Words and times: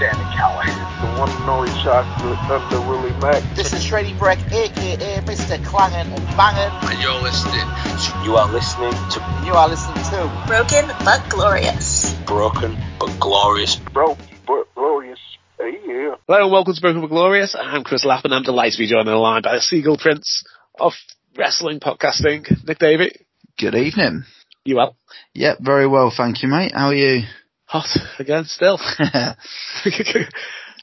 Sami 0.00 0.24
Callihan. 0.32 0.80
The 1.02 1.20
one 1.20 1.28
and 1.28 1.50
only 1.50 1.68
shot 1.84 2.06
under 2.24 2.80
Willie 2.88 3.12
Mack. 3.20 3.42
This 3.54 3.74
is 3.74 3.84
Shreddy 3.84 4.18
Breck, 4.18 4.38
aka 4.50 5.20
Mr. 5.28 5.62
Clangin' 5.62 6.10
and 6.10 6.26
Bangin'. 6.38 6.72
And 6.88 7.02
you're 7.02 7.20
listening 7.20 7.60
to... 7.60 8.22
You 8.24 8.36
are 8.36 8.50
listening 8.50 8.92
to... 8.92 9.42
You 9.44 9.52
are 9.52 9.68
listening 9.68 10.02
to... 10.04 10.44
Broken 10.46 10.88
but 11.04 11.28
glorious. 11.28 12.14
Broken 12.24 12.78
but 12.98 13.20
glorious. 13.20 13.76
Broken 13.76 14.24
but 14.46 14.74
glorious. 14.74 15.18
Hey, 15.58 15.78
yeah. 15.86 16.14
Hello 16.26 16.44
and 16.44 16.50
welcome 16.50 16.72
to 16.72 16.80
Broken 16.80 17.02
but 17.02 17.08
Glorious. 17.08 17.54
I'm 17.54 17.84
Chris 17.84 18.06
Lappin. 18.06 18.32
And 18.32 18.38
I'm 18.38 18.42
delighted 18.42 18.72
to 18.72 18.78
be 18.78 18.86
joined 18.86 19.06
on 19.06 19.14
the 19.14 19.18
line 19.18 19.42
by 19.42 19.56
the 19.56 19.60
Seagull 19.60 19.98
Prince 19.98 20.44
of 20.80 20.94
wrestling 21.36 21.78
podcasting, 21.78 22.66
Nick 22.66 22.78
Davie. 22.78 23.26
Good 23.58 23.74
evening. 23.74 24.24
You 24.64 24.76
well? 24.76 24.96
Yep, 25.34 25.58
very 25.60 25.86
well, 25.86 26.10
thank 26.10 26.42
you, 26.42 26.48
mate. 26.48 26.72
How 26.74 26.86
are 26.86 26.94
you? 26.94 27.24
Hot 27.70 27.86
again, 28.18 28.46
still. 28.46 28.80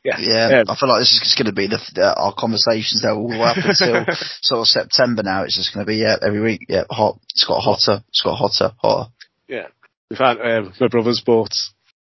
yeah. 0.05 0.19
yeah, 0.19 0.63
I 0.69 0.75
feel 0.79 0.87
like 0.87 1.01
this 1.01 1.11
is 1.11 1.19
just 1.21 1.37
going 1.37 1.47
to 1.47 1.51
be 1.51 1.67
the, 1.67 1.79
the 1.93 2.15
our 2.15 2.33
conversations 2.33 3.01
that 3.01 3.13
will 3.13 3.43
up 3.43 3.57
until 3.57 4.05
sort 4.41 4.61
of 4.61 4.67
September. 4.67 5.21
Now 5.21 5.43
it's 5.43 5.57
just 5.57 5.73
going 5.73 5.85
to 5.85 5.89
be 5.89 5.97
yeah 5.97 6.15
every 6.25 6.39
week. 6.39 6.61
Yeah, 6.69 6.83
hot. 6.89 7.19
It's 7.31 7.43
got 7.45 7.59
hotter. 7.59 8.05
It's 8.07 8.21
got 8.21 8.37
hotter, 8.37 8.73
hotter. 8.77 9.11
Yeah, 9.49 9.67
we've 10.09 10.17
had 10.17 10.39
um, 10.39 10.73
my 10.79 10.87
brother's 10.87 11.19
bought 11.19 11.53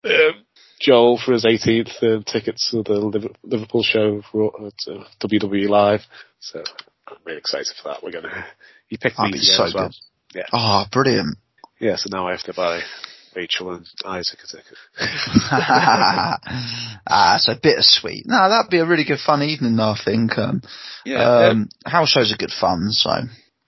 um, 0.06 0.46
Joel 0.80 1.18
for 1.18 1.34
his 1.34 1.44
18th 1.44 2.04
um, 2.04 2.24
tickets 2.24 2.70
to 2.70 2.84
the 2.84 3.34
Liverpool 3.44 3.82
show 3.82 4.22
for 4.32 4.54
uh, 4.62 5.04
WWE 5.26 5.68
Live. 5.68 6.02
So 6.40 6.64
I'm 7.08 7.18
really 7.26 7.40
excited 7.40 7.74
for 7.82 7.90
that. 7.90 8.04
We're 8.04 8.12
gonna. 8.12 8.46
He 8.90 8.98
picked 8.98 9.18
That'd 9.18 9.34
these 9.34 9.58
so 9.58 9.64
as 9.64 9.74
well. 9.74 9.90
Yeah. 10.36 10.44
Oh, 10.54 10.86
brilliant. 10.92 11.40
Yeah, 11.80 11.96
so 11.96 12.10
now 12.12 12.28
I 12.28 12.32
have 12.32 12.44
to 12.44 12.54
buy 12.54 12.82
Rachel 13.38 13.72
and 13.72 13.86
Isaac 14.04 14.40
a 15.00 16.40
ah, 17.08 17.38
so 17.40 17.54
bittersweet. 17.62 18.24
No, 18.26 18.50
that'd 18.50 18.72
be 18.72 18.80
a 18.80 18.86
really 18.86 19.06
good 19.06 19.20
fun 19.20 19.44
evening, 19.44 19.76
though, 19.76 19.92
I 19.92 20.00
think. 20.04 20.36
Um, 20.40 20.64
Yeah, 21.06 21.50
um, 21.50 21.70
house 21.86 22.10
shows 22.10 22.34
are 22.34 22.38
good 22.38 22.52
fun, 22.52 22.90
so. 22.92 23.12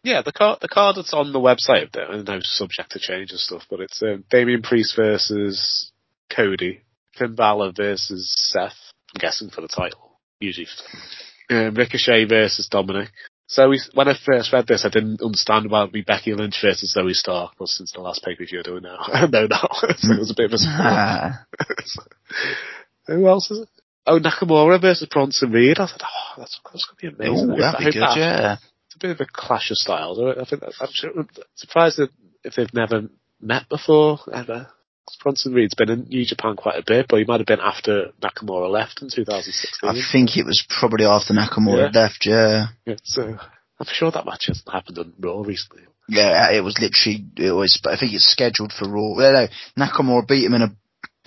Yeah, 0.03 0.23
the 0.23 0.31
card 0.31 0.59
the 0.61 0.70
card 0.70 0.95
that's 0.95 1.14
on 1.14 1.34
the 1.34 1.39
website 1.39 1.92
there, 1.92 2.09
I 2.09 2.20
know 2.22 2.39
subject 2.42 2.94
to 2.94 3.00
change 3.00 3.30
and 3.30 3.39
stuff, 3.39 3.64
but 3.70 3.80
it's 3.81 4.02
um, 4.02 4.23
Damian 4.31 4.64
Priest 4.64 4.95
versus 4.95 5.92
Cody, 6.36 6.81
Finn 7.16 7.36
Balor 7.36 7.73
versus 7.76 8.33
Seth. 8.50 8.73
I'm 9.14 9.20
guessing 9.20 9.52
for 9.52 9.61
the 9.61 9.67
title, 9.67 10.20
usually. 10.39 10.67
Um, 11.52 11.76
Ricochet 11.76 12.26
versus 12.26 12.67
Dominic. 12.70 13.09
So 13.50 13.73
when 13.95 14.08
I 14.08 14.14
first 14.14 14.53
read 14.53 14.67
this, 14.67 14.86
I 14.86 14.89
didn't 14.89 15.23
understand 15.23 15.72
why 15.72 15.81
it 15.81 15.86
would 15.86 15.92
be 15.92 16.03
Becky 16.03 16.33
Lynch 16.36 16.59
versus 16.61 16.94
Zoey 16.95 17.14
Stark, 17.14 17.53
but 17.58 17.67
since 17.67 17.92
the 17.92 18.00
last 18.00 18.23
paper 18.23 18.44
you're 18.44 18.61
doing 18.61 18.83
now, 18.83 18.97
I 19.02 19.25
know 19.25 19.47
now. 19.47 19.67
so 19.97 20.14
it 20.14 20.19
was 20.19 20.30
a 20.30 20.36
bit 20.38 20.45
of 20.45 20.53
a 20.53 20.58
surprise. 20.59 21.97
Who 23.08 23.27
else 23.27 23.50
is 23.50 23.61
it? 23.61 23.70
Oh, 24.05 24.20
Nakamura 24.20 24.80
versus 24.80 25.08
Bronson 25.11 25.52
Reed. 25.52 25.80
I 25.80 25.88
thought, 25.88 26.03
oh, 26.03 26.33
that's, 26.38 26.59
that's 26.64 26.86
going 26.86 27.11
to 27.11 27.17
be 27.17 27.25
amazing. 27.25 27.50
Ooh, 27.50 27.58
that'd 27.58 27.80
be 27.80 27.86
good, 27.86 28.02
that 28.03 28.17
yeah. 28.17 28.58
it's 28.86 28.95
a 28.95 29.00
bit 29.00 29.11
of 29.11 29.20
a 29.20 29.25
clash 29.25 29.72
of 29.72 29.77
styles. 29.77 30.20
I 30.20 30.45
think 30.45 30.61
I'm 30.64 31.27
surprised 31.55 31.97
that 31.97 32.11
if 32.44 32.53
they've 32.53 32.73
never 32.73 33.09
met 33.42 33.67
before 33.67 34.20
ever. 34.31 34.67
Bronson 35.22 35.54
Reed's 35.54 35.76
been 35.76 35.90
in 35.90 36.04
New 36.10 36.26
Japan 36.26 36.56
quite 36.56 36.78
a 36.80 36.84
bit, 36.86 37.08
but 37.10 37.18
he 37.20 37.26
might 37.26 37.40
have 37.40 37.48
been 37.48 37.60
after 37.62 38.12
Nakamura 38.22 38.70
left 38.70 39.02
in 39.02 39.10
2016. 39.10 39.90
I 39.90 39.94
think 40.12 40.38
it 40.38 40.46
was 40.46 40.66
probably 40.80 41.06
after 41.06 41.34
Nakamura 41.34 41.92
Yeah. 41.94 42.02
left, 42.02 42.26
yeah. 42.26 42.68
Yeah, 42.86 42.95
so 43.04 43.22
I'm 43.80 43.86
sure 43.88 44.11
that 44.11 44.26
match 44.26 44.45
hasn't 44.48 44.70
happened 44.72 44.98
on 45.00 45.14
Raw 45.20 45.42
recently. 45.42 45.83
Yeah, 46.08 46.52
it 46.52 46.61
was 46.61 46.76
literally, 46.80 47.26
it 47.38 47.52
was, 47.52 47.80
I 47.86 47.95
think 47.98 48.14
it's 48.14 48.26
scheduled 48.26 48.73
for 48.73 48.89
Raw. 48.89 49.14
No, 49.17 49.32
no, 49.32 49.48
Nakamura 49.86 50.28
beat 50.28 50.45
him 50.45 50.56
in 50.56 50.64
a 50.64 50.76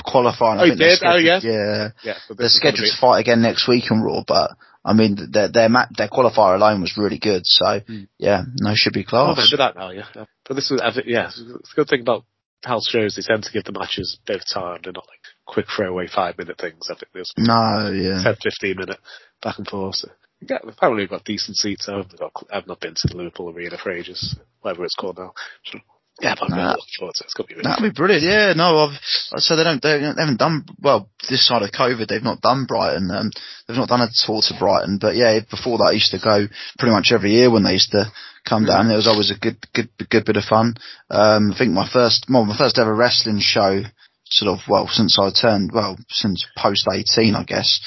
qualifying. 0.05 0.61
Oh, 0.61 0.65
he 0.65 0.71
think 0.71 0.81
did? 0.81 0.99
Oh, 1.05 1.17
yeah? 1.17 1.41
Yeah. 1.43 1.89
Yeah, 2.03 2.15
but 2.29 2.37
They're 2.37 2.47
this 2.47 2.55
is 2.55 2.61
gonna 2.61 2.73
scheduled 2.77 2.91
to 2.95 3.01
fight 3.01 3.21
again 3.21 3.43
next 3.43 3.69
week 3.69 3.91
on 3.91 4.01
Raw, 4.03 4.23
but 4.27 4.53
I 4.85 4.95
mean, 4.95 5.17
their 5.31 5.47
their 5.49 5.69
ma- 5.69 5.87
their 5.97 6.09
qualifier 6.09 6.56
alone 6.56 6.81
was 6.81 6.97
really 6.97 7.19
good. 7.19 7.43
So 7.47 7.81
Hmm. 7.87 8.03
yeah, 8.19 8.43
no, 8.59 8.73
should 8.75 8.93
be 8.93 9.01
I 9.01 9.05
class. 9.05 9.37
remember 9.37 9.56
that 9.59 9.77
now, 9.77 9.91
yeah. 9.91 10.25
But 10.49 10.55
this 10.56 10.71
is, 10.73 10.81
I 10.81 10.93
think- 10.93 11.06
yeah, 11.06 11.29
it's 11.29 11.39
a 11.73 11.77
good 11.77 11.89
thing 11.89 12.01
about 12.01 12.25
house 12.65 12.89
shows. 12.89 13.15
They 13.17 13.23
tend 13.23 13.45
to 13.45 13.53
give 13.53 13.65
the 13.65 13.73
matches 13.73 14.19
a 14.23 14.33
bit 14.33 14.43
of 14.43 14.47
time. 14.49 14.81
They're 14.83 14.93
not 14.93 15.06
like 15.09 15.21
quick 15.47 15.67
throwaway 15.75 16.06
five 16.09 16.39
minute 16.39 16.59
things. 16.59 16.89
I 16.91 16.95
think 16.95 17.09
there's 17.12 17.33
No, 17.39 17.91
yeah. 17.93 18.23
10, 18.23 18.37
15 18.43 18.77
minute 18.77 18.99
back 19.43 19.59
and 19.59 19.67
forth. 19.67 19.97
So, 19.97 20.09
yeah, 20.49 20.59
apparently 20.67 21.03
we've 21.03 21.11
got 21.11 21.25
decent 21.25 21.56
seats. 21.56 21.89
I've, 21.89 22.17
got, 22.19 22.33
I've 22.53 22.67
not 22.67 22.81
been 22.81 22.95
to 22.95 23.09
the 23.09 23.17
Liverpool 23.17 23.50
Arena 23.50 23.77
for 23.83 23.93
ages, 23.93 24.37
whatever 24.61 24.84
it's 24.84 24.97
called 24.97 25.19
now. 25.19 25.33
So, 25.65 25.78
yeah, 26.21 26.34
but 26.39 26.45
I'm 26.50 26.53
really 26.53 26.65
Nah. 26.65 26.71
looking 26.73 26.95
forward 26.99 27.15
to 27.15 27.23
it. 27.23 27.27
It's 27.27 27.34
going 27.34 27.47
to 27.47 27.49
be 27.49 27.55
really 27.56 27.69
That'd 27.71 27.95
be 27.95 27.97
brilliant. 27.97 28.23
Yeah, 28.25 28.53
no, 28.55 28.79
I've, 28.79 28.99
so 29.41 29.56
they 29.56 29.65
don't, 29.65 29.81
they 29.83 30.00
haven't 30.00 30.39
done, 30.39 30.67
well, 30.81 31.09
this 31.29 31.47
side 31.47 31.62
of 31.62 31.71
COVID, 31.71 32.06
they've 32.06 32.23
not 32.23 32.41
done 32.43 32.67
Brighton. 32.67 33.11
Um, 33.11 33.31
they've 33.67 33.77
not 33.77 33.89
done 33.89 34.03
a 34.03 34.09
tour 34.27 34.43
to 34.43 34.55
Brighton, 34.59 34.99
but 35.00 35.17
yeah, 35.17 35.41
before 35.50 35.79
that 35.79 35.84
I 35.91 35.93
used 35.93 36.11
to 36.12 36.19
go 36.23 36.47
pretty 36.79 36.93
much 36.93 37.12
every 37.12 37.31
year 37.33 37.50
when 37.50 37.62
they 37.65 37.73
used 37.73 37.93
to 37.93 38.05
come 38.49 38.65
down. 38.65 38.91
It 38.91 38.97
was 38.97 39.07
always 39.07 39.31
a 39.31 39.39
good, 39.39 39.57
good, 39.75 39.89
good 40.11 40.25
bit 40.25 40.37
of 40.37 40.45
fun. 40.45 40.75
Um, 41.11 41.53
I 41.53 41.59
think 41.59 41.73
my 41.73 41.89
first, 41.91 42.27
well, 42.29 42.45
my 42.45 42.57
first 42.57 42.79
ever 42.79 42.95
wrestling 42.95 43.41
show, 43.41 43.83
sort 44.25 44.53
of, 44.53 44.61
well, 44.69 44.89
since 44.89 45.19
I 45.19 45.31
turned, 45.31 45.73
well, 45.73 45.97
since 46.09 46.47
post 46.57 46.87
18, 46.91 47.35
I 47.35 47.45
guess. 47.45 47.81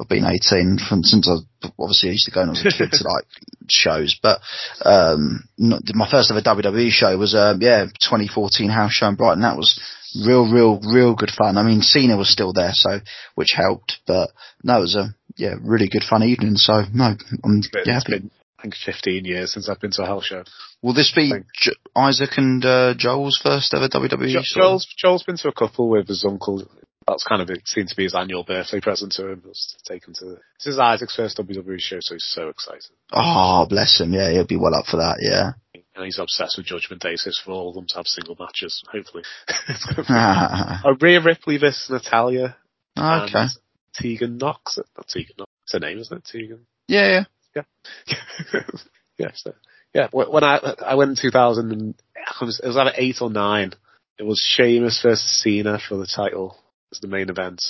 I've 0.00 0.08
been 0.08 0.24
18 0.24 0.78
from 0.88 1.04
since 1.04 1.28
I 1.28 1.36
obviously 1.78 2.08
I 2.08 2.12
used 2.12 2.24
to 2.24 2.32
go 2.32 2.40
when 2.40 2.48
I 2.48 2.52
was 2.52 2.66
a 2.66 2.76
kid 2.76 2.90
to 2.90 3.04
like 3.04 3.24
shows, 3.68 4.18
but 4.20 4.40
um, 4.84 5.44
not, 5.58 5.82
my 5.94 6.10
first 6.10 6.28
ever 6.30 6.40
WWE 6.40 6.90
show 6.90 7.16
was 7.16 7.36
um, 7.36 7.60
yeah 7.60 7.84
2014 7.84 8.68
house 8.68 8.92
show 8.92 9.06
in 9.06 9.14
Brighton. 9.14 9.42
That 9.42 9.56
was 9.56 9.78
real, 10.26 10.50
real, 10.50 10.80
real 10.80 11.14
good 11.14 11.30
fun. 11.30 11.56
I 11.56 11.62
mean, 11.62 11.82
Cena 11.82 12.16
was 12.16 12.30
still 12.30 12.52
there, 12.52 12.72
so 12.72 12.98
which 13.34 13.54
helped, 13.54 13.98
but 14.06 14.30
no, 14.64 14.78
it 14.78 14.80
was 14.80 14.96
a 14.96 15.14
yeah 15.36 15.54
really 15.62 15.88
good 15.88 16.04
fun 16.04 16.22
evening. 16.22 16.56
So 16.56 16.82
no, 16.92 17.14
I'm 17.44 17.62
yeah, 17.72 17.80
it's 17.80 17.88
happy. 17.88 18.18
been, 18.18 18.30
I 18.62 18.66
think, 18.66 18.76
15 18.76 19.24
years 19.24 19.52
since 19.52 19.68
I've 19.68 19.80
been 19.80 19.90
to 19.92 20.04
a 20.04 20.06
house 20.06 20.26
show. 20.26 20.44
Will 20.82 20.94
this 20.94 21.12
be 21.14 21.32
J- 21.52 21.72
Isaac 21.96 22.30
and 22.36 22.64
uh, 22.64 22.94
Joel's 22.96 23.40
first 23.42 23.74
ever 23.74 23.88
WWE? 23.88 24.32
Jo-? 24.32 24.40
Joel's, 24.44 24.86
Joel's 24.96 25.24
been 25.24 25.36
to 25.38 25.48
a 25.48 25.52
couple 25.52 25.88
with 25.88 26.06
his 26.06 26.24
uncle. 26.24 26.62
That's 27.08 27.24
kind 27.24 27.42
of 27.42 27.50
it 27.50 27.66
seemed 27.66 27.88
to 27.88 27.96
be 27.96 28.04
his 28.04 28.14
annual 28.14 28.44
birthday 28.44 28.80
present 28.80 29.10
to 29.14 29.32
him. 29.32 29.42
To 29.42 29.52
take 29.84 30.06
him 30.06 30.14
to. 30.14 30.36
This 30.60 30.74
is 30.74 30.78
Isaac's 30.78 31.16
first 31.16 31.38
WWE 31.38 31.80
show, 31.80 31.98
so 32.00 32.14
he's 32.14 32.30
so 32.32 32.50
excited. 32.50 32.84
Oh, 33.12 33.66
bless 33.68 34.00
him. 34.00 34.12
Yeah, 34.12 34.30
he'll 34.30 34.46
be 34.46 34.56
well 34.56 34.76
up 34.76 34.86
for 34.86 34.98
that. 34.98 35.16
Yeah. 35.20 35.82
And 35.96 36.04
he's 36.04 36.20
obsessed 36.20 36.56
with 36.56 36.66
Judgment 36.66 37.02
Day, 37.02 37.16
so 37.16 37.30
it's 37.30 37.40
for 37.44 37.50
all 37.50 37.70
of 37.70 37.74
them 37.74 37.86
to 37.88 37.96
have 37.96 38.06
single 38.06 38.36
matches, 38.38 38.80
hopefully. 38.92 39.24
oh, 40.08 40.96
Rhea 41.00 41.20
Ripley 41.20 41.58
versus 41.58 41.90
Natalya. 41.90 42.56
okay. 42.96 43.32
And 43.34 43.50
Tegan 43.94 44.38
Nox. 44.38 44.78
Not 44.96 45.08
Tegan 45.08 45.34
Nox. 45.38 45.50
It's 45.64 45.72
her 45.72 45.80
name, 45.80 45.98
isn't 45.98 46.16
it? 46.16 46.24
Tegan. 46.24 46.66
Yeah, 46.86 47.08
yeah. 47.08 47.24
yeah, 49.18 49.30
so, 49.34 49.52
yeah. 49.94 50.08
When 50.12 50.44
I 50.44 50.74
I 50.86 50.94
went 50.94 51.10
in 51.10 51.16
2000, 51.16 51.72
and 51.72 51.94
it 52.16 52.44
was, 52.44 52.60
it 52.62 52.66
was 52.66 52.76
either 52.76 52.92
eight 52.96 53.16
or 53.20 53.30
nine. 53.30 53.72
It 54.18 54.24
was 54.24 54.40
Sheamus 54.40 55.00
versus 55.02 55.42
Cena 55.42 55.78
for 55.78 55.96
the 55.96 56.06
title 56.06 56.56
as 56.92 57.00
the 57.00 57.08
main 57.08 57.30
event. 57.30 57.62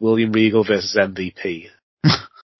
William 0.00 0.32
Regal 0.32 0.64
versus 0.64 0.96
MVP. 0.98 1.66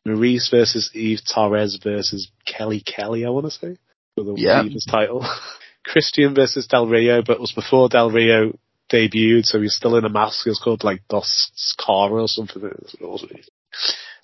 Maryse 0.06 0.50
versus 0.50 0.90
Eve 0.94 1.20
Torres 1.34 1.78
versus 1.82 2.30
Kelly 2.46 2.80
Kelly. 2.80 3.24
I 3.24 3.30
want 3.30 3.46
to 3.46 3.50
say 3.50 3.76
for 4.14 4.24
the 4.24 4.34
Yeah. 4.36 4.62
women's 4.62 4.86
title. 4.86 5.26
Christian 5.84 6.34
versus 6.34 6.66
Del 6.66 6.86
Rio, 6.88 7.22
but 7.22 7.34
it 7.34 7.40
was 7.40 7.52
before 7.52 7.88
Del 7.88 8.10
Rio 8.10 8.58
debuted, 8.92 9.44
so 9.44 9.60
he's 9.60 9.74
still 9.74 9.96
in 9.96 10.04
a 10.04 10.08
mask. 10.08 10.44
He 10.44 10.50
was 10.50 10.60
called 10.62 10.82
like 10.84 11.02
Dos 11.08 11.50
Cara 11.84 12.22
or 12.22 12.28
something. 12.28 12.62
It 12.64 13.48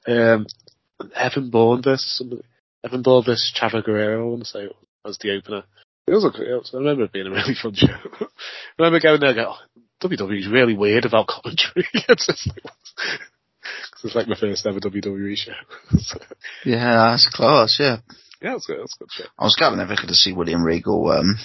Um, 0.06 0.46
Evan 1.14 1.50
Bourne 1.50 1.82
versus 1.82 2.16
somebody. 2.16 2.42
Evan 2.84 3.02
Bourne 3.02 3.24
versus 3.24 3.52
Chavo 3.58 3.84
Guerrero, 3.84 4.26
I 4.26 4.30
want 4.30 4.42
to 4.44 4.48
say, 4.48 4.68
as 5.06 5.18
the 5.18 5.36
opener. 5.36 5.62
It 6.06 6.12
was, 6.12 6.24
a, 6.24 6.28
it 6.28 6.54
was 6.56 6.70
I 6.74 6.78
remember 6.78 7.04
it 7.04 7.12
being 7.12 7.28
a 7.28 7.30
really 7.30 7.54
fun 7.54 7.74
show. 7.74 7.86
I 8.20 8.26
remember 8.78 9.00
going 9.00 9.20
there 9.20 9.30
and 9.30 9.36
going, 9.36 9.48
oh, 9.48 10.08
WWE 10.08 10.38
is 10.40 10.48
really 10.48 10.76
weird 10.76 11.04
about 11.04 11.28
commentary. 11.28 11.86
it's 11.94 12.26
just 12.26 12.48
like, 12.48 12.62
cause 12.64 14.04
it's 14.04 14.14
like 14.16 14.26
my 14.26 14.36
first 14.38 14.66
ever 14.66 14.80
WWE 14.80 15.36
show. 15.36 15.52
so, 15.98 16.18
Yeah, 16.64 17.10
that's 17.10 17.30
class. 17.32 17.76
Yeah. 17.78 17.98
yeah, 18.40 18.56
it's 18.56 18.66
good. 18.66 18.80
It's 18.80 18.96
a 18.96 18.98
good 18.98 19.12
show. 19.12 19.24
I 19.38 19.44
was 19.44 19.54
glad 19.56 19.72
I 19.74 19.76
never 19.76 19.94
got 19.94 20.08
to 20.08 20.14
see 20.14 20.32
William 20.32 20.64
Regal. 20.64 21.08
Um, 21.10 21.36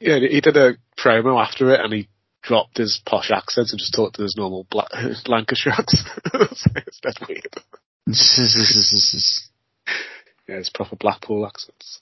Yeah, 0.00 0.18
he 0.18 0.40
did 0.40 0.56
a 0.56 0.76
promo 0.98 1.40
after 1.44 1.74
it 1.74 1.80
and 1.80 1.92
he 1.92 2.08
dropped 2.42 2.78
his 2.78 3.00
posh 3.04 3.30
accent 3.30 3.68
and 3.70 3.78
just 3.78 3.94
talked 3.94 4.16
to 4.16 4.22
his 4.22 4.34
normal 4.36 4.66
Bla- 4.70 4.88
Lancashire 5.26 5.74
accent. 5.74 6.08
so 6.56 6.70
it's 6.86 7.00
dead 7.00 7.14
weird. 7.28 7.54
Yeah, 10.48 10.56
it's 10.56 10.70
proper 10.70 10.96
Blackpool 10.96 11.46
accents. 11.46 12.00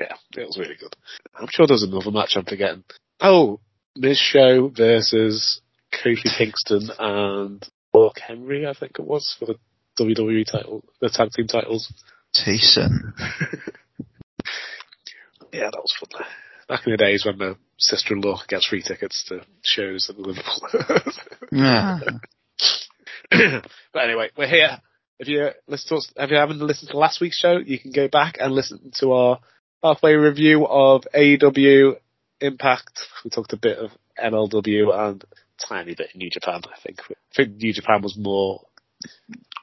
Yeah, 0.00 0.14
it 0.36 0.46
was 0.46 0.58
really 0.58 0.74
good. 0.74 0.96
I'm 1.38 1.46
sure 1.48 1.64
there's 1.64 1.84
another 1.84 2.10
match 2.10 2.32
I'm 2.34 2.44
forgetting. 2.44 2.82
Oh, 3.20 3.60
Miz 3.94 4.18
Show 4.18 4.68
versus 4.68 5.60
Kofi 5.94 6.36
Kingston 6.36 6.90
and 6.98 7.64
Mark 7.94 8.18
Henry, 8.18 8.66
I 8.66 8.74
think 8.74 8.98
it 8.98 9.06
was, 9.06 9.36
for 9.38 9.46
the 9.46 9.54
WWE 10.00 10.44
title, 10.44 10.84
the 11.00 11.08
tag 11.08 11.30
team 11.30 11.46
titles. 11.46 11.92
Decent. 12.44 13.14
Yeah, 15.52 15.70
that 15.70 15.80
was 15.80 15.94
fun. 15.98 16.24
Back 16.68 16.86
in 16.86 16.92
the 16.92 16.98
days 16.98 17.24
when 17.24 17.38
my 17.38 17.54
sister-in-law 17.78 18.42
gets 18.48 18.66
free 18.66 18.82
tickets 18.82 19.24
to 19.28 19.40
shows 19.62 20.10
in 20.10 20.22
Liverpool. 20.22 20.68
Yeah. 21.50 22.00
but 23.92 24.02
anyway, 24.04 24.28
we're 24.36 24.48
here. 24.48 24.78
If 25.18 25.28
you 25.28 25.50
listen 25.66 25.88
to 25.88 25.96
us, 25.96 26.12
if 26.16 26.30
you 26.30 26.36
haven't 26.36 26.60
listened 26.60 26.90
to 26.90 26.98
last 26.98 27.20
week's 27.20 27.38
show, 27.38 27.58
you 27.58 27.78
can 27.78 27.90
go 27.92 28.08
back 28.08 28.36
and 28.40 28.52
listen 28.52 28.92
to 29.00 29.12
our 29.12 29.40
halfway 29.82 30.14
review 30.14 30.66
of 30.66 31.02
AEW 31.14 31.96
Impact. 32.40 33.00
We 33.24 33.30
talked 33.30 33.52
a 33.52 33.56
bit 33.56 33.78
of 33.78 33.90
MLW 34.22 34.94
and 34.96 35.24
a 35.24 35.66
tiny 35.66 35.94
bit 35.96 36.10
of 36.10 36.16
New 36.16 36.30
Japan. 36.30 36.60
I 36.72 36.78
think. 36.80 37.00
I 37.10 37.14
think 37.34 37.56
New 37.56 37.72
Japan 37.72 38.00
was 38.02 38.16
more 38.16 38.62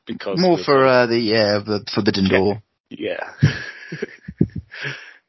because 0.06 0.40
More 0.42 0.60
of- 0.60 0.66
for 0.66 0.86
uh, 0.86 1.06
the 1.06 1.18
yeah 1.20 1.60
the 1.66 1.86
Forbidden 1.94 2.28
Door. 2.30 2.62
yeah, 2.90 3.32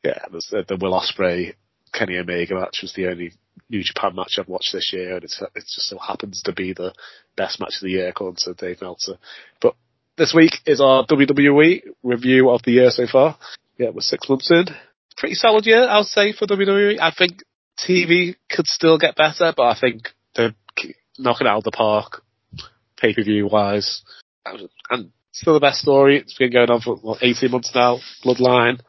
yeah. 0.04 0.18
The, 0.30 0.64
the 0.68 0.76
Will 0.80 0.92
Ospreay 1.00 1.54
Kenny 1.92 2.18
Omega 2.18 2.54
match 2.54 2.80
was 2.82 2.92
the 2.94 3.06
only 3.08 3.32
New 3.70 3.82
Japan 3.82 4.14
match 4.14 4.38
I've 4.38 4.48
watched 4.48 4.72
this 4.72 4.92
year, 4.92 5.14
and 5.16 5.24
it's 5.24 5.40
it 5.40 5.52
just 5.54 5.88
so 5.88 5.98
happens 5.98 6.42
to 6.42 6.52
be 6.52 6.72
the 6.72 6.92
best 7.36 7.60
match 7.60 7.74
of 7.76 7.82
the 7.82 7.90
year 7.90 8.08
according 8.08 8.36
to 8.40 8.54
Dave 8.54 8.80
Meltzer. 8.82 9.18
But 9.60 9.74
this 10.16 10.34
week 10.34 10.52
is 10.66 10.80
our 10.80 11.06
WWE 11.06 11.82
review 12.02 12.50
of 12.50 12.62
the 12.62 12.72
year 12.72 12.90
so 12.90 13.06
far. 13.06 13.36
Yeah, 13.78 13.90
we're 13.90 14.00
six 14.00 14.28
months 14.28 14.50
in. 14.50 14.66
Pretty 15.16 15.34
solid 15.34 15.66
year, 15.66 15.86
I'll 15.88 16.04
say 16.04 16.32
for 16.32 16.46
WWE. 16.46 16.98
I 17.00 17.10
think 17.16 17.42
TV 17.78 18.36
could 18.50 18.66
still 18.66 18.98
get 18.98 19.16
better, 19.16 19.52
but 19.56 19.64
I 19.64 19.78
think 19.78 20.08
they're 20.34 20.54
knocking 21.18 21.46
out 21.46 21.58
of 21.58 21.64
the 21.64 21.70
park, 21.70 22.22
pay 22.96 23.14
per 23.14 23.22
view 23.22 23.46
wise, 23.46 24.02
and 24.90 25.10
still 25.32 25.54
the 25.54 25.60
best 25.60 25.80
story. 25.80 26.18
It's 26.18 26.36
been 26.36 26.52
going 26.52 26.70
on 26.70 26.80
for 26.80 26.96
what, 26.96 27.22
18 27.22 27.50
months 27.50 27.72
now. 27.74 27.98
Bloodline. 28.24 28.80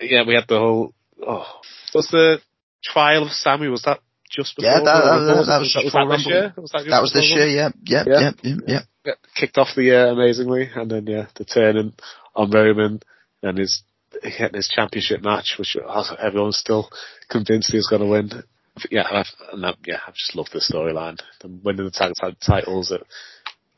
Yeah, 0.00 0.24
we 0.26 0.34
had 0.34 0.48
the 0.48 0.58
whole. 0.58 0.94
Oh, 1.24 1.46
what's 1.92 2.10
the 2.10 2.40
trial 2.82 3.24
of 3.24 3.32
Sami? 3.32 3.68
Was 3.68 3.82
that 3.82 4.00
just 4.32 4.56
before? 4.56 4.70
Yeah, 4.70 4.78
that, 4.78 4.84
that, 4.84 5.44
that, 5.46 5.58
was, 5.60 5.76
was, 5.76 5.92
that 5.92 6.08
this 6.08 6.26
year? 6.26 6.54
Was 6.56 6.70
that, 6.72 6.84
That 6.88 7.02
was 7.02 7.12
this 7.12 7.30
year. 7.30 7.46
Yeah, 7.46 7.70
yeah, 7.84 8.04
Yeah. 8.06 8.30
yeah, 8.42 8.54
yeah, 8.66 8.80
yeah. 9.04 9.14
Kicked 9.34 9.58
off 9.58 9.74
the 9.76 9.82
year 9.82 10.08
amazingly, 10.08 10.70
and 10.74 10.90
then 10.90 11.06
yeah, 11.06 11.26
the 11.36 11.44
turning 11.44 11.92
on 12.34 12.50
Roman 12.50 13.00
and 13.42 13.58
his 13.58 13.82
getting 14.22 14.56
his 14.56 14.68
championship 14.68 15.22
match, 15.22 15.56
which 15.58 15.76
everyone's 16.18 16.58
still 16.58 16.88
convinced 17.28 17.72
he's 17.72 17.88
going 17.88 18.02
to 18.02 18.08
win. 18.08 18.30
Yeah, 18.90 19.04
I've, 19.10 19.26
and 19.52 19.64
that, 19.64 19.76
yeah, 19.86 19.98
I've 20.06 20.14
just 20.14 20.34
loved 20.34 20.52
the 20.52 20.60
storyline. 20.60 21.18
Winning 21.44 21.84
the 21.84 21.90
tag 21.90 22.12
tag 22.14 22.36
titles 22.44 22.92
at, 22.92 23.02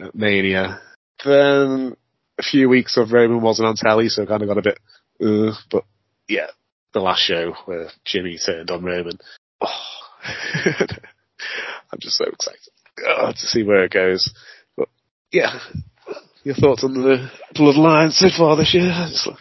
at 0.04 0.14
Mania. 0.14 0.80
Then 1.24 1.96
a 2.38 2.42
few 2.42 2.68
weeks 2.68 2.96
of 2.96 3.12
Roman 3.12 3.40
wasn't 3.40 3.68
on 3.68 3.76
telly, 3.76 4.08
so 4.08 4.22
I 4.22 4.26
kind 4.26 4.42
of 4.42 4.48
got 4.48 4.58
a 4.58 4.62
bit, 4.62 4.78
uh, 5.24 5.52
but 5.70 5.84
yeah, 6.28 6.46
the 6.92 7.00
last 7.00 7.22
show 7.22 7.54
where 7.64 7.88
Jimmy 8.04 8.38
turned 8.44 8.70
on 8.70 8.84
Roman. 8.84 9.18
Oh, 9.60 9.68
I'm 11.92 11.98
just 12.00 12.16
so 12.16 12.24
excited 12.24 12.60
oh, 13.06 13.32
to 13.32 13.46
see 13.46 13.62
where 13.62 13.84
it 13.84 13.92
goes. 13.92 14.32
But 14.76 14.88
yeah, 15.32 15.58
your 16.42 16.54
thoughts 16.54 16.84
on 16.84 16.94
the 16.94 17.30
bloodline 17.54 18.12
so 18.12 18.28
far 18.36 18.56
this 18.56 18.74
year? 18.74 18.92
It's 19.08 19.26
like- 19.26 19.36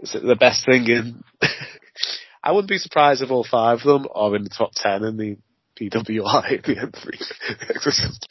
Is 0.00 0.14
it 0.14 0.22
the 0.22 0.36
best 0.36 0.64
thing 0.64 0.86
in? 0.88 1.22
I 2.42 2.52
wouldn't 2.52 2.68
be 2.68 2.78
surprised 2.78 3.22
if 3.22 3.30
all 3.30 3.46
five 3.48 3.78
of 3.78 3.84
them 3.84 4.06
are 4.14 4.36
in 4.36 4.44
the 4.44 4.50
top 4.50 4.70
ten 4.74 5.02
in 5.04 5.16
the 5.16 5.36
PWI, 5.78 6.58
at 6.58 6.64
the 6.64 6.76
M3. 6.76 8.16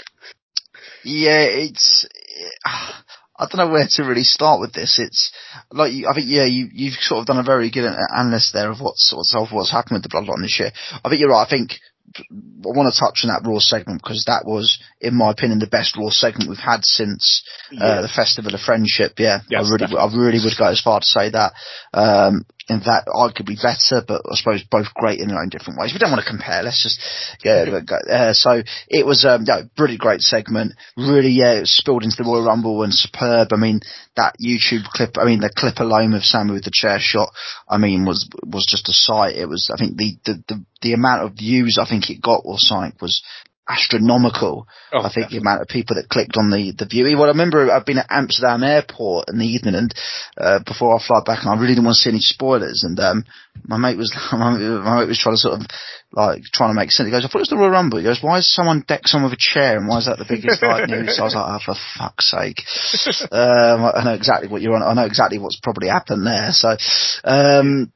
Yeah, 1.07 1.43
it's. 1.43 2.07
I 3.37 3.47
don't 3.47 3.65
know 3.65 3.73
where 3.73 3.87
to 3.87 4.03
really 4.03 4.23
start 4.23 4.61
with 4.61 4.73
this. 4.73 4.99
It's 4.99 5.31
like 5.71 5.91
you, 5.93 6.07
I 6.07 6.13
think, 6.13 6.27
yeah, 6.29 6.45
you 6.45 6.69
you've 6.71 6.93
sort 6.95 7.19
of 7.19 7.27
done 7.27 7.39
a 7.39 7.43
very 7.43 7.69
good 7.69 7.83
an- 7.83 7.97
analysis 8.09 8.51
there 8.53 8.71
of 8.71 8.79
what's 8.79 9.09
sort 9.09 9.47
of 9.47 9.53
what's 9.53 9.71
happened 9.71 10.01
with 10.01 10.03
the 10.03 10.15
bloodline 10.15 10.41
this 10.41 10.59
year. 10.59 10.71
I 11.03 11.09
think 11.09 11.19
you're 11.19 11.29
right. 11.29 11.45
I 11.45 11.49
think 11.49 11.71
I 12.17 12.71
want 12.71 12.93
to 12.93 12.99
touch 12.99 13.21
on 13.23 13.29
that 13.29 13.47
Raw 13.47 13.59
segment 13.59 14.01
because 14.01 14.23
that 14.25 14.45
was, 14.45 14.79
in 15.01 15.15
my 15.15 15.31
opinion, 15.31 15.59
the 15.59 15.67
best 15.67 15.97
Raw 15.97 16.09
segment 16.09 16.49
we've 16.49 16.57
had 16.57 16.85
since 16.85 17.43
uh, 17.79 18.01
the 18.01 18.07
Festival 18.07 18.53
of 18.53 18.61
Friendship. 18.61 19.13
Yeah, 19.17 19.41
Yes, 19.49 19.65
I 19.65 19.67
really, 19.67 19.77
definitely. 19.79 19.99
I 19.99 20.15
really 20.15 20.39
would 20.43 20.57
go 20.57 20.67
as 20.67 20.81
far 20.81 20.99
to 20.99 21.05
say 21.05 21.29
that. 21.31 21.53
Um, 21.93 22.45
in 22.67 22.81
fact, 22.81 23.07
arguably 23.07 23.61
better, 23.61 24.03
but 24.05 24.21
I 24.25 24.35
suppose 24.35 24.63
both 24.63 24.93
great 24.95 25.19
in 25.19 25.27
their 25.27 25.39
own 25.39 25.49
different 25.49 25.79
ways. 25.79 25.93
We 25.93 25.99
don't 25.99 26.09
want 26.09 26.23
to 26.23 26.29
compare. 26.29 26.63
Let's 26.63 26.81
just, 26.81 26.99
yeah. 27.43 27.65
go- 27.85 28.11
uh, 28.11 28.33
so 28.33 28.63
it 28.87 29.05
was, 29.05 29.23
um, 29.23 29.45
yeah, 29.47 29.61
really 29.77 29.97
great 29.97 30.21
segment. 30.21 30.73
Really, 30.97 31.29
yeah, 31.29 31.53
it 31.61 31.67
spilled 31.67 32.03
into 32.03 32.17
the 32.17 32.23
Royal 32.23 32.45
Rumble 32.45 32.81
and 32.81 32.93
superb. 32.93 33.49
I 33.53 33.57
mean, 33.57 33.81
that 34.15 34.35
YouTube 34.43 34.85
clip, 34.85 35.17
I 35.17 35.25
mean, 35.25 35.41
the 35.41 35.53
clip 35.55 35.77
alone 35.79 36.13
of 36.13 36.23
Sami 36.23 36.53
with 36.53 36.63
the 36.63 36.71
chair 36.73 36.97
shot, 36.99 37.29
I 37.69 37.77
mean, 37.77 38.05
was, 38.05 38.27
was 38.43 38.65
just 38.69 38.89
a 38.89 38.93
sight. 38.93 39.35
It 39.35 39.47
was, 39.47 39.69
I 39.71 39.77
think 39.77 39.97
the, 39.97 40.17
the, 40.25 40.43
the, 40.47 40.65
the 40.81 40.93
amount 40.93 41.23
of 41.23 41.37
views 41.37 41.77
I 41.79 41.87
think 41.87 42.09
it 42.09 42.21
got 42.21 42.41
or 42.45 42.55
something 42.57 42.97
was 42.99 43.21
astronomical. 43.67 44.67
Oh, 44.93 45.01
I 45.01 45.11
think 45.11 45.29
the 45.29 45.37
amount 45.37 45.61
of 45.61 45.67
people 45.67 45.95
that 45.95 46.09
clicked 46.09 46.37
on 46.37 46.51
the 46.51 46.73
the 46.77 46.85
view. 46.85 47.05
Well, 47.17 47.25
I 47.25 47.33
remember 47.33 47.71
I've 47.71 47.85
been 47.85 47.97
at 47.97 48.07
Amsterdam 48.09 48.63
airport 48.63 49.29
in 49.29 49.39
the 49.39 49.45
evening, 49.45 49.75
and 49.75 49.93
uh, 50.37 50.59
before 50.65 50.95
I 50.95 50.99
fly 51.05 51.21
back, 51.25 51.39
and 51.41 51.49
I 51.49 51.55
really 51.55 51.73
didn't 51.73 51.85
want 51.85 51.95
to 51.95 52.01
see 52.01 52.09
any 52.09 52.19
spoilers. 52.19 52.83
And 52.83 52.99
um, 52.99 53.25
my 53.63 53.77
mate 53.77 53.97
was 53.97 54.13
my, 54.31 54.57
my 54.57 54.99
mate 55.01 55.07
was 55.07 55.19
trying 55.19 55.35
to 55.35 55.41
sort 55.41 55.59
of 55.59 55.67
like 56.11 56.43
trying 56.53 56.69
to 56.69 56.79
make 56.79 56.91
sense. 56.91 57.07
He 57.07 57.11
goes, 57.11 57.25
"I 57.25 57.27
thought 57.27 57.39
it 57.39 57.49
was 57.49 57.53
the 57.53 57.57
Royal 57.57 57.71
Rumble." 57.71 57.97
He 57.97 58.03
goes, 58.03 58.21
"Why 58.21 58.37
is 58.37 58.53
someone 58.53 58.85
decked 58.87 59.09
someone 59.09 59.31
with 59.31 59.39
a 59.39 59.41
chair, 59.41 59.77
and 59.77 59.87
why 59.87 59.97
is 59.97 60.05
that 60.05 60.19
the 60.19 60.29
biggest 60.29 60.61
like 60.61 60.89
news?" 60.89 61.17
So 61.17 61.23
I 61.23 61.25
was 61.25 61.35
like, 61.35 61.49
"Oh, 61.49 61.59
for 61.65 61.75
fuck's 61.97 62.29
sake!" 62.29 62.61
um, 63.31 63.81
I 63.85 64.03
know 64.03 64.13
exactly 64.13 64.49
what 64.49 64.61
you're 64.61 64.75
on. 64.75 64.83
I 64.83 64.93
know 64.93 65.07
exactly 65.07 65.39
what's 65.39 65.59
probably 65.59 65.89
happened 65.89 66.25
there. 66.25 66.51
So. 66.51 66.77
Um, 67.23 67.91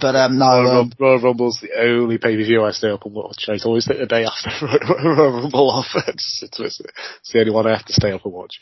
but 0.00 0.16
um, 0.16 0.38
no, 0.38 0.62
Royal, 0.62 0.80
um, 0.80 0.92
Royal 0.98 1.20
Rumble's 1.20 1.60
the 1.60 1.78
only 1.78 2.16
pay 2.16 2.36
per 2.36 2.44
view 2.44 2.64
I 2.64 2.72
stay 2.72 2.88
up 2.88 3.04
and 3.04 3.14
watch. 3.14 3.46
I 3.48 3.58
always 3.64 3.86
take 3.86 3.98
the 3.98 4.06
day 4.06 4.24
after 4.24 4.50
Royal 4.88 5.42
Rumble 5.42 5.70
off. 5.70 5.86
It's, 6.12 6.42
it's, 6.42 6.58
it's 6.60 7.32
the 7.32 7.40
only 7.40 7.52
one 7.52 7.66
I 7.66 7.76
have 7.76 7.86
to 7.86 7.92
stay 7.92 8.12
up 8.12 8.24
and 8.24 8.34
watch. 8.34 8.58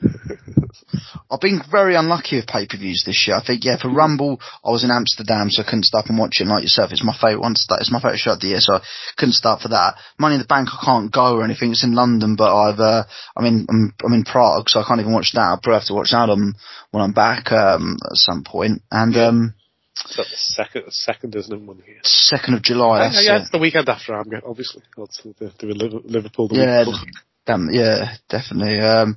I've 1.30 1.40
been 1.40 1.62
very 1.70 1.94
unlucky 1.94 2.36
with 2.36 2.46
pay 2.46 2.66
per 2.66 2.76
views 2.76 3.04
this 3.06 3.24
year. 3.26 3.36
I 3.36 3.44
think, 3.44 3.64
yeah, 3.64 3.76
for 3.80 3.88
Rumble, 3.88 4.40
I 4.64 4.70
was 4.70 4.84
in 4.84 4.90
Amsterdam, 4.90 5.48
so 5.50 5.62
I 5.62 5.64
couldn't 5.64 5.84
stop 5.84 6.06
and 6.08 6.18
watch 6.18 6.40
it 6.40 6.46
like 6.46 6.62
yourself. 6.62 6.92
It's 6.92 7.04
my 7.04 7.14
favourite 7.14 7.40
one 7.40 7.54
to 7.54 7.60
start. 7.60 7.80
It's 7.80 7.92
my 7.92 8.00
favourite 8.00 8.18
show 8.18 8.32
of 8.32 8.40
the 8.40 8.48
year, 8.48 8.60
so 8.60 8.74
I 8.74 8.82
couldn't 9.16 9.34
start 9.34 9.60
for 9.60 9.68
that. 9.68 9.94
Money 10.18 10.36
in 10.36 10.40
the 10.40 10.46
Bank, 10.46 10.68
I 10.72 10.84
can't 10.84 11.12
go 11.12 11.36
or 11.36 11.44
anything. 11.44 11.70
It's 11.70 11.84
in 11.84 11.94
London, 11.94 12.36
but 12.36 12.52
I've, 12.52 12.80
uh, 12.80 13.04
I'm 13.36 13.44
in, 13.44 13.66
I'm, 13.68 13.94
I'm 14.04 14.12
in 14.12 14.24
Prague, 14.24 14.68
so 14.68 14.80
I 14.80 14.84
can't 14.86 15.00
even 15.00 15.12
watch 15.12 15.32
that. 15.34 15.40
I'll 15.40 15.60
probably 15.60 15.80
have 15.80 15.88
to 15.88 15.94
watch 15.94 16.10
that 16.10 16.30
on, 16.30 16.54
when 16.90 17.02
I'm 17.02 17.12
back, 17.12 17.52
um, 17.52 17.96
at 18.02 18.16
some 18.16 18.44
point. 18.44 18.82
And, 18.90 19.16
um, 19.16 19.54
Is 19.96 20.16
that 20.16 20.26
the 20.30 20.36
second, 20.36 20.84
second 20.90 21.34
isn't 21.34 21.52
it? 21.52 21.60
One 21.66 21.82
here. 21.84 22.00
2nd 22.04 22.56
of 22.56 22.62
July, 22.62 23.10
Yeah, 23.12 23.20
yeah, 23.20 23.36
it. 23.36 23.40
it's 23.42 23.50
the 23.50 23.58
weekend 23.58 23.88
after 23.88 24.14
I'm 24.14 24.28
going, 24.28 24.42
obviously. 24.46 24.82
That's 24.96 25.20
the, 25.22 25.52
the 25.58 26.02
Liverpool 26.04 26.48
the 26.48 26.56
Yeah, 26.56 26.84
week. 26.86 27.14
Damn, 27.46 27.68
yeah, 27.70 28.14
definitely. 28.28 28.80
Um, 28.80 29.16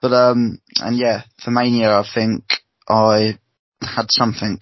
but 0.00 0.12
um, 0.12 0.60
and 0.80 0.96
yeah, 0.96 1.22
for 1.44 1.50
Mania, 1.50 1.90
I 1.90 2.04
think 2.12 2.44
I 2.88 3.38
had 3.82 4.10
something, 4.10 4.58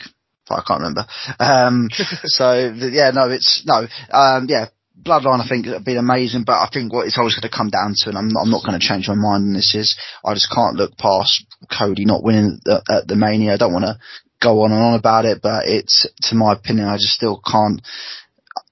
but 0.48 0.54
I 0.56 0.62
can't 0.66 0.80
remember. 0.80 1.06
Um, 1.38 1.88
so 2.24 2.72
yeah, 2.74 3.10
no, 3.12 3.30
it's 3.30 3.62
no, 3.66 3.86
um, 4.12 4.46
yeah. 4.48 4.66
Bloodline, 4.98 5.44
I 5.44 5.46
think, 5.48 5.66
would 5.66 5.84
been 5.84 5.98
amazing, 5.98 6.44
but 6.46 6.54
I 6.54 6.68
think 6.72 6.90
what 6.90 7.06
it's 7.06 7.18
always 7.18 7.34
going 7.34 7.48
to 7.48 7.54
come 7.54 7.68
down 7.68 7.92
to, 7.94 8.08
and 8.08 8.16
I'm, 8.18 8.28
not, 8.28 8.40
I'm 8.42 8.50
not 8.50 8.64
going 8.64 8.80
to 8.80 8.84
change 8.84 9.06
my 9.08 9.14
mind 9.14 9.44
on 9.44 9.52
this, 9.52 9.74
is 9.74 9.94
I 10.24 10.32
just 10.32 10.50
can't 10.50 10.74
look 10.74 10.96
past 10.96 11.44
Cody 11.70 12.06
not 12.06 12.24
winning 12.24 12.58
at, 12.66 12.82
at 12.90 13.06
the 13.06 13.14
Mania. 13.14 13.52
I 13.52 13.56
don't 13.58 13.74
want 13.74 13.84
to 13.84 13.98
go 14.40 14.62
on 14.62 14.72
and 14.72 14.82
on 14.82 14.94
about 14.94 15.24
it, 15.24 15.40
but 15.42 15.64
it's, 15.66 16.06
to 16.22 16.34
my 16.34 16.52
opinion, 16.52 16.88
I 16.88 16.96
just 16.96 17.14
still 17.14 17.40
can't, 17.44 17.80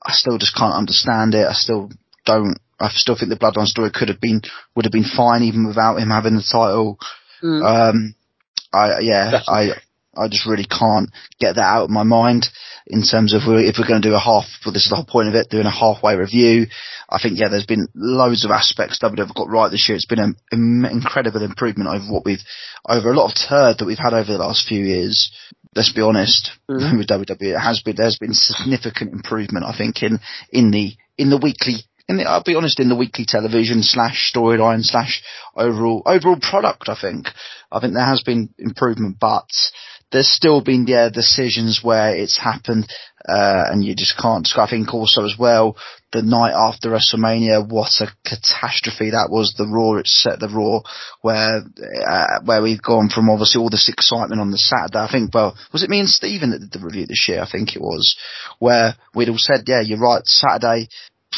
I 0.05 0.13
still 0.13 0.39
just 0.39 0.57
can't 0.57 0.75
understand 0.75 1.35
it. 1.35 1.47
I 1.47 1.53
still 1.55 1.91
don't. 2.25 2.59
I 2.81 2.89
still 2.91 3.17
think 3.17 3.31
the 3.31 3.37
Bloodline 3.37 3.67
story 3.67 3.91
could 3.95 4.09
have 4.09 4.21
been 4.21 4.43
would 4.75 4.85
have 4.85 4.93
been 4.93 5.05
fine 5.05 5.43
even 5.45 5.67
without 5.67 5.97
him 5.97 6.11
having 6.11 6.35
the 6.35 6.43
title. 6.43 6.99
Um, 7.65 8.15
I 8.73 9.01
yeah, 9.01 9.41
I 9.47 9.71
I 10.17 10.29
just 10.29 10.47
really 10.47 10.67
can't 10.67 11.11
get 11.39 11.57
that 11.57 11.63
out 11.63 11.85
of 11.85 11.91
my 11.91 12.03
mind 12.03 12.49
in 12.87 13.03
terms 13.03 13.33
of 13.33 13.43
if 13.45 13.77
we're 13.79 13.89
going 13.89 14.03
to 14.03 14.09
do 14.09 14.15
a 14.15 14.21
half. 14.21 14.45
Well, 14.65 14.73
this 14.73 14.85
is 14.85 14.91
the 14.91 14.97
whole 14.97 15.07
point 15.07 15.29
of 15.29 15.35
it, 15.35 15.51
doing 15.51 15.67
a 15.67 15.71
halfway 15.71 16.17
review. 16.17 16.67
I 17.09 17.19
think 17.21 17.39
yeah, 17.39 17.49
there's 17.49 17.67
been 17.67 17.89
loads 17.95 18.45
of 18.45 18.51
aspects 18.51 18.99
WWE 19.03 19.19
have 19.19 19.35
got 19.35 19.49
right 19.49 19.71
this 19.71 19.89
year. 19.89 19.97
It's 19.97 20.07
been 20.07 20.37
an 20.53 20.85
incredible 20.91 21.43
improvement 21.43 21.89
over 21.89 22.13
what 22.13 22.25
we've 22.25 22.43
over 22.87 23.11
a 23.11 23.17
lot 23.17 23.31
of 23.31 23.49
turd 23.49 23.79
that 23.79 23.87
we've 23.87 23.99
had 23.99 24.15
over 24.15 24.33
the 24.33 24.39
last 24.39 24.69
few 24.69 24.85
years. 24.85 25.31
Let's 25.75 25.93
be 25.93 26.03
honest 26.03 26.51
mm-hmm. 26.71 26.99
with 26.99 27.09
WWE. 27.09 27.55
It 27.55 27.59
has 27.59 27.83
been 27.83 27.97
there's 27.97 28.19
been 28.19 28.35
significant 28.35 29.13
improvement. 29.13 29.65
I 29.65 29.77
think 29.77 30.03
in 30.03 30.19
in 30.51 30.71
the 30.71 30.93
in 31.19 31.31
the 31.31 31.39
weekly. 31.39 31.75
In 32.07 32.19
the, 32.19 32.29
I'll 32.29 32.43
be 32.43 32.55
honest, 32.55 32.81
in 32.81 32.91
the 32.91 32.97
weekly 32.97 33.25
television 33.27 33.83
slash 33.83 34.31
storyline 34.31 34.83
slash 34.83 35.23
overall 35.57 36.03
overall 36.05 36.39
product, 36.39 36.91
I 36.91 37.01
think 37.01 37.29
I 37.73 37.81
think 37.81 37.95
there 37.95 38.05
has 38.05 38.23
been 38.23 38.51
improvement, 38.59 39.17
but 39.19 39.49
there's 40.15 40.31
still 40.31 40.63
been 40.63 40.87
yeah 40.87 41.09
decisions 41.09 41.81
where 41.83 42.15
it's 42.15 42.39
happened 42.39 42.87
uh, 43.29 43.65
and 43.69 43.83
you 43.83 43.97
just 43.97 44.17
can't. 44.17 44.49
I 44.57 44.71
think 44.71 44.95
also 44.95 45.25
as 45.25 45.35
well, 45.37 45.77
the 46.13 46.23
night 46.23 46.53
after 46.53 46.91
WrestleMania, 46.91 47.69
what 47.69 47.91
a 48.01 48.07
catastrophe 48.25 49.11
that 49.11 49.29
was. 49.29 49.55
The 49.59 49.67
Raw, 49.67 49.99
it 49.99 50.07
set 50.07 50.39
the 50.39 50.49
Raw 50.49 50.83
where 51.23 51.65
uh, 52.09 52.45
where 52.45 52.63
we've 52.63 52.81
gone 52.81 53.09
from 53.09 53.29
obviously 53.29 53.61
all 53.61 53.71
this 53.71 53.89
excitement 53.89 54.41
on 54.41 54.53
the 54.53 54.59
Saturday. 54.59 55.01
I 55.01 55.11
think, 55.11 55.35
well, 55.35 55.57
was 55.73 55.83
it 55.83 55.91
me 55.91 55.99
and 55.99 56.09
Stephen 56.09 56.51
that 56.53 56.61
did 56.61 56.73
the 56.73 56.87
review 56.87 57.07
this 57.07 57.27
year? 57.29 57.43
I 57.43 57.51
think 57.51 57.75
it 57.75 57.83
was 57.83 58.17
where 58.61 58.95
we'd 59.17 59.31
all 59.31 59.37
said, 59.39 59.65
yeah, 59.67 59.81
you're 59.81 59.99
right. 59.99 60.25
Saturday, 60.25 60.89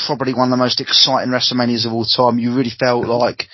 probably 0.07 0.35
one 0.35 0.49
of 0.49 0.51
the 0.51 0.63
most 0.63 0.83
exciting 0.83 1.33
WrestleManias 1.33 1.87
of 1.87 1.95
all 1.95 2.05
time. 2.05 2.39
You 2.39 2.55
really 2.55 2.77
felt 2.79 3.07
like 3.07 3.49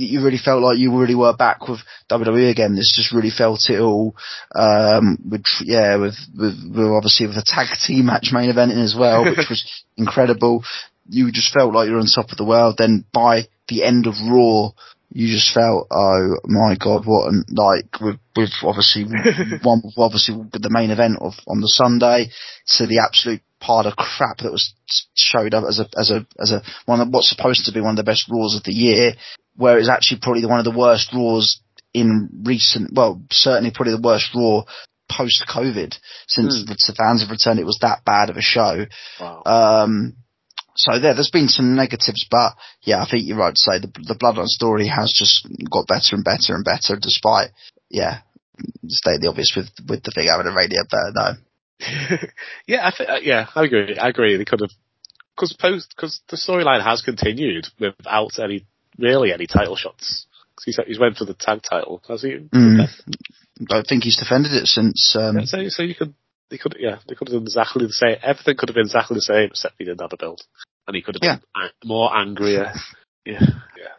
you 0.00 0.24
really 0.24 0.38
felt 0.38 0.62
like 0.62 0.78
you 0.78 0.96
really 0.98 1.14
were 1.14 1.36
back 1.36 1.68
with 1.68 1.80
WWE 2.10 2.50
again. 2.50 2.74
This 2.74 2.94
just 2.96 3.12
really 3.12 3.30
felt 3.30 3.60
it 3.68 3.80
all. 3.80 4.16
Um, 4.54 5.18
with 5.28 5.44
yeah, 5.62 5.96
with, 5.96 6.16
with, 6.36 6.56
with 6.74 6.86
obviously 6.86 7.26
with 7.26 7.36
a 7.36 7.44
tag 7.44 7.68
team 7.86 8.06
match 8.06 8.30
main 8.32 8.50
eventing 8.50 8.82
as 8.82 8.96
well, 8.98 9.24
which 9.24 9.48
was 9.48 9.84
incredible. 9.96 10.64
You 11.08 11.30
just 11.32 11.52
felt 11.52 11.74
like 11.74 11.88
you 11.88 11.94
were 11.94 12.00
on 12.00 12.06
top 12.06 12.30
of 12.30 12.38
the 12.38 12.44
world. 12.44 12.76
Then 12.78 13.04
by 13.12 13.48
the 13.68 13.84
end 13.84 14.06
of 14.06 14.14
Raw, 14.30 14.70
you 15.12 15.26
just 15.26 15.52
felt, 15.52 15.88
oh 15.90 16.36
my 16.44 16.76
god, 16.76 17.04
what 17.04 17.28
an, 17.28 17.44
like 17.50 18.00
with, 18.00 18.18
with 18.36 18.50
obviously 18.62 19.04
one, 19.62 19.82
obviously 19.96 20.36
with 20.36 20.62
the 20.62 20.70
main 20.70 20.90
event 20.90 21.18
of 21.20 21.34
on 21.48 21.60
the 21.60 21.68
Sunday 21.68 22.30
to 22.76 22.86
the 22.86 23.00
absolute 23.00 23.42
pile 23.60 23.86
of 23.86 23.96
crap 23.96 24.38
that 24.38 24.52
was 24.52 24.72
showed 25.14 25.52
up 25.52 25.64
as 25.68 25.78
a 25.78 25.86
as 25.98 26.10
a 26.10 26.26
as 26.40 26.50
a 26.50 26.62
one 26.86 27.00
of 27.00 27.08
what's 27.08 27.28
supposed 27.28 27.66
to 27.66 27.72
be 27.72 27.80
one 27.80 27.90
of 27.90 27.96
the 27.96 28.10
best 28.10 28.30
Raws 28.30 28.56
of 28.56 28.64
the 28.64 28.72
year, 28.72 29.12
where 29.60 29.78
it's 29.78 29.88
actually 29.90 30.20
probably 30.22 30.46
one 30.46 30.58
of 30.58 30.64
the 30.64 30.78
worst 30.84 31.12
Raws 31.12 31.60
in 31.92 32.28
recent, 32.44 32.92
well, 32.94 33.20
certainly 33.30 33.70
probably 33.74 33.94
the 33.94 34.00
worst 34.00 34.30
Raw 34.34 34.62
post 35.08 35.44
COVID 35.48 35.98
since 36.26 36.62
Mm. 36.62 36.66
the 36.68 36.94
fans 36.96 37.20
have 37.20 37.30
returned. 37.30 37.60
It 37.60 37.66
was 37.66 37.78
that 37.82 38.04
bad 38.04 38.30
of 38.30 38.36
a 38.36 38.42
show. 38.42 38.86
Wow. 39.20 39.42
Um, 39.44 40.16
so 40.76 40.98
there, 40.98 41.14
there's 41.14 41.30
been 41.30 41.48
some 41.48 41.74
negatives, 41.74 42.26
but 42.30 42.54
yeah, 42.82 43.02
I 43.02 43.06
think 43.10 43.26
you're 43.26 43.36
right 43.36 43.54
to 43.54 43.60
say 43.60 43.78
the, 43.80 43.88
the 44.06 44.14
Bloodline 44.14 44.46
story 44.46 44.86
has 44.86 45.12
just 45.12 45.46
got 45.70 45.86
better 45.86 46.14
and 46.16 46.24
better 46.24 46.54
and 46.54 46.64
better, 46.64 46.96
despite 46.98 47.50
yeah, 47.90 48.20
state 48.86 49.20
the 49.20 49.28
obvious 49.28 49.52
with 49.56 49.68
with 49.88 50.02
the 50.04 50.12
thing 50.12 50.28
having 50.30 50.46
a 50.50 50.54
radio 50.54 50.80
better 50.88 51.12
though. 51.12 51.36
yeah, 52.66 52.86
I 52.86 52.92
think, 52.96 53.10
uh, 53.10 53.18
yeah, 53.22 53.46
I 53.54 53.64
agree. 53.64 53.98
I 53.98 54.08
agree. 54.08 54.36
They 54.36 54.44
could 54.44 54.60
have, 54.60 54.70
because 55.34 55.52
post, 55.52 55.92
because 55.96 56.20
the 56.28 56.36
storyline 56.36 56.84
has 56.84 57.02
continued 57.02 57.66
without 57.78 58.38
any, 58.38 58.66
really 59.00 59.32
any 59.32 59.46
title 59.46 59.76
shots. 59.76 60.26
he's, 60.64 60.78
he's 60.86 60.98
went 60.98 61.16
for 61.16 61.24
the 61.24 61.34
tag 61.34 61.60
title, 61.62 62.02
has 62.08 62.22
he? 62.22 62.48
Mm. 62.54 62.88
I 63.70 63.82
think 63.86 64.04
he's 64.04 64.18
defended 64.18 64.52
it 64.52 64.66
since. 64.66 65.14
Um, 65.18 65.38
Yeah, 65.38 65.44
so, 65.44 65.68
so 65.68 65.82
you 65.82 65.94
could, 65.94 66.14
they 66.50 66.58
could, 66.58 66.76
yeah, 66.78 66.98
they 67.08 67.14
could 67.14 67.28
have 67.28 67.34
done 67.34 67.42
exactly 67.42 67.86
the 67.86 67.92
same. 67.92 68.16
Everything 68.22 68.56
could 68.56 68.68
have 68.68 68.74
been 68.74 68.86
exactly 68.86 69.14
the 69.16 69.20
same, 69.22 69.48
except 69.50 69.74
he 69.78 69.84
didn't 69.84 70.00
have 70.00 70.12
a 70.12 70.16
belt, 70.16 70.42
and 70.86 70.96
he 70.96 71.02
could 71.02 71.16
have 71.16 71.22
been 71.38 71.42
an- 71.54 71.70
more 71.84 72.14
angrier. 72.16 72.72
yeah, 73.24 73.40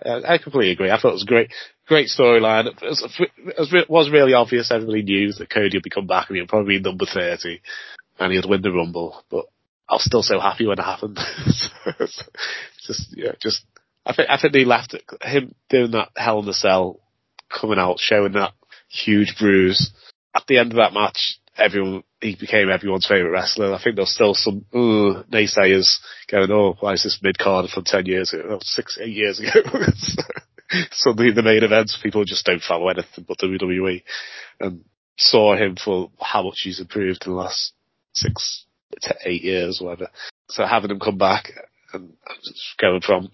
yeah, 0.03 0.19
I, 0.25 0.33
I 0.33 0.37
completely 0.37 0.71
agree. 0.71 0.89
I 0.91 0.99
thought 0.99 1.09
it 1.09 1.21
was 1.21 1.23
a 1.23 1.27
great, 1.27 1.51
great 1.87 2.07
storyline. 2.09 2.65
It 2.67 2.81
was, 2.81 3.03
it 3.19 3.59
was, 3.59 3.85
was 3.87 4.09
really 4.11 4.33
obvious. 4.33 4.71
Everybody 4.71 5.03
knew 5.03 5.31
that 5.33 5.49
Cody 5.49 5.77
would 5.77 5.83
be 5.83 5.89
come 5.89 6.07
back 6.07 6.29
and 6.29 6.37
he'd 6.37 6.47
probably 6.47 6.77
be 6.77 6.83
number 6.83 7.05
thirty, 7.05 7.61
and 8.19 8.33
he'd 8.33 8.45
win 8.49 8.61
the 8.61 8.71
Rumble. 8.71 9.23
But 9.29 9.45
I 9.87 9.93
was 9.95 10.05
still 10.05 10.23
so 10.23 10.39
happy 10.39 10.65
when 10.65 10.79
it 10.79 10.83
happened. 10.83 11.19
just, 12.87 13.07
yeah, 13.15 13.33
just. 13.41 13.63
I 14.05 14.13
think 14.13 14.29
I 14.29 14.37
think 14.37 14.53
they 14.53 14.65
left 14.65 14.93
it, 14.93 15.03
him 15.21 15.53
doing 15.69 15.91
that 15.91 16.09
Hell 16.15 16.39
in 16.39 16.45
the 16.45 16.53
Cell, 16.53 16.99
coming 17.49 17.79
out 17.79 17.99
showing 17.99 18.33
that 18.33 18.53
huge 18.89 19.35
bruise 19.39 19.91
at 20.35 20.43
the 20.47 20.57
end 20.57 20.71
of 20.71 20.77
that 20.77 20.93
match, 20.93 21.37
everyone 21.57 22.03
he 22.19 22.35
became 22.35 22.69
everyone's 22.69 23.07
favorite 23.07 23.31
wrestler. 23.31 23.73
I 23.73 23.81
think 23.81 23.95
there's 23.95 24.13
still 24.13 24.33
some 24.33 24.65
naysayers 24.73 25.97
going, 26.29 26.51
"Oh, 26.51 26.77
why 26.79 26.93
is 26.93 27.03
this 27.03 27.19
mid 27.21 27.37
card 27.37 27.69
from 27.69 27.83
ten 27.83 28.05
years 28.05 28.33
ago, 28.33 28.43
oh, 28.51 28.59
six, 28.61 28.97
eight 29.01 29.15
years 29.15 29.39
ago?" 29.39 29.49
Suddenly, 30.91 31.31
the 31.33 31.43
main 31.43 31.63
events, 31.63 31.99
people 32.01 32.23
just 32.23 32.45
don't 32.45 32.61
follow 32.61 32.87
anything 32.87 33.25
but 33.27 33.39
WWE, 33.39 34.03
and 34.61 34.85
saw 35.17 35.55
him 35.55 35.75
for 35.75 36.11
how 36.19 36.43
much 36.43 36.61
he's 36.63 36.79
improved 36.79 37.25
in 37.25 37.33
the 37.33 37.37
last 37.37 37.73
six 38.13 38.65
to 39.01 39.15
eight 39.25 39.43
years, 39.43 39.79
or 39.81 39.87
whatever. 39.87 40.09
So 40.49 40.65
having 40.65 40.91
him 40.91 40.99
come 40.99 41.17
back 41.17 41.51
and 41.93 42.13
going 42.79 43.01
from 43.01 43.31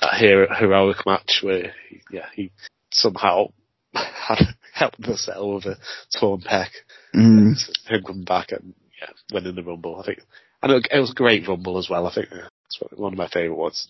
that 0.00 0.14
hero, 0.14 0.48
heroic 0.54 1.04
match 1.06 1.40
where, 1.42 1.72
he, 1.88 2.00
yeah, 2.10 2.26
he 2.34 2.50
somehow 2.92 3.52
had 3.94 4.38
helped 4.72 5.04
cell 5.18 5.54
with 5.54 5.66
a 5.66 5.76
torn 6.18 6.40
pec 6.40 6.68
mm, 7.14 7.54
him 7.88 8.02
coming 8.04 8.24
back 8.24 8.52
and 8.52 8.74
yeah, 9.00 9.08
winning 9.32 9.54
the 9.54 9.62
rumble. 9.62 10.00
I 10.00 10.04
think, 10.06 10.20
and 10.62 10.72
it, 10.72 10.88
it 10.92 11.00
was 11.00 11.10
a 11.10 11.14
great 11.14 11.48
rumble 11.48 11.78
as 11.78 11.88
well. 11.88 12.06
I 12.06 12.14
think 12.14 12.28
it's 12.30 12.78
one 12.98 13.12
of 13.12 13.18
my 13.18 13.28
favourite 13.28 13.58
ones 13.58 13.88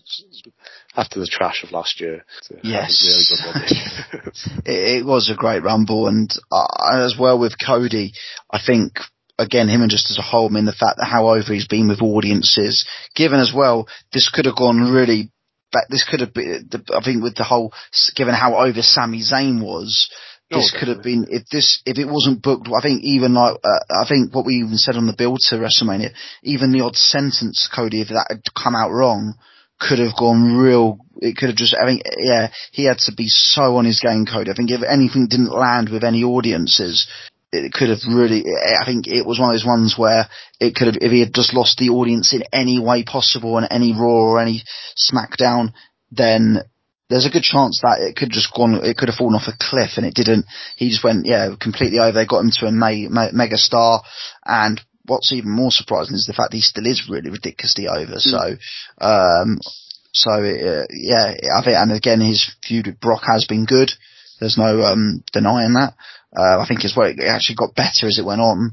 after 0.95 1.19
the 1.19 1.27
trash 1.27 1.63
of 1.63 1.71
last 1.71 1.99
year. 1.99 2.23
a 2.49 2.55
Yes. 2.63 3.03
really 3.05 3.25
good 3.29 3.45
one 3.45 4.31
it, 4.65 4.99
it 5.01 5.05
was 5.05 5.29
a 5.29 5.35
great 5.35 5.63
rumble, 5.63 6.07
and 6.07 6.31
uh, 6.51 6.65
as 6.93 7.15
well 7.19 7.39
with 7.39 7.55
Cody, 7.63 8.13
I 8.51 8.59
think 8.65 8.93
again 9.37 9.69
him 9.69 9.81
and 9.81 9.91
just 9.91 10.09
as 10.11 10.17
a 10.17 10.21
whole, 10.23 10.47
I 10.47 10.51
mean 10.51 10.65
the 10.65 10.71
fact 10.71 10.97
that 10.97 11.05
how 11.05 11.29
over 11.29 11.53
he's 11.53 11.67
been 11.67 11.87
with 11.87 12.01
audiences, 12.01 12.87
given 13.15 13.39
as 13.39 13.53
well 13.55 13.87
this 14.13 14.29
could 14.29 14.45
have 14.45 14.55
gone 14.55 14.91
really. 14.91 15.31
But 15.71 15.85
this 15.89 16.07
could 16.09 16.19
have 16.19 16.33
been, 16.33 16.69
I 16.93 17.01
think, 17.03 17.23
with 17.23 17.35
the 17.35 17.43
whole, 17.43 17.73
given 18.15 18.33
how 18.33 18.55
over 18.55 18.81
Sami 18.81 19.21
Zayn 19.21 19.63
was, 19.63 20.09
this 20.51 20.73
Oh, 20.75 20.79
could 20.79 20.89
have 20.89 21.01
been 21.01 21.27
if 21.29 21.47
this 21.47 21.81
if 21.85 21.97
it 21.97 22.05
wasn't 22.05 22.41
booked. 22.41 22.67
I 22.67 22.81
think 22.81 23.03
even 23.03 23.33
like 23.33 23.55
uh, 23.63 24.03
I 24.03 24.05
think 24.05 24.35
what 24.35 24.45
we 24.45 24.55
even 24.55 24.77
said 24.77 24.97
on 24.97 25.07
the 25.07 25.15
build 25.17 25.39
to 25.47 25.55
WrestleMania, 25.55 26.11
even 26.43 26.73
the 26.73 26.81
odd 26.81 26.97
sentence 26.97 27.69
Cody 27.73 28.01
if 28.01 28.09
that 28.09 28.27
had 28.29 28.41
come 28.53 28.75
out 28.75 28.91
wrong 28.91 29.35
could 29.79 29.99
have 29.99 30.15
gone 30.17 30.57
real. 30.57 30.99
It 31.21 31.37
could 31.37 31.49
have 31.49 31.57
just. 31.57 31.75
I 31.75 31.85
think 31.85 32.03
yeah, 32.17 32.51
he 32.71 32.85
had 32.85 32.99
to 32.99 33.13
be 33.15 33.27
so 33.27 33.77
on 33.77 33.85
his 33.85 33.99
game, 33.99 34.25
Cody. 34.25 34.51
I 34.51 34.53
think 34.53 34.71
if 34.71 34.83
anything 34.83 35.27
didn't 35.29 35.55
land 35.55 35.89
with 35.89 36.03
any 36.03 36.23
audiences. 36.23 37.07
It 37.51 37.73
could 37.73 37.89
have 37.89 37.99
really. 38.07 38.45
I 38.45 38.85
think 38.85 39.07
it 39.07 39.25
was 39.25 39.39
one 39.39 39.49
of 39.49 39.55
those 39.55 39.65
ones 39.65 39.95
where 39.97 40.27
it 40.59 40.73
could 40.73 40.87
have, 40.87 40.97
if 41.01 41.11
he 41.11 41.19
had 41.19 41.33
just 41.33 41.53
lost 41.53 41.77
the 41.77 41.89
audience 41.89 42.33
in 42.33 42.43
any 42.53 42.79
way 42.79 43.03
possible, 43.03 43.57
in 43.57 43.65
any 43.65 43.93
Raw 43.93 44.31
or 44.31 44.39
any 44.39 44.63
SmackDown, 44.95 45.73
then 46.11 46.59
there's 47.09 47.25
a 47.25 47.29
good 47.29 47.43
chance 47.43 47.81
that 47.81 47.99
it 47.99 48.15
could 48.15 48.29
just 48.31 48.53
gone, 48.55 48.79
it 48.85 48.95
could 48.95 49.09
have 49.09 49.17
fallen 49.17 49.35
off 49.35 49.51
a 49.51 49.57
cliff 49.59 49.97
and 49.97 50.05
it 50.05 50.13
didn't. 50.13 50.45
He 50.77 50.89
just 50.89 51.03
went, 51.03 51.25
yeah, 51.25 51.49
completely 51.59 51.99
over. 51.99 52.13
They 52.13 52.25
got 52.25 52.39
him 52.39 52.51
to 52.51 52.67
a 52.67 52.71
me- 52.71 53.09
me- 53.09 53.33
mega 53.33 53.57
star. 53.57 54.01
And 54.45 54.79
what's 55.05 55.33
even 55.33 55.51
more 55.51 55.71
surprising 55.71 56.15
is 56.15 56.25
the 56.25 56.33
fact 56.33 56.53
he 56.53 56.61
still 56.61 56.85
is 56.85 57.09
really 57.09 57.29
ridiculously 57.29 57.89
over. 57.89 58.15
So, 58.17 58.55
um, 59.01 59.59
so 60.13 60.31
uh, 60.31 60.87
yeah, 60.89 61.35
I 61.53 61.61
think, 61.63 61.75
and 61.75 61.91
again, 61.91 62.21
his 62.21 62.49
feud 62.63 62.87
with 62.87 63.01
Brock 63.01 63.23
has 63.27 63.45
been 63.45 63.65
good. 63.65 63.91
There's 64.39 64.57
no 64.57 64.81
um, 64.81 65.23
denying 65.33 65.73
that. 65.73 65.93
Uh, 66.35 66.59
I 66.59 66.65
think 66.67 66.85
as 66.85 66.93
well, 66.95 67.09
it 67.09 67.19
actually 67.19 67.55
got 67.55 67.75
better 67.75 68.07
as 68.07 68.17
it 68.17 68.25
went 68.25 68.41
on, 68.41 68.71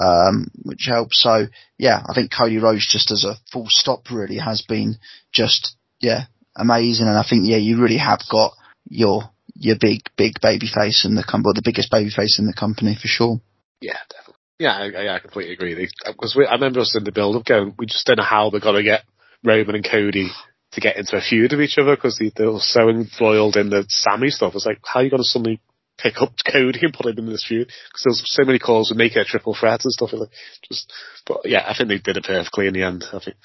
um, 0.00 0.46
which 0.62 0.86
helps. 0.86 1.22
So 1.22 1.46
yeah, 1.76 2.02
I 2.08 2.14
think 2.14 2.30
Cody 2.32 2.58
Rhodes 2.58 2.88
just 2.90 3.10
as 3.10 3.24
a 3.24 3.34
full 3.52 3.66
stop 3.68 4.10
really 4.10 4.38
has 4.38 4.62
been 4.62 4.96
just 5.32 5.76
yeah 6.00 6.24
amazing, 6.56 7.08
and 7.08 7.18
I 7.18 7.24
think 7.28 7.46
yeah 7.46 7.56
you 7.56 7.82
really 7.82 7.98
have 7.98 8.20
got 8.30 8.52
your 8.88 9.30
your 9.56 9.76
big 9.80 10.02
big 10.16 10.34
baby 10.40 10.68
face 10.72 11.04
in 11.04 11.14
the 11.16 11.24
company, 11.24 11.52
the 11.56 11.62
biggest 11.64 11.90
baby 11.90 12.10
face 12.10 12.38
in 12.38 12.46
the 12.46 12.54
company 12.54 12.94
for 13.00 13.08
sure. 13.08 13.40
Yeah, 13.80 13.98
definitely. 14.08 14.34
Yeah, 14.60 14.76
I, 14.76 15.16
I- 15.16 15.18
completely 15.20 15.54
agree. 15.54 15.88
Because 16.06 16.36
we, 16.36 16.46
I 16.46 16.52
remember 16.52 16.80
us 16.80 16.94
in 16.94 17.04
the 17.04 17.12
build-up 17.12 17.46
going, 17.46 17.74
we 17.78 17.86
just 17.86 18.06
don't 18.06 18.18
know 18.18 18.24
how 18.24 18.50
they're 18.50 18.60
going 18.60 18.76
to 18.76 18.82
get 18.82 19.04
Roman 19.42 19.74
and 19.76 19.88
Cody 19.90 20.28
to 20.72 20.80
get 20.82 20.96
into 20.98 21.16
a 21.16 21.20
feud 21.22 21.52
with 21.52 21.62
each 21.62 21.78
other 21.78 21.96
because 21.96 22.18
they, 22.18 22.30
they 22.36 22.44
were 22.44 22.58
so 22.60 22.90
embroiled 22.90 23.56
in 23.56 23.70
the 23.70 23.86
Sami 23.88 24.28
stuff. 24.28 24.52
It's 24.54 24.66
like, 24.66 24.78
how 24.84 25.00
are 25.00 25.02
you 25.04 25.10
going 25.10 25.22
to 25.22 25.24
suddenly 25.24 25.60
pick 26.02 26.20
up 26.20 26.32
Cody 26.50 26.80
and 26.82 26.92
put 26.92 27.06
him 27.06 27.26
in 27.26 27.32
this 27.32 27.46
feud? 27.46 27.66
Because 27.66 28.02
there's 28.04 28.22
so 28.24 28.44
many 28.44 28.58
calls 28.58 28.88
to 28.88 28.94
make 28.94 29.16
it 29.16 29.20
a 29.20 29.24
triple 29.24 29.56
threat 29.58 29.80
and 29.84 29.92
stuff. 29.92 30.12
Like, 30.12 30.30
just, 30.68 30.92
but 31.26 31.40
yeah, 31.44 31.64
I 31.66 31.74
think 31.76 31.88
they 31.88 31.98
did 31.98 32.16
it 32.16 32.24
perfectly 32.24 32.66
in 32.66 32.74
the 32.74 32.82
end. 32.82 33.04
I 33.12 33.18
think 33.18 33.36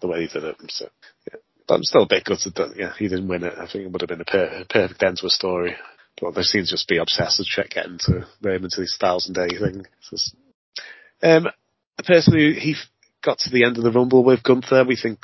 the 0.00 0.08
way 0.08 0.26
they 0.26 0.32
did 0.32 0.44
it. 0.44 0.56
So 0.68 0.88
yeah, 1.28 1.40
but 1.66 1.74
I'm 1.74 1.84
still 1.84 2.02
a 2.02 2.08
bit 2.08 2.24
gutted 2.24 2.54
that 2.54 2.74
yeah 2.76 2.92
he 2.98 3.08
didn't 3.08 3.28
win 3.28 3.44
it. 3.44 3.54
I 3.56 3.66
think 3.66 3.84
it 3.84 3.92
would 3.92 4.02
have 4.02 4.08
been 4.08 4.20
a 4.20 4.24
per- 4.24 4.64
perfect 4.68 5.02
end 5.02 5.18
to 5.18 5.26
a 5.26 5.30
story. 5.30 5.76
But 6.20 6.34
they 6.34 6.42
seem 6.42 6.64
to 6.64 6.70
just 6.70 6.88
be 6.88 6.98
obsessed 6.98 7.38
with 7.38 7.48
trying 7.48 7.68
getting 7.70 7.98
to 8.00 8.26
Roman 8.42 8.68
to 8.70 8.80
this 8.80 8.96
thousand 9.00 9.34
day 9.34 9.48
thing. 9.48 9.86
Just, 10.10 10.34
um, 11.22 11.48
the 11.96 12.02
person 12.02 12.34
who 12.34 12.52
he 12.52 12.74
got 13.22 13.38
to 13.38 13.50
the 13.50 13.64
end 13.64 13.78
of 13.78 13.84
the 13.84 13.90
Rumble 13.90 14.24
with 14.24 14.42
Gunther, 14.42 14.84
we 14.84 14.96
think, 14.96 15.20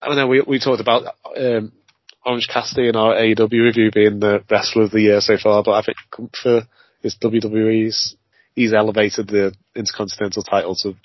I 0.00 0.08
don't 0.08 0.16
know, 0.16 0.26
we, 0.26 0.42
we 0.46 0.58
talked 0.58 0.80
about, 0.80 1.04
um, 1.36 1.72
Orange 2.26 2.48
Cassidy 2.52 2.88
in 2.88 2.96
our 2.96 3.14
AEW 3.14 3.62
review 3.62 3.90
being 3.92 4.18
the 4.18 4.42
wrestler 4.50 4.82
of 4.82 4.90
the 4.90 5.00
year 5.00 5.20
so 5.20 5.36
far, 5.40 5.62
but 5.62 5.72
I 5.72 5.82
think 5.82 5.96
Gunther 6.10 6.66
is 7.02 7.16
WWE's, 7.22 8.16
he's 8.54 8.74
elevated 8.74 9.28
the 9.28 9.54
Intercontinental 9.76 10.42
title 10.42 10.74
to 10.82 10.96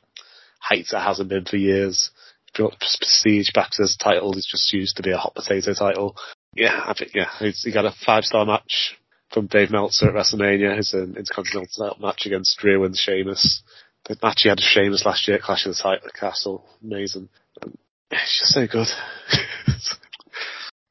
heights 0.59 0.93
it 0.93 0.99
hasn't 0.99 1.29
been 1.29 1.45
for 1.45 1.57
years. 1.57 2.09
Prestige 2.53 3.51
back 3.53 3.69
to 3.71 3.83
his 3.83 3.95
title, 3.95 4.35
is 4.35 4.47
just 4.49 4.73
used 4.73 4.97
to 4.97 5.03
be 5.03 5.11
a 5.11 5.17
hot 5.17 5.35
potato 5.35 5.73
title. 5.73 6.17
Yeah, 6.53 6.81
I 6.85 6.93
think, 6.97 7.11
yeah, 7.13 7.29
he 7.39 7.71
got 7.71 7.85
a 7.85 7.93
five 8.05 8.25
star 8.25 8.45
match 8.45 8.97
from 9.31 9.47
Dave 9.47 9.71
Meltzer 9.71 10.09
at 10.09 10.15
WrestleMania. 10.15 10.77
It's 10.77 10.93
an 10.93 11.15
Intercontinental 11.17 11.67
title 11.67 12.05
match 12.05 12.25
against 12.25 12.57
Drew 12.57 12.83
and 12.83 12.97
Sheamus. 12.97 13.61
the 14.05 14.17
match 14.21 14.41
he 14.41 14.49
had 14.49 14.57
with 14.57 14.65
Sheamus 14.65 15.05
last 15.05 15.27
year, 15.27 15.37
at 15.37 15.43
Clash 15.43 15.65
of 15.65 15.75
the 15.75 15.81
Title 15.81 16.09
Castle, 16.13 16.65
amazing. 16.83 17.29
It's 18.09 18.39
just 18.39 18.53
so 18.53 18.67
good. 18.67 18.87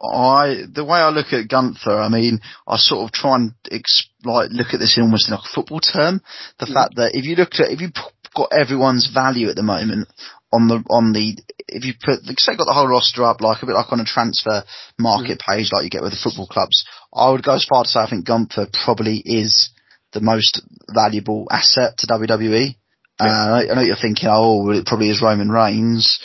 I 0.02 0.62
the 0.72 0.84
way 0.84 0.98
I 0.98 1.10
look 1.10 1.32
at 1.32 1.48
Gunther, 1.48 1.90
I 1.98 2.08
mean, 2.08 2.40
I 2.66 2.76
sort 2.78 3.04
of 3.04 3.12
try 3.12 3.36
and 3.36 3.52
ex- 3.70 4.08
like 4.24 4.50
look 4.50 4.68
at 4.72 4.80
this 4.80 4.96
in 4.96 5.02
almost 5.04 5.30
like 5.30 5.40
a 5.40 5.54
football 5.54 5.80
term. 5.80 6.22
The 6.58 6.66
Mm. 6.66 6.74
fact 6.74 6.96
that 6.96 7.14
if 7.14 7.24
you 7.24 7.36
look 7.36 7.54
at 7.60 7.70
if 7.70 7.80
you 7.80 7.90
got 8.34 8.52
everyone's 8.52 9.06
value 9.12 9.48
at 9.50 9.56
the 9.56 9.62
moment 9.62 10.08
on 10.52 10.68
the 10.68 10.82
on 10.88 11.12
the 11.12 11.36
if 11.68 11.84
you 11.84 11.94
put 12.02 12.24
like, 12.26 12.40
say 12.40 12.56
got 12.56 12.64
the 12.66 12.72
whole 12.72 12.88
roster 12.88 13.24
up 13.24 13.40
like 13.40 13.62
a 13.62 13.66
bit 13.66 13.74
like 13.74 13.92
on 13.92 14.00
a 14.00 14.04
transfer 14.04 14.64
market 14.98 15.38
page 15.40 15.70
like 15.72 15.84
you 15.84 15.90
get 15.90 16.02
with 16.02 16.12
the 16.12 16.18
football 16.22 16.46
clubs, 16.46 16.84
I 17.14 17.30
would 17.30 17.42
go 17.42 17.54
as 17.54 17.64
far 17.64 17.84
to 17.84 17.88
say 17.88 18.00
I 18.00 18.08
think 18.08 18.24
Gunther 18.26 18.68
probably 18.84 19.18
is 19.18 19.70
the 20.12 20.20
most 20.20 20.62
valuable 20.92 21.46
asset 21.50 21.98
to 21.98 22.06
WWE. 22.06 22.74
Uh, 23.20 23.62
I 23.70 23.74
know 23.74 23.82
you're 23.82 23.96
thinking, 24.00 24.28
oh, 24.32 24.64
well, 24.64 24.78
it 24.78 24.86
probably 24.86 25.10
is 25.10 25.20
Roman 25.22 25.50
Reigns. 25.50 26.18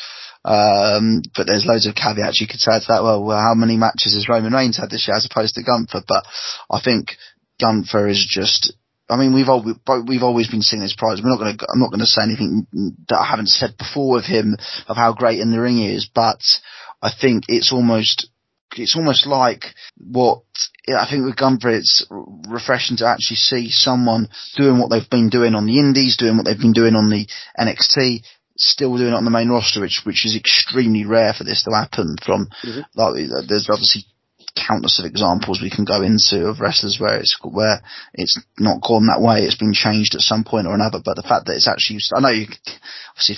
Um, 0.46 1.24
but 1.36 1.48
there's 1.48 1.66
loads 1.66 1.88
of 1.88 1.96
caveats 1.96 2.40
you 2.40 2.48
could 2.48 2.60
say 2.60 2.80
to 2.80 2.86
that. 2.90 3.04
Well, 3.04 3.24
well, 3.24 3.42
how 3.42 3.56
many 3.56 3.78
matches 3.78 4.14
has 4.14 4.30
Roman 4.30 4.54
Reigns 4.54 4.78
had 4.78 4.92
this 4.92 5.08
year 5.08 5.18
as 5.18 5.25
opposed 5.25 5.56
to 5.56 5.64
Gunther? 5.64 6.04
But 6.08 6.24
I 6.70 6.80
think 6.80 7.18
Gunther 7.60 8.08
is 8.08 8.24
just. 8.24 8.74
I 9.10 9.18
mean, 9.18 9.36
we've 9.36 9.50
all, 9.50 9.64
we've 10.08 10.24
always 10.24 10.48
been 10.48 10.62
seeing 10.62 10.82
his 10.82 10.96
prize. 10.96 11.22
We're 11.22 11.30
not 11.30 11.40
going 11.40 11.58
to. 11.58 11.68
I'm 11.72 11.80
not 11.80 11.90
going 11.90 12.00
to 12.00 12.06
say 12.06 12.22
anything 12.24 12.68
that 13.10 13.18
I 13.18 13.25
haven't 13.25 13.50
said 13.50 13.75
before 13.78 14.20
of 14.20 14.25
him 14.25 14.56
of 14.88 14.98
how 14.98 15.14
great 15.14 15.40
in 15.40 15.52
the 15.52 15.62
ring 15.62 15.78
he 15.78 15.94
is. 15.94 16.10
But 16.14 16.42
I 17.02 17.10
think 17.10 17.46
it's 17.48 17.74
almost. 17.74 18.30
It's 18.78 18.96
almost 18.96 19.25
like 19.25 19.64
what 19.98 20.42
I 20.88 21.08
think 21.10 21.25
with 21.25 21.38
Gunther, 21.38 21.70
it's 21.70 22.06
refreshing 22.10 22.98
to 22.98 23.08
actually 23.08 23.38
see 23.38 23.70
someone 23.70 24.28
doing 24.56 24.80
what 24.80 24.90
they've 24.90 25.10
been 25.10 25.30
doing 25.30 25.56
on 25.56 25.66
the 25.66 25.80
Indies, 25.80 26.18
doing 26.18 26.38
what 26.38 26.46
they've 26.46 26.60
been 26.60 26.74
doing 26.74 26.94
on 26.94 27.10
the 27.10 27.28
NXT, 27.58 28.22
still 28.57 28.95
doing 28.97 29.13
it 29.13 29.15
on 29.15 29.25
the 29.25 29.31
main 29.31 29.50
roster, 29.50 29.81
which 29.81 30.01
which 30.05 30.25
is 30.25 30.35
extremely 30.35 31.05
rare 31.05 31.33
for 31.33 31.43
this 31.43 31.63
to 31.63 31.71
happen. 31.75 32.15
From 32.25 32.47
Mhm. 32.63 32.85
like, 32.95 33.47
there's 33.47 33.69
obviously 33.69 34.05
countless 34.55 35.00
of 35.00 35.05
examples 35.05 35.59
we 35.62 35.69
can 35.69 35.83
go 35.83 36.01
into 36.01 36.47
of 36.47 36.62
wrestlers 36.62 36.97
where 36.97 37.17
it's 37.17 37.35
where 37.43 37.81
it's 38.13 38.39
not 38.57 38.81
gone 38.81 39.07
that 39.07 39.19
way. 39.21 39.41
It's 39.43 39.55
been 39.57 39.74
changed 39.74 40.15
at 40.15 40.21
some 40.21 40.45
point 40.45 40.67
or 40.67 40.74
another. 40.74 41.00
But 41.03 41.15
the 41.17 41.24
fact 41.24 41.47
that 41.47 41.55
it's 41.55 41.67
actually, 41.67 42.00
I 42.15 42.19
know 42.21 42.29
you 42.29 42.47
obviously. 43.09 43.38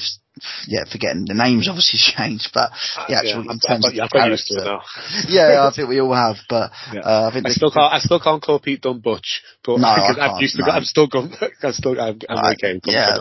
Yeah, 0.68 0.84
forgetting 0.92 1.26
the 1.26 1.34
names 1.34 1.68
obviously 1.74 1.98
changed, 1.98 2.52
but 2.54 2.70
the 3.08 3.16
actual 3.18 3.44
yeah, 3.46 3.54
in 3.54 3.60
terms 3.60 3.86
I've, 3.88 3.94
of 3.94 4.00
I've 4.04 4.10
got 4.12 4.30
used 4.30 4.48
to 4.50 4.54
it 4.60 4.64
character- 4.66 5.30
yeah, 5.34 5.66
I 5.68 5.74
think 5.76 5.90
we 5.90 6.00
all 6.00 6.14
have, 6.14 6.36
but 6.48 6.70
Yeah. 6.94 7.00
uh, 7.02 7.28
I 7.32 7.34
think 7.34 7.48
I 7.48 7.50
still 7.50 7.72
can't. 7.72 7.92
I 7.92 7.98
still 7.98 8.20
can't 8.20 8.40
call 8.44 8.60
Pete 8.60 8.82
Dunne 8.82 9.00
Butch, 9.00 9.42
but 9.66 9.80
No, 9.80 9.88
I 9.88 10.14
I'm 10.30 10.40
used 10.40 10.56
to. 10.58 10.62
no. 10.62 10.72
I'm 10.72 10.84
still 10.84 11.08
going. 11.08 11.34
I'm 11.64 11.74
still. 11.74 12.00
I'm, 12.00 12.20
okay. 12.54 12.80
yeah. 12.86 13.18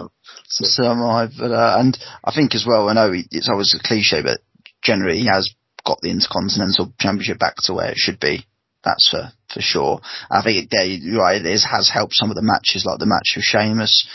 Gunther 0.58 0.62
now. 0.62 0.68
So 0.68 0.84
am 0.90 1.02
I, 1.02 1.28
but 1.38 1.50
uh, 1.52 1.76
and 1.78 1.98
I 2.24 2.32
think 2.34 2.54
as 2.54 2.64
well. 2.66 2.88
I 2.88 2.94
know 2.94 3.12
it's 3.12 3.48
always 3.48 3.74
a 3.74 3.86
cliche, 3.86 4.22
but 4.22 4.40
generally 4.82 5.18
he 5.18 5.26
has 5.26 5.54
got 5.84 6.00
the 6.02 6.10
Intercontinental 6.10 6.92
Championship 6.98 7.38
back 7.38 7.56
to 7.64 7.74
where 7.74 7.90
it 7.90 7.96
should 7.98 8.20
be. 8.20 8.44
That's 8.84 9.08
for 9.08 9.32
for 9.52 9.60
sure. 9.60 10.00
I 10.30 10.42
think 10.42 10.68
it, 10.70 11.00
you're 11.02 11.20
right. 11.20 11.40
It 11.40 11.46
is, 11.46 11.64
has 11.64 11.88
helped 11.88 12.14
some 12.14 12.30
of 12.30 12.36
the 12.36 12.42
matches, 12.42 12.84
like 12.86 12.98
the 12.98 13.06
match 13.06 13.34
with 13.34 13.44
Sheamus 13.44 14.06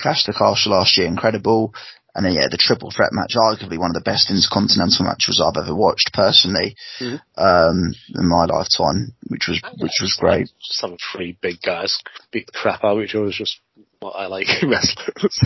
Clash 0.00 0.26
of 0.28 0.34
the 0.34 0.38
Castle 0.38 0.72
last 0.72 0.96
year, 0.96 1.06
incredible. 1.06 1.74
And 2.16 2.24
then 2.24 2.34
yeah, 2.34 2.46
the 2.48 2.56
triple 2.56 2.92
threat 2.94 3.10
match, 3.12 3.34
arguably 3.34 3.76
one 3.76 3.90
of 3.90 3.98
the 3.98 4.06
best 4.06 4.30
Intercontinental 4.30 5.04
matches 5.04 5.42
I've 5.42 5.60
ever 5.60 5.74
watched 5.74 6.12
personally, 6.14 6.76
Mhm. 7.00 7.20
um, 7.36 7.92
in 8.14 8.28
my 8.28 8.44
lifetime, 8.44 9.12
which 9.26 9.48
was 9.48 9.60
which 9.78 9.98
was 10.00 10.14
great. 10.14 10.48
Some 10.60 10.96
three 11.12 11.36
big 11.40 11.60
guys 11.60 11.98
beat 12.30 12.46
the 12.46 12.52
crap 12.52 12.84
out 12.84 12.98
of 12.98 13.02
each 13.02 13.16
other 13.16 13.26
is 13.26 13.34
just 13.34 13.58
what 14.04 14.16
I 14.16 14.26
like 14.26 14.46
wrestlers. 14.62 15.40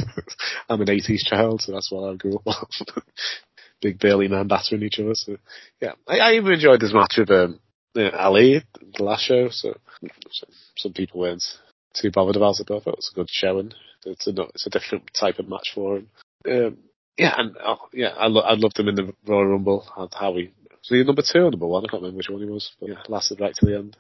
I'm 0.69 0.81
an 0.81 0.88
80s 0.88 1.25
child, 1.25 1.62
so 1.62 1.73
that's 1.73 1.91
what 1.93 2.11
I 2.11 2.17
grew 2.17 2.37
up 2.37 2.47
on. 2.47 3.03
big 3.81 4.00
burly 4.00 4.29
men 4.29 4.49
battering 4.49 4.83
each 4.83 4.99
other. 4.99 5.15
So 5.15 5.37
yeah, 5.81 5.93
I, 6.07 6.19
I 6.19 6.33
even 6.35 6.53
enjoyed 6.53 6.81
this 6.81 6.93
match 6.93 7.15
with 7.19 7.31
um, 7.31 7.61
Ali 7.97 8.65
the 8.97 9.03
last 9.05 9.25
show. 9.25 9.49
So, 9.50 9.75
so 10.31 10.47
some 10.77 10.92
people 10.92 11.21
weren't 11.21 11.44
too 11.94 12.11
bothered 12.11 12.37
about 12.37 12.59
it, 12.59 12.66
but 12.66 12.77
I 12.77 12.81
thought 12.81 12.94
it 12.94 12.99
was 12.99 13.11
a 13.12 13.16
good 13.16 13.31
showing. 13.31 13.73
It's 14.05 14.27
a 14.27 14.31
it's 14.55 14.66
a 14.66 14.71
different 14.71 15.11
type 15.18 15.38
of 15.38 15.49
match 15.49 15.73
for 15.75 15.99
him. 15.99 16.09
Um, 16.49 16.79
yeah, 17.16 17.35
and 17.37 17.57
oh, 17.64 17.88
yeah, 17.92 18.11
I, 18.16 18.27
lo- 18.27 18.42
I 18.42 18.55
loved 18.55 18.79
him 18.79 18.88
in 18.88 18.94
the 18.94 19.12
Royal 19.27 19.47
Rumble. 19.47 19.87
How 19.94 20.35
he 20.35 20.53
was 20.71 20.88
he 20.88 21.03
number 21.05 21.23
two 21.23 21.40
or 21.40 21.51
number 21.51 21.66
one? 21.66 21.85
I 21.85 21.88
can't 21.88 22.03
remember 22.03 22.18
which 22.18 22.31
one 22.31 22.42
he 22.42 22.49
was, 22.49 22.71
but 22.81 22.90
yeah, 22.90 23.03
lasted 23.09 23.40
right 23.40 23.55
to 23.55 23.66
the 23.66 23.77
end. 23.77 23.97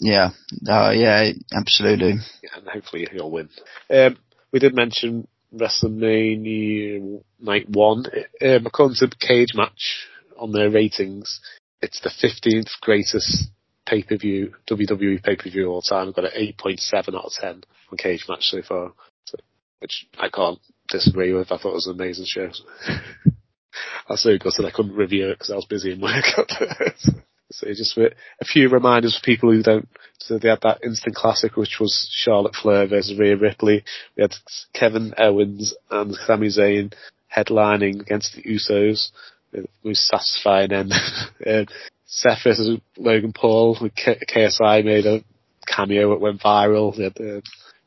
Yeah, 0.00 0.30
uh, 0.66 0.90
yeah, 0.90 1.30
absolutely. 1.54 2.12
And 2.12 2.66
hopefully 2.66 3.06
he'll 3.12 3.30
win. 3.30 3.50
Um, 3.90 4.16
we 4.50 4.58
did 4.58 4.74
mention 4.74 5.28
WrestleMania 5.54 7.22
Night 7.38 7.68
One. 7.68 8.06
Um, 8.42 8.66
according 8.66 8.96
to 8.96 9.10
Cage 9.18 9.54
Match 9.54 10.08
on 10.38 10.52
their 10.52 10.70
ratings, 10.70 11.40
it's 11.82 12.00
the 12.00 12.10
15th 12.10 12.80
greatest 12.80 13.50
pay 13.86 14.02
per 14.02 14.16
view 14.16 14.54
WWE 14.70 15.22
pay 15.22 15.36
per 15.36 15.50
view 15.50 15.66
all 15.66 15.82
time. 15.82 16.06
We've 16.06 16.14
got 16.14 16.34
an 16.34 16.54
8.7 16.58 17.14
out 17.14 17.26
of 17.26 17.32
10 17.32 17.64
on 17.92 17.98
Cage 17.98 18.24
Match 18.26 18.44
so 18.44 18.62
far, 18.62 18.92
so, 19.24 19.36
which 19.80 20.06
I 20.18 20.30
can't 20.30 20.58
disagree 20.88 21.34
with. 21.34 21.52
I 21.52 21.58
thought 21.58 21.72
it 21.72 21.74
was 21.74 21.88
an 21.88 21.94
amazing 21.94 22.26
show. 22.26 22.50
I 22.88 24.14
was 24.14 24.22
so 24.22 24.36
gutted 24.38 24.64
I 24.64 24.70
couldn't 24.70 24.94
review 24.94 25.28
it 25.28 25.34
because 25.34 25.50
I 25.50 25.56
was 25.56 25.66
busy 25.66 25.92
in 25.92 26.00
work. 26.00 26.24
so 27.50 27.66
just 27.68 27.96
a 27.96 28.44
few 28.44 28.68
reminders 28.68 29.16
for 29.16 29.24
people 29.24 29.50
who 29.50 29.62
don't. 29.62 29.88
So 30.18 30.38
they 30.38 30.48
had 30.48 30.60
that 30.62 30.84
instant 30.84 31.14
classic, 31.16 31.56
which 31.56 31.78
was 31.80 32.08
Charlotte 32.12 32.54
Flair 32.54 32.86
versus 32.86 33.18
Rhea 33.18 33.36
Ripley. 33.36 33.84
We 34.16 34.22
had 34.22 34.34
Kevin 34.72 35.14
Owens 35.18 35.74
and 35.90 36.14
Sami 36.14 36.48
Zayn 36.48 36.92
headlining 37.34 38.00
against 38.00 38.36
the 38.36 38.42
Usos. 38.42 39.10
It 39.52 39.68
was 39.82 40.00
satisfying 40.00 40.72
end. 40.72 40.92
um, 41.46 41.66
Seth 42.06 42.44
versus 42.44 42.78
Logan 42.96 43.32
Paul 43.32 43.76
K- 43.96 44.20
KSI 44.28 44.84
made 44.84 45.06
a 45.06 45.24
cameo. 45.66 46.12
It 46.12 46.20
went 46.20 46.40
viral. 46.40 46.96
We 46.96 47.04
had 47.04 47.16
uh, 47.20 47.40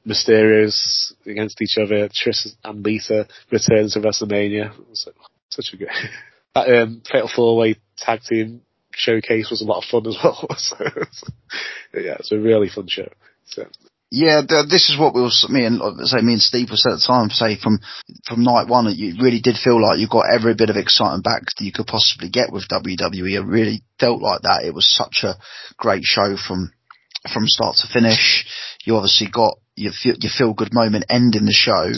Mysterios 0.08 1.13
against 1.26 1.62
each 1.62 1.78
other. 1.78 2.10
Trish 2.10 2.47
and 2.63 2.84
Lita 2.84 3.28
returns 3.52 3.93
to 3.93 3.99
WrestleMania. 3.99 4.78
Was 4.89 5.08
uh, 5.08 5.12
such 5.49 5.73
a 5.73 5.78
good. 5.78 5.89
that 6.56 6.69
um, 6.69 7.02
Fatal 7.10 7.30
Four 7.34 7.58
Way 7.58 7.76
Tag 7.97 8.21
Team 8.21 8.62
showcase 8.95 9.49
was 9.49 9.62
a 9.62 9.65
lot 9.65 9.84
of 9.84 9.89
fun 9.89 10.08
as 10.08 10.17
well. 10.23 10.47
so, 10.58 10.77
yeah, 11.93 12.15
it's 12.19 12.32
a 12.32 12.38
really 12.38 12.69
fun 12.69 12.88
show. 12.88 13.10
So, 13.45 13.65
Yeah, 14.12 14.41
th- 14.47 14.69
this 14.69 14.89
is 14.89 14.97
what 14.97 15.13
we 15.13 15.21
was 15.21 15.45
me 15.49 15.65
and 15.65 15.82
uh, 15.82 16.06
say 16.06 16.21
me 16.21 16.34
and 16.34 16.41
Steve 16.41 16.69
was 16.69 16.86
at 16.86 16.93
the 16.97 17.03
time. 17.06 17.29
Say 17.29 17.58
from 17.58 17.79
from 18.27 18.43
night 18.43 18.67
one, 18.67 18.88
you 18.95 19.15
really 19.21 19.41
did 19.41 19.58
feel 19.58 19.82
like 19.82 19.99
you 19.99 20.08
got 20.08 20.32
every 20.34 20.53
bit 20.56 20.69
of 20.69 20.77
excitement 20.77 21.23
back 21.23 21.41
that 21.45 21.65
you 21.65 21.71
could 21.71 21.88
possibly 21.88 22.29
get 22.29 22.51
with 22.51 22.67
WWE. 22.69 23.34
It 23.34 23.45
really 23.45 23.84
felt 23.99 24.21
like 24.21 24.41
that. 24.43 24.63
It 24.65 24.73
was 24.73 24.86
such 24.89 25.23
a 25.23 25.36
great 25.77 26.03
show 26.03 26.36
from 26.38 26.71
from 27.34 27.47
start 27.47 27.77
to 27.77 27.88
finish. 27.91 28.45
You 28.86 28.95
obviously 28.95 29.27
got 29.32 29.58
your 29.75 29.93
your 30.03 30.32
feel 30.38 30.53
good 30.53 30.73
moment 30.73 31.06
ending 31.10 31.45
the 31.45 31.51
show, 31.51 31.89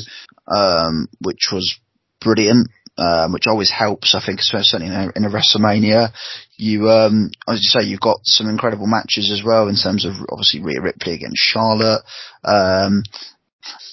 um, 0.47 1.08
which 1.21 1.49
was 1.51 1.79
brilliant. 2.21 2.69
Um, 2.97 3.34
which 3.34 3.45
always 3.45 3.69
helps, 3.69 4.15
I 4.15 4.25
think, 4.25 4.39
certainly 4.39 4.88
in 4.88 4.93
a, 4.93 5.12
in 5.17 5.25
a 5.25 5.29
WrestleMania. 5.29 6.12
You, 6.55 6.89
um, 6.89 7.29
as 7.45 7.60
you 7.60 7.67
say, 7.67 7.86
you've 7.86 7.99
got 7.99 8.19
some 8.23 8.47
incredible 8.47 8.88
matches 8.88 9.29
as 9.31 9.43
well 9.45 9.67
in 9.67 9.75
terms 9.75 10.05
of 10.05 10.13
obviously 10.31 10.62
Rhea 10.62 10.81
Ripley 10.81 11.13
against 11.13 11.36
Charlotte. 11.38 12.03
Um, 12.45 13.03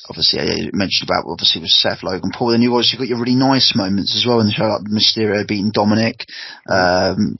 obviously, 0.08 0.40
I 0.40 0.70
mentioned 0.72 1.08
about 1.08 1.24
obviously 1.26 1.60
with 1.62 1.70
Seth 1.70 2.02
Logan 2.02 2.30
Paul. 2.32 2.52
Then 2.52 2.62
you've 2.62 2.74
also 2.74 2.96
got 2.96 3.08
your 3.08 3.18
really 3.18 3.34
nice 3.34 3.74
moments 3.74 4.14
as 4.16 4.24
well 4.26 4.40
in 4.40 4.46
the 4.46 4.52
show, 4.52 4.66
like 4.66 4.86
Mysterio 4.86 5.46
beating 5.46 5.72
Dominic. 5.72 6.24
Um, 6.68 7.36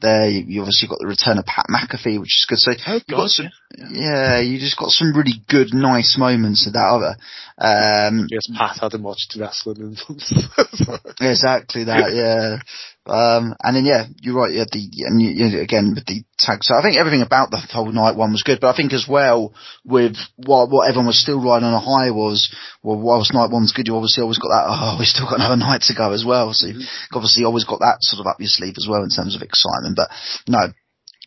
there, 0.00 0.28
you, 0.28 0.44
you 0.46 0.60
obviously 0.60 0.88
got 0.88 0.98
the 1.00 1.06
return 1.06 1.38
of 1.38 1.46
Pat 1.46 1.66
McAfee, 1.70 2.20
which 2.20 2.36
is 2.36 2.46
good. 2.48 2.58
So 2.58 2.72
oh 2.86 2.94
you've 2.94 3.06
got 3.06 3.30
some, 3.30 3.50
yeah, 3.92 4.40
you 4.40 4.58
just 4.58 4.78
got 4.78 4.90
some 4.90 5.12
really 5.14 5.42
good, 5.48 5.72
nice 5.72 6.16
moments 6.18 6.66
of 6.66 6.74
that 6.74 6.88
other. 6.88 7.16
Um, 7.58 8.26
yes, 8.30 8.46
Pat 8.56 8.78
hadn't 8.80 9.02
watched 9.02 9.36
wrestling 9.38 9.76
in 9.78 9.96
months. 10.08 10.32
Exactly 11.20 11.84
that, 11.84 12.12
yeah. 12.12 12.58
Um, 13.06 13.56
and 13.64 13.74
then 13.74 13.86
yeah, 13.86 14.04
you're 14.20 14.36
right. 14.36 14.52
Yeah, 14.52 14.68
the 14.70 14.84
and 15.08 15.20
you, 15.20 15.30
you, 15.32 15.60
again 15.60 15.94
with 15.96 16.04
the 16.04 16.22
tag. 16.38 16.62
So 16.62 16.76
I 16.76 16.82
think 16.82 16.98
everything 16.98 17.22
about 17.22 17.50
the 17.50 17.56
whole 17.56 17.90
night 17.90 18.14
one 18.14 18.32
was 18.32 18.44
good, 18.44 18.60
but 18.60 18.68
I 18.68 18.76
think 18.76 18.92
as 18.92 19.06
well 19.08 19.54
with 19.84 20.16
what 20.36 20.68
what 20.68 20.86
everyone 20.86 21.06
was 21.08 21.20
still 21.20 21.42
riding 21.42 21.64
on 21.66 21.72
a 21.72 21.80
high 21.80 22.10
was 22.10 22.52
well, 22.82 23.00
whilst 23.00 23.32
night 23.32 23.50
one's 23.50 23.72
good, 23.72 23.88
you 23.88 23.96
obviously 23.96 24.22
always 24.22 24.38
got 24.38 24.52
that. 24.52 24.68
Oh, 24.68 24.96
we 25.00 25.06
still 25.06 25.24
got 25.24 25.40
another 25.40 25.56
night 25.56 25.80
to 25.88 25.94
go 25.96 26.12
as 26.12 26.24
well. 26.26 26.52
So 26.52 26.66
you've 26.68 26.84
obviously 27.14 27.44
always 27.44 27.64
got 27.64 27.80
that 27.80 28.04
sort 28.04 28.20
of 28.20 28.28
up 28.28 28.36
your 28.38 28.52
sleeve 28.52 28.76
as 28.76 28.86
well 28.88 29.02
in 29.02 29.10
terms 29.10 29.34
of 29.34 29.40
excitement. 29.40 29.96
But 29.96 30.12
no, 30.46 30.68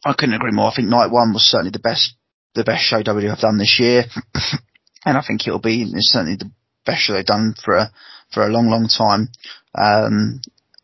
I 0.06 0.14
couldn't 0.14 0.38
agree 0.38 0.54
more. 0.54 0.70
I 0.70 0.76
think 0.76 0.90
night 0.90 1.10
one 1.10 1.34
was 1.34 1.44
certainly 1.44 1.74
the 1.74 1.82
best 1.82 2.14
the 2.54 2.64
best 2.64 2.86
show 2.86 3.02
WWE 3.02 3.34
have 3.34 3.42
done 3.42 3.58
this 3.58 3.82
year, 3.82 4.06
and 5.06 5.18
I 5.18 5.24
think 5.26 5.48
it'll 5.48 5.58
be 5.58 5.90
it's 5.90 6.14
certainly 6.14 6.38
the 6.38 6.52
best 6.86 7.02
show 7.02 7.14
they've 7.14 7.26
done 7.26 7.56
for 7.58 7.76
a 7.76 7.92
for 8.32 8.46
a 8.46 8.50
long, 8.50 8.70
long 8.70 8.88
time. 8.88 9.30
Um, 9.76 10.42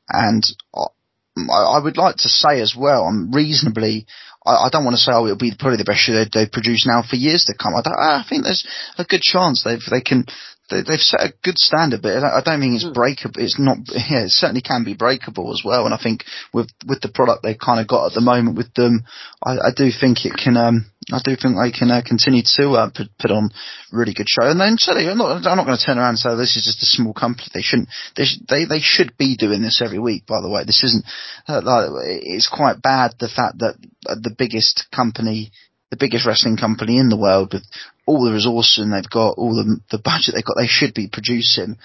and 0.09 0.43
I, 0.75 1.77
I 1.77 1.79
would 1.83 1.97
like 1.97 2.17
to 2.17 2.29
say 2.29 2.59
as 2.61 2.75
well, 2.77 3.03
I'm 3.03 3.31
reasonably. 3.31 4.05
I, 4.45 4.67
I 4.67 4.69
don't 4.71 4.85
want 4.85 4.95
to 4.95 5.01
say 5.01 5.11
oh 5.13 5.25
it'll 5.25 5.37
be 5.37 5.53
probably 5.57 5.77
the 5.77 5.83
best 5.83 5.99
show 6.01 6.13
they, 6.13 6.27
they 6.31 6.49
produce 6.49 6.87
now 6.87 7.03
for 7.07 7.15
years 7.15 7.45
to 7.45 7.53
come. 7.53 7.73
I, 7.75 7.81
I 7.87 8.25
think 8.27 8.43
there's 8.43 8.65
a 8.97 9.05
good 9.05 9.21
chance 9.21 9.63
they 9.63 9.77
they 9.89 10.01
can 10.01 10.25
they, 10.69 10.81
they've 10.81 10.99
set 10.99 11.21
a 11.21 11.33
good 11.43 11.57
standard, 11.57 12.01
but 12.01 12.23
I 12.23 12.41
don't 12.41 12.59
think 12.59 12.75
it's 12.75 12.85
Hmm. 12.85 12.93
breakable. 12.93 13.41
It's 13.41 13.59
not. 13.59 13.77
Yeah, 14.09 14.25
it 14.25 14.31
certainly 14.31 14.61
can 14.61 14.83
be 14.83 14.93
breakable 14.93 15.51
as 15.53 15.61
well. 15.65 15.85
And 15.85 15.93
I 15.93 15.97
think 16.01 16.23
with 16.53 16.69
with 16.87 17.01
the 17.01 17.09
product 17.09 17.43
they've 17.43 17.57
kind 17.57 17.79
of 17.79 17.87
got 17.87 18.07
at 18.07 18.13
the 18.13 18.21
moment 18.21 18.57
with 18.57 18.73
them, 18.75 19.03
I, 19.43 19.51
I 19.51 19.71
do 19.75 19.89
think 19.91 20.25
it 20.25 20.33
can. 20.37 20.57
Um, 20.57 20.85
I 21.11 21.21
do 21.23 21.35
think 21.35 21.55
they 21.57 21.71
can 21.71 21.91
uh, 21.91 22.01
continue 22.05 22.43
to 22.57 22.71
uh, 22.71 22.89
put, 22.95 23.07
put 23.17 23.31
on 23.31 23.49
really 23.91 24.13
good 24.13 24.29
show. 24.29 24.47
And 24.47 24.59
then 24.59 24.77
certainly, 24.77 25.09
I'm 25.09 25.17
not. 25.17 25.45
I'm 25.45 25.57
not 25.57 25.65
going 25.65 25.77
to 25.77 25.83
turn 25.83 25.97
around 25.97 26.09
and 26.09 26.19
say 26.19 26.35
this 26.35 26.55
is 26.55 26.65
just 26.65 26.83
a 26.83 26.85
small 26.85 27.13
company. 27.13 27.47
They 27.53 27.61
shouldn't. 27.61 27.89
They 28.15 28.25
sh- 28.25 28.41
they 28.47 28.65
they 28.65 28.79
should 28.79 29.17
be 29.17 29.35
doing 29.35 29.61
this 29.61 29.81
every 29.83 29.99
week. 29.99 30.25
By 30.25 30.41
the 30.41 30.49
way, 30.49 30.63
this 30.65 30.83
isn't. 30.83 31.05
Uh, 31.47 31.61
like, 31.63 31.89
it's 32.23 32.47
quite 32.47 32.81
bad 32.81 33.15
the 33.19 33.29
fact 33.29 33.59
that 33.59 33.75
uh, 34.05 34.15
the 34.15 34.35
biggest 34.37 34.87
company 34.93 35.51
the 35.89 35.97
biggest 35.97 36.25
wrestling 36.25 36.57
company 36.57 36.97
in 36.97 37.09
the 37.09 37.17
world 37.17 37.53
with 37.53 37.63
all 38.05 38.23
the 38.23 38.33
resources 38.33 38.77
and 38.77 38.93
they've 38.93 39.09
got, 39.09 39.37
all 39.37 39.55
the, 39.55 39.79
the 39.91 40.01
budget 40.03 40.35
they've 40.35 40.45
got, 40.45 40.55
they 40.57 40.67
should 40.67 40.93
be 40.93 41.09
producing 41.11 41.77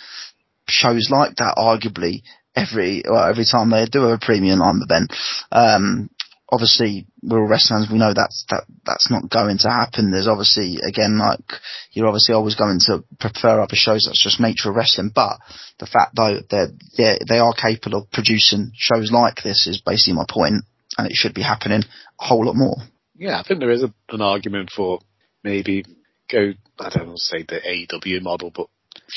shows 0.69 1.09
like 1.11 1.37
that 1.37 1.57
arguably 1.57 2.23
every, 2.57 3.03
well, 3.09 3.29
every 3.29 3.45
time 3.45 3.71
they 3.71 3.85
do 3.87 4.05
a 4.05 4.19
premium 4.19 4.59
live 4.59 4.77
event. 4.83 5.13
Um, 5.51 6.11
obviously 6.51 7.07
we're 7.23 7.41
all 7.41 7.49
wrestling 7.49 7.81
fans, 7.81 7.93
we 7.93 7.99
know 7.99 8.13
that's, 8.15 8.45
that, 8.51 8.65
that's 8.85 9.11
not 9.11 9.31
going 9.31 9.59
to 9.59 9.69
happen. 9.69 10.11
There's 10.11 10.29
obviously, 10.29 10.79
again, 10.87 11.19
like, 11.19 11.61
you're 11.93 12.07
obviously 12.07 12.35
always 12.35 12.55
going 12.55 12.79
to 12.87 13.05
prefer 13.19 13.61
other 13.61 13.77
shows, 13.77 14.05
that's 14.07 14.23
just 14.23 14.41
nature 14.41 14.71
of 14.71 14.77
wrestling, 14.77 15.11
but 15.15 15.39
the 15.79 15.87
fact 15.87 16.15
though 16.17 16.41
that 16.51 16.79
they 16.97 17.19
they 17.29 17.39
are 17.39 17.55
capable 17.55 17.99
of 17.99 18.11
producing 18.11 18.73
shows 18.75 19.11
like 19.11 19.43
this 19.43 19.67
is 19.67 19.81
basically 19.85 20.15
my 20.15 20.25
point, 20.29 20.65
and 20.97 21.07
it 21.07 21.15
should 21.15 21.35
be 21.35 21.43
happening 21.43 21.83
a 22.21 22.25
whole 22.25 22.47
lot 22.47 22.55
more. 22.55 22.77
Yeah, 23.17 23.39
I 23.39 23.45
think 23.47 23.61
there 23.61 23.71
is 23.71 23.83
a, 23.83 23.93
an 24.11 24.21
argument 24.21 24.71
for 24.75 25.01
maybe 25.43 25.85
go, 26.31 26.53
I 26.79 26.89
don't 26.91 27.09
want 27.09 27.19
to 27.19 27.25
say 27.25 27.43
the 27.43 27.61
AEW 27.61 28.23
model, 28.23 28.51
but 28.55 28.69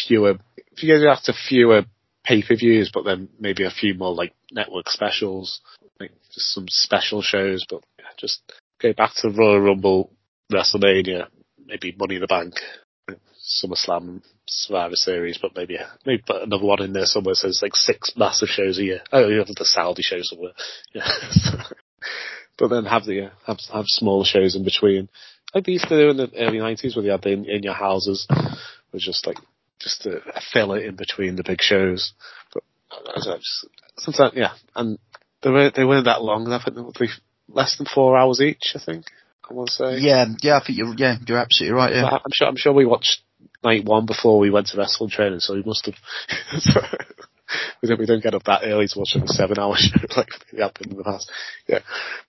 fewer, 0.07 0.39
if 0.71 0.83
you 0.83 0.99
go 0.99 1.09
after 1.09 1.33
fewer 1.33 1.83
pay-per-views, 2.25 2.91
but 2.93 3.03
then 3.03 3.29
maybe 3.39 3.63
a 3.63 3.71
few 3.71 3.93
more 3.93 4.13
like 4.13 4.33
network 4.51 4.89
specials, 4.89 5.61
like 5.99 6.11
just 6.33 6.53
some 6.53 6.67
special 6.67 7.21
shows, 7.21 7.65
but 7.69 7.83
yeah, 7.99 8.05
just 8.17 8.41
go 8.81 8.93
back 8.93 9.11
to 9.17 9.29
Royal 9.29 9.59
Rumble, 9.59 10.11
WrestleMania, 10.51 11.27
maybe 11.65 11.95
Money 11.97 12.15
in 12.15 12.21
the 12.21 12.27
Bank, 12.27 12.53
SummerSlam, 13.47 14.21
Survivor 14.47 14.95
Series, 14.95 15.37
but 15.41 15.55
maybe 15.55 15.77
maybe 16.05 16.23
put 16.25 16.41
another 16.41 16.65
one 16.65 16.81
in 16.81 16.93
there 16.93 17.05
somewhere. 17.05 17.35
So 17.35 17.47
it's 17.47 17.61
like 17.61 17.75
six 17.75 18.13
massive 18.17 18.49
shows 18.49 18.77
a 18.77 18.83
year. 18.83 19.01
Oh, 19.11 19.27
you 19.27 19.39
have 19.39 19.47
the 19.47 19.65
Saudi 19.65 20.01
show 20.01 20.19
somewhere. 20.21 20.53
Yeah. 20.93 21.07
but 22.57 22.69
then 22.69 22.85
have 22.85 23.05
the 23.05 23.25
uh, 23.25 23.29
have 23.45 23.59
have 23.73 23.85
smaller 23.87 24.25
shows 24.25 24.55
in 24.55 24.63
between, 24.63 25.09
like 25.53 25.65
they 25.65 25.73
used 25.73 25.87
to 25.87 25.97
do 25.97 26.09
in 26.09 26.17
the 26.17 26.31
early 26.37 26.59
nineties, 26.59 26.95
where 26.95 27.03
they 27.03 27.11
had 27.11 27.21
the 27.21 27.31
in, 27.31 27.45
in 27.45 27.63
your 27.63 27.73
houses, 27.73 28.27
was 28.91 29.03
just 29.03 29.27
like 29.27 29.37
just 29.79 30.05
a, 30.05 30.17
a 30.17 30.41
filler 30.53 30.79
in 30.79 30.95
between 30.95 31.35
the 31.35 31.43
big 31.43 31.61
shows. 31.61 32.13
But 32.53 32.63
I 32.91 32.95
don't 33.03 33.27
know, 33.27 33.37
just, 33.37 33.67
sometimes, 33.97 34.33
yeah, 34.35 34.53
and 34.75 34.97
they 35.47 35.53
weren't 35.53 35.75
they 35.75 35.83
weren't 35.85 36.05
that 36.05 36.21
long. 36.21 36.51
I 36.51 36.61
think 36.61 36.75
they 36.75 36.81
were 36.81 36.91
less 37.47 37.77
than 37.77 37.87
four 37.87 38.17
hours 38.17 38.41
each. 38.41 38.73
I 38.75 38.79
think 38.83 39.05
I 39.49 39.53
want 39.53 39.69
to 39.69 39.75
say. 39.75 39.97
Yeah, 39.99 40.25
yeah, 40.41 40.57
I 40.57 40.65
think 40.65 40.77
you're, 40.77 40.93
yeah, 40.95 41.15
you're 41.25 41.37
absolutely 41.37 41.75
right. 41.75 41.93
Yeah. 41.93 42.05
I'm 42.05 42.31
sure. 42.33 42.47
I'm 42.47 42.57
sure 42.57 42.73
we 42.73 42.85
watched 42.85 43.21
night 43.63 43.85
one 43.85 44.05
before 44.05 44.39
we 44.39 44.49
went 44.49 44.67
to 44.67 44.77
wrestling 44.77 45.09
training, 45.09 45.39
so 45.39 45.53
we 45.53 45.63
must 45.63 45.85
have. 45.85 45.95
we 47.81 47.87
don't. 47.87 47.99
We 47.99 48.05
don't 48.05 48.23
get 48.23 48.35
up 48.35 48.43
that 48.43 48.63
early 48.65 48.87
to 48.87 48.99
watch 48.99 49.15
a 49.15 49.25
seven-hour 49.27 49.75
show 49.77 49.99
like 50.17 50.29
we 50.51 50.59
have 50.59 50.73
been 50.73 50.91
in 50.91 50.97
the 50.97 51.03
past. 51.03 51.31
Yeah, 51.67 51.79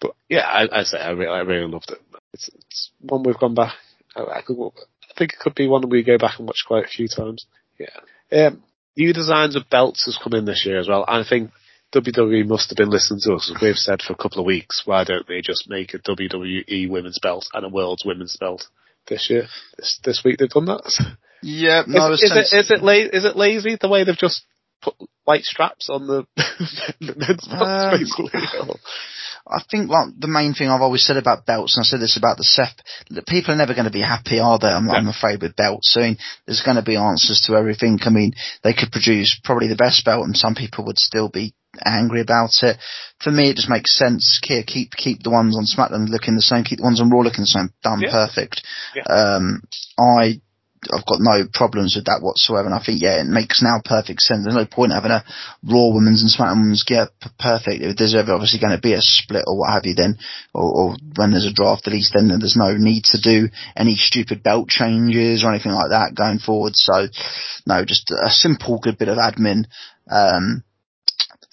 but 0.01 0.13
yeah, 0.29 0.47
I, 0.47 0.81
I 0.81 0.83
say 0.85 0.99
I 0.99 1.11
really, 1.11 1.33
I 1.33 1.41
really 1.41 1.71
loved 1.71 1.91
it. 1.91 1.99
It's, 2.33 2.49
it's 2.55 2.91
one 3.01 3.25
we've 3.25 3.39
gone 3.39 3.55
back. 3.55 3.75
I, 4.15 4.21
I, 4.21 4.43
could, 4.43 4.57
I 4.59 5.19
think 5.19 5.33
it 5.33 5.41
could 5.41 5.55
be 5.55 5.67
one 5.67 5.89
we 5.89 6.05
go 6.05 6.19
back 6.19 6.39
and 6.39 6.47
watch 6.47 6.65
quite 6.67 6.85
a 6.85 6.89
few 6.89 7.09
times. 7.09 7.47
Yeah. 7.79 8.47
Um, 8.47 8.63
new 8.97 9.13
designs 9.13 9.57
of 9.57 9.71
belts 9.71 10.05
has 10.05 10.19
come 10.23 10.35
in 10.35 10.45
this 10.45 10.65
year 10.67 10.79
as 10.79 10.89
well. 10.89 11.05
I 11.09 11.25
think 11.29 11.51
WWE 11.95 12.47
must 12.47 12.71
have 12.71 12.77
been 12.77 12.91
listening 12.91 13.21
to 13.23 13.35
us. 13.35 13.53
We've 13.63 13.77
said 13.77 14.03
for 14.03 14.13
a 14.13 14.17
couple 14.17 14.41
of 14.41 14.47
weeks, 14.47 14.83
why 14.85 15.05
don't 15.05 15.27
they 15.27 15.41
just 15.41 15.69
make 15.69 15.95
a 15.95 15.99
WWE 15.99 16.91
women's 16.91 17.19
belt 17.21 17.47
and 17.55 17.65
a 17.65 17.69
world's 17.69 18.05
women's 18.05 18.37
belt 18.37 18.67
this 19.09 19.31
year? 19.31 19.47
This 19.77 19.99
this 20.05 20.23
week 20.25 20.39
they've 20.39 20.51
done 20.51 20.67
that. 20.67 21.17
Yeah, 21.43 21.85
no, 21.87 22.13
is, 22.13 22.23
is 22.23 22.33
it 22.37 22.57
is 22.57 22.71
it, 22.71 22.83
la- 22.83 22.93
is 22.93 23.25
it 23.25 23.37
lazy 23.37 23.79
the 23.81 23.89
way 23.89 24.05
they've 24.05 24.17
just 24.17 24.45
put 24.83 24.95
white 25.25 25.45
straps 25.45 25.89
on 25.89 26.07
the 26.07 26.27
men's 27.01 27.47
belts 27.47 27.49
Um, 27.51 27.99
basically? 27.99 28.31
I 29.51 29.63
think 29.71 29.89
like 29.89 30.09
the 30.19 30.29
main 30.29 30.53
thing 30.53 30.69
I've 30.69 30.83
always 30.83 31.07
said 31.07 31.17
about 31.17 31.47
belts, 31.47 31.77
and 31.77 31.83
I 31.83 31.87
said 31.87 32.01
this 32.01 32.19
about 32.19 32.37
the 32.37 32.45
Seth, 32.45 32.77
that 33.11 33.27
people 33.27 33.55
are 33.55 33.57
never 33.57 33.73
going 33.73 33.87
to 33.87 33.91
be 33.91 34.03
happy, 34.03 34.39
are 34.41 34.59
they? 34.59 34.69
I'm, 34.69 34.91
I'm 34.91 35.09
afraid 35.09 35.41
with 35.41 35.57
belts. 35.57 35.97
I 35.97 36.01
mean, 36.01 36.19
there's 36.45 36.61
going 36.61 36.77
to 36.77 36.83
be 36.83 36.97
answers 36.97 37.41
to 37.47 37.57
everything. 37.57 37.99
I 38.03 38.11
mean, 38.11 38.33
they 38.63 38.75
could 38.75 38.93
produce 38.93 39.41
probably 39.43 39.69
the 39.69 39.77
best 39.77 40.05
belt, 40.05 40.27
and 40.27 40.37
some 40.37 40.55
people 40.55 40.85
would 40.85 40.99
still 40.99 41.31
be 41.31 41.55
angry 41.85 42.21
about 42.21 42.51
it. 42.63 42.77
For 43.21 43.31
me, 43.31 43.51
it 43.51 43.57
just 43.57 43.69
makes 43.71 43.97
sense. 43.97 44.39
Keep 44.43 44.67
keep 44.67 44.91
keep 44.93 45.23
the 45.23 45.31
ones 45.31 45.57
on 45.57 45.65
SmackDown 45.65 46.09
looking 46.09 46.35
the 46.37 46.43
same. 46.43 46.65
Keep 46.65 46.79
the 46.79 46.85
ones 46.85 47.01
on 47.01 47.11
Raw 47.11 47.21
looking 47.21 47.43
the 47.43 47.47
same. 47.47 47.71
Done 47.83 48.01
Yeah. 48.01 48.11
perfect. 48.11 48.63
Yeah. 48.95 49.03
Um, 49.05 49.63
I 49.99 50.41
I've 50.93 51.07
got 51.07 51.19
no 51.21 51.43
problems 51.53 51.97
with 51.97 52.05
that 52.05 52.23
whatsoever, 52.23 52.67
and 52.67 52.75
I 52.75 52.79
think 52.79 53.03
yeah, 53.03 53.21
it 53.21 53.27
makes 53.27 53.63
now 53.63 53.81
perfect 53.85 54.21
sense. 54.23 54.45
There's 54.45 54.55
no 54.55 54.65
point 54.65 54.93
having 54.93 55.11
a 55.11 55.25
Raw 55.65 55.91
women's 55.91 56.23
and 56.23 56.31
SmackDown 56.31 56.63
women's 56.63 56.85
get 56.85 57.09
p- 57.21 57.31
perfect. 57.39 57.83
If 57.83 57.97
there's 57.97 58.15
ever 58.15 58.33
obviously 58.33 58.61
going 58.61 58.77
to 58.77 58.81
be 58.81 58.93
a 58.95 59.03
split 59.03 59.45
or 59.47 59.59
what 59.59 59.73
have 59.73 59.87
you, 59.87 59.95
then 59.95 60.19
or, 60.55 60.63
or 60.63 60.97
when 61.17 61.33
there's 61.33 61.47
a 61.47 61.53
draft, 61.53 61.87
at 61.87 61.93
least 61.93 62.13
then 62.15 62.29
there's 62.29 62.57
no 62.57 62.77
need 62.77 63.05
to 63.11 63.21
do 63.21 63.49
any 63.77 63.97
stupid 63.97 64.43
belt 64.43 64.69
changes 64.69 65.43
or 65.43 65.51
anything 65.51 65.73
like 65.73 65.91
that 65.91 66.15
going 66.15 66.39
forward. 66.39 66.77
So 66.77 67.09
no, 67.67 67.85
just 67.85 68.11
a 68.11 68.31
simple 68.31 68.79
good 68.79 68.99
bit 68.99 69.09
of 69.09 69.19
admin. 69.19 69.65
Um, 70.09 70.63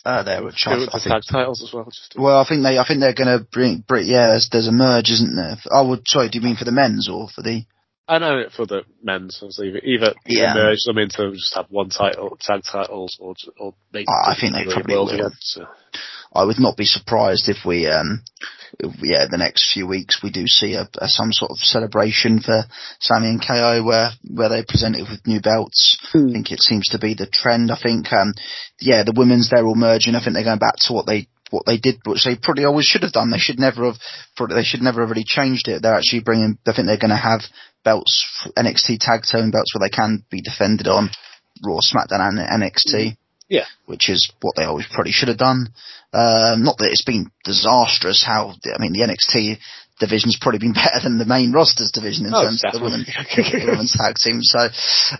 uh, 0.05 0.23
there, 0.23 0.43
which 0.43 0.63
I, 0.67 0.75
Do 0.75 0.81
it 0.83 0.85
with 0.85 0.89
I 0.95 0.99
think 0.99 1.11
tag 1.11 1.21
titles 1.29 1.63
as 1.63 1.73
well. 1.73 1.85
Just 1.85 2.15
well, 2.17 2.39
I 2.39 2.47
think 2.47 2.63
they, 2.63 2.77
I 2.77 2.85
think 2.87 2.99
they're 2.99 3.13
going 3.13 3.39
to 3.39 3.43
bring, 3.51 3.83
bring, 3.87 4.07
yeah, 4.07 4.27
there's, 4.27 4.49
there's 4.51 4.67
a 4.67 4.71
merge, 4.71 5.09
isn't 5.09 5.35
there? 5.35 5.57
Oh, 5.71 5.87
well, 5.89 5.99
sorry, 6.05 6.29
do 6.29 6.37
you 6.37 6.43
mean 6.45 6.55
for 6.55 6.65
the 6.65 6.71
men's 6.71 7.09
or 7.09 7.27
for 7.33 7.41
the? 7.41 7.63
I 8.07 8.19
know 8.19 8.37
it 8.37 8.51
for 8.55 8.67
the 8.67 8.83
men's. 9.01 9.37
So 9.49 9.63
either 9.63 9.79
either 9.83 10.13
Yeah. 10.27 10.53
merge 10.53 10.83
them 10.85 10.99
into 10.99 11.31
just 11.31 11.55
have 11.55 11.65
one 11.69 11.89
title, 11.89 12.37
tag 12.39 12.61
titles, 12.63 13.17
or 13.19 13.33
or 13.59 13.73
make. 13.91 14.05
I- 14.07 14.31
I 14.33 14.35
think 14.39 14.53
they 14.53 14.71
probably 14.71 14.93
will. 14.95 15.09
again, 15.09 15.31
so. 15.41 15.65
I 16.35 16.43
would 16.45 16.59
not 16.59 16.77
be 16.77 16.85
surprised 16.85 17.47
if 17.47 17.65
we, 17.65 17.87
um, 17.87 18.21
yeah, 19.01 19.25
the 19.29 19.37
next 19.37 19.73
few 19.73 19.87
weeks 19.87 20.21
we 20.21 20.31
do 20.31 20.47
see 20.47 20.73
a, 20.73 20.87
a 20.99 21.07
some 21.07 21.31
sort 21.31 21.51
of 21.51 21.57
celebration 21.59 22.41
for 22.41 22.63
Sami 22.99 23.27
and 23.27 23.41
KO 23.41 23.83
where 23.83 24.09
where 24.29 24.49
they 24.49 24.63
present 24.67 24.97
it 24.97 25.07
with 25.09 25.25
new 25.25 25.39
belts. 25.39 25.97
I 26.13 26.31
think 26.31 26.51
it 26.51 26.59
seems 26.59 26.89
to 26.89 26.99
be 26.99 27.13
the 27.13 27.25
trend. 27.25 27.71
I 27.71 27.79
think, 27.81 28.11
um, 28.11 28.33
yeah, 28.81 29.03
the 29.03 29.15
women's 29.15 29.49
they're 29.49 29.65
all 29.65 29.75
merging. 29.75 30.15
I 30.15 30.23
think 30.23 30.35
they're 30.35 30.43
going 30.43 30.59
back 30.59 30.75
to 30.87 30.93
what 30.93 31.05
they 31.05 31.27
what 31.51 31.65
they 31.65 31.77
did, 31.77 32.01
which 32.05 32.25
they 32.25 32.35
probably 32.35 32.65
always 32.65 32.85
should 32.85 33.03
have 33.03 33.13
done. 33.13 33.31
They 33.31 33.37
should 33.37 33.59
never 33.59 33.85
have, 33.85 33.95
probably, 34.35 34.55
they 34.55 34.63
should 34.63 34.81
never 34.81 35.01
have 35.01 35.09
really 35.09 35.23
changed 35.25 35.67
it. 35.67 35.81
They're 35.81 35.95
actually 35.95 36.21
bringing. 36.21 36.57
I 36.67 36.73
think 36.73 36.87
they're 36.87 36.97
going 36.97 37.15
to 37.15 37.15
have 37.15 37.41
belts, 37.83 38.49
NXT 38.57 38.97
tag 38.99 39.23
team 39.23 39.51
belts, 39.51 39.73
where 39.73 39.87
they 39.87 39.95
can 39.95 40.25
be 40.29 40.41
defended 40.41 40.87
on 40.87 41.09
Raw, 41.63 41.79
SmackDown, 41.79 42.27
and 42.27 42.63
NXT 42.63 43.15
Yeah. 43.47 43.65
which 43.85 44.09
is 44.09 44.31
what 44.41 44.55
they 44.55 44.63
always 44.63 44.87
probably 44.91 45.11
should 45.11 45.27
have 45.29 45.37
done. 45.37 45.67
Um, 46.13 46.63
not 46.63 46.77
that 46.79 46.89
it's 46.91 47.03
been 47.05 47.29
disastrous. 47.43 48.23
How 48.25 48.53
I 48.65 48.79
mean, 48.81 48.93
the 48.93 49.01
NXT 49.05 49.57
division's 49.99 50.37
probably 50.41 50.59
been 50.59 50.73
better 50.85 50.99
than 51.03 51.17
the 51.17 51.25
main 51.25 51.51
rosters 51.51 51.91
division 51.91 52.25
in 52.25 52.33
Oh, 52.33 52.43
terms 52.43 52.63
of 52.65 52.73
the 52.73 52.79
women, 52.83 53.05
the 53.05 53.67
women's 53.69 53.93
tag 53.95 54.15
team. 54.15 54.41
So, 54.41 54.59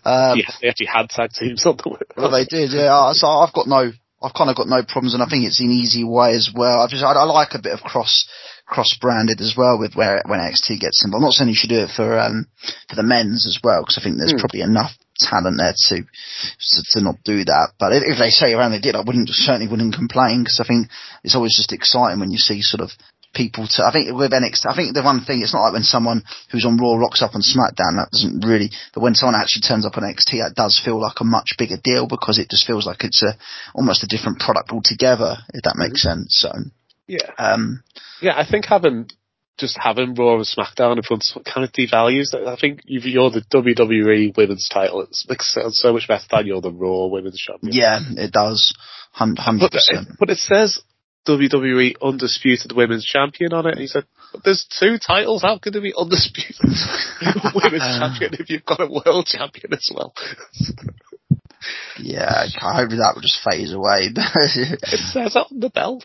um, 0.05 0.39
Yeah, 0.39 0.49
they 0.61 0.69
actually 0.69 0.87
had 0.87 1.09
tag 1.09 1.31
teams 1.31 1.65
on 1.65 1.77
the 1.77 1.97
well, 2.17 2.31
they 2.31 2.45
did. 2.45 2.71
Yeah. 2.71 2.93
Uh, 2.93 3.13
So 3.13 3.27
I've 3.27 3.53
got 3.53 3.67
no, 3.67 3.91
I've 4.23 4.33
kind 4.33 4.49
of 4.49 4.55
got 4.55 4.67
no 4.67 4.81
problems, 4.83 5.13
and 5.13 5.21
I 5.21 5.27
think 5.27 5.45
it's 5.45 5.59
an 5.59 5.69
easy 5.71 6.03
way 6.03 6.33
as 6.33 6.49
well. 6.53 6.81
I 6.81 6.87
just, 6.87 7.03
I, 7.03 7.11
I 7.13 7.23
like 7.23 7.53
a 7.53 7.61
bit 7.61 7.73
of 7.73 7.81
cross. 7.81 8.27
Cross 8.65 8.97
branded 8.99 9.41
as 9.41 9.53
well 9.55 9.77
with 9.77 9.93
where 9.93 10.23
when 10.25 10.39
NXT 10.39 10.79
gets 10.79 11.05
involved. 11.05 11.21
I'm 11.21 11.27
not 11.29 11.33
saying 11.33 11.49
you 11.49 11.55
should 11.55 11.69
do 11.69 11.83
it 11.85 11.91
for 11.95 12.17
um 12.17 12.47
for 12.89 12.95
the 12.95 13.03
men's 13.03 13.45
as 13.45 13.59
well 13.63 13.83
because 13.83 13.99
I 13.99 14.01
think 14.01 14.17
there's 14.17 14.31
Hmm. 14.31 14.39
probably 14.39 14.61
enough 14.61 14.89
talent 15.19 15.57
there 15.57 15.73
to 15.73 15.95
to, 16.03 16.79
to 16.91 17.01
not 17.01 17.23
do 17.23 17.43
that. 17.45 17.73
But 17.79 17.93
if, 17.93 18.03
if 18.05 18.17
they 18.19 18.29
say 18.29 18.53
around 18.53 18.71
they 18.71 18.79
did, 18.79 18.95
I 18.95 19.03
wouldn't 19.05 19.29
certainly 19.29 19.67
wouldn't 19.67 19.95
complain 19.95 20.43
because 20.43 20.59
I 20.59 20.67
think 20.67 20.87
it's 21.23 21.35
always 21.35 21.55
just 21.55 21.71
exciting 21.71 22.19
when 22.19 22.31
you 22.31 22.37
see 22.37 22.61
sort 22.61 22.81
of 22.81 22.91
people 23.35 23.67
to. 23.67 23.83
I 23.83 23.91
think 23.91 24.11
with 24.15 24.31
NXT, 24.31 24.65
I 24.65 24.75
think 24.75 24.95
the 24.95 25.03
one 25.03 25.21
thing 25.21 25.41
it's 25.43 25.53
not 25.53 25.67
like 25.67 25.73
when 25.73 25.83
someone 25.83 26.23
who's 26.49 26.65
on 26.65 26.77
Raw 26.77 26.95
rocks 26.95 27.21
up 27.21 27.35
on 27.35 27.43
SmackDown. 27.43 27.99
That 27.99 28.09
doesn't 28.11 28.41
really. 28.41 28.71
But 28.93 29.03
when 29.03 29.13
someone 29.13 29.39
actually 29.39 29.67
turns 29.67 29.85
up 29.85 29.97
on 29.97 30.03
NXT, 30.03 30.41
that 30.41 30.55
does 30.55 30.81
feel 30.83 30.99
like 30.99 31.19
a 31.19 31.27
much 31.27 31.55
bigger 31.59 31.77
deal 31.77 32.07
because 32.07 32.39
it 32.39 32.49
just 32.49 32.65
feels 32.65 32.87
like 32.87 33.03
it's 33.03 33.21
a 33.21 33.35
almost 33.75 34.03
a 34.03 34.07
different 34.07 34.39
product 34.39 34.71
altogether. 34.71 35.37
If 35.53 35.63
that 35.63 35.77
makes 35.77 36.01
sense. 36.01 36.39
So 36.41 36.49
Yeah, 37.05 37.29
um, 37.37 37.83
yeah. 38.21 38.33
I 38.35 38.47
think 38.47 38.65
having 38.65 39.11
just 39.57 39.77
having 39.81 40.15
Raw 40.15 40.35
and 40.35 40.45
SmackDown 40.45 40.97
in 40.97 41.03
front 41.03 41.23
kind 41.45 41.63
of 41.65 41.71
devalues 41.71 42.31
that. 42.31 42.45
I 42.47 42.55
think 42.59 42.81
you're 42.85 43.29
the 43.31 43.41
WWE 43.53 44.35
Women's 44.35 44.67
title, 44.69 45.01
it 45.01 45.15
makes 45.29 45.55
it 45.57 45.73
so 45.73 45.93
much 45.93 46.07
better 46.07 46.25
than 46.29 46.47
you're 46.47 46.61
the 46.61 46.71
Raw 46.71 47.07
Women's 47.07 47.39
Champion. 47.39 47.73
yeah, 47.73 47.99
it 48.17 48.31
does. 48.31 48.73
Hundred 49.11 49.59
But, 49.61 49.71
percent. 49.71 50.07
but 50.19 50.29
it 50.29 50.37
says 50.39 50.81
WWE 51.27 51.95
Undisputed 52.01 52.73
Women's 52.73 53.05
Champion 53.05 53.53
on 53.53 53.65
it. 53.65 53.71
And 53.71 53.79
he 53.79 53.87
said, 53.87 54.03
but 54.33 54.43
there's 54.43 54.67
two 54.79 54.97
titles. 54.99 55.41
How 55.41 55.57
can 55.57 55.71
there 55.71 55.81
be 55.81 55.93
Undisputed 55.97 56.57
Women's 57.55 57.81
uh. 57.81 57.99
Champion 57.99 58.33
if 58.39 58.49
you've 58.49 58.65
got 58.65 58.81
a 58.81 58.87
World 58.87 59.25
Champion 59.25 59.73
as 59.73 59.89
well? 59.95 60.13
Yeah, 61.97 62.45
I 62.61 62.75
hope 62.81 62.89
that 62.89 63.13
will 63.15 63.21
just 63.21 63.39
phase 63.43 63.73
away. 63.73 64.11
it 64.13 64.99
says 65.13 65.35
on 65.35 65.59
the 65.59 65.69
belt. 65.69 66.03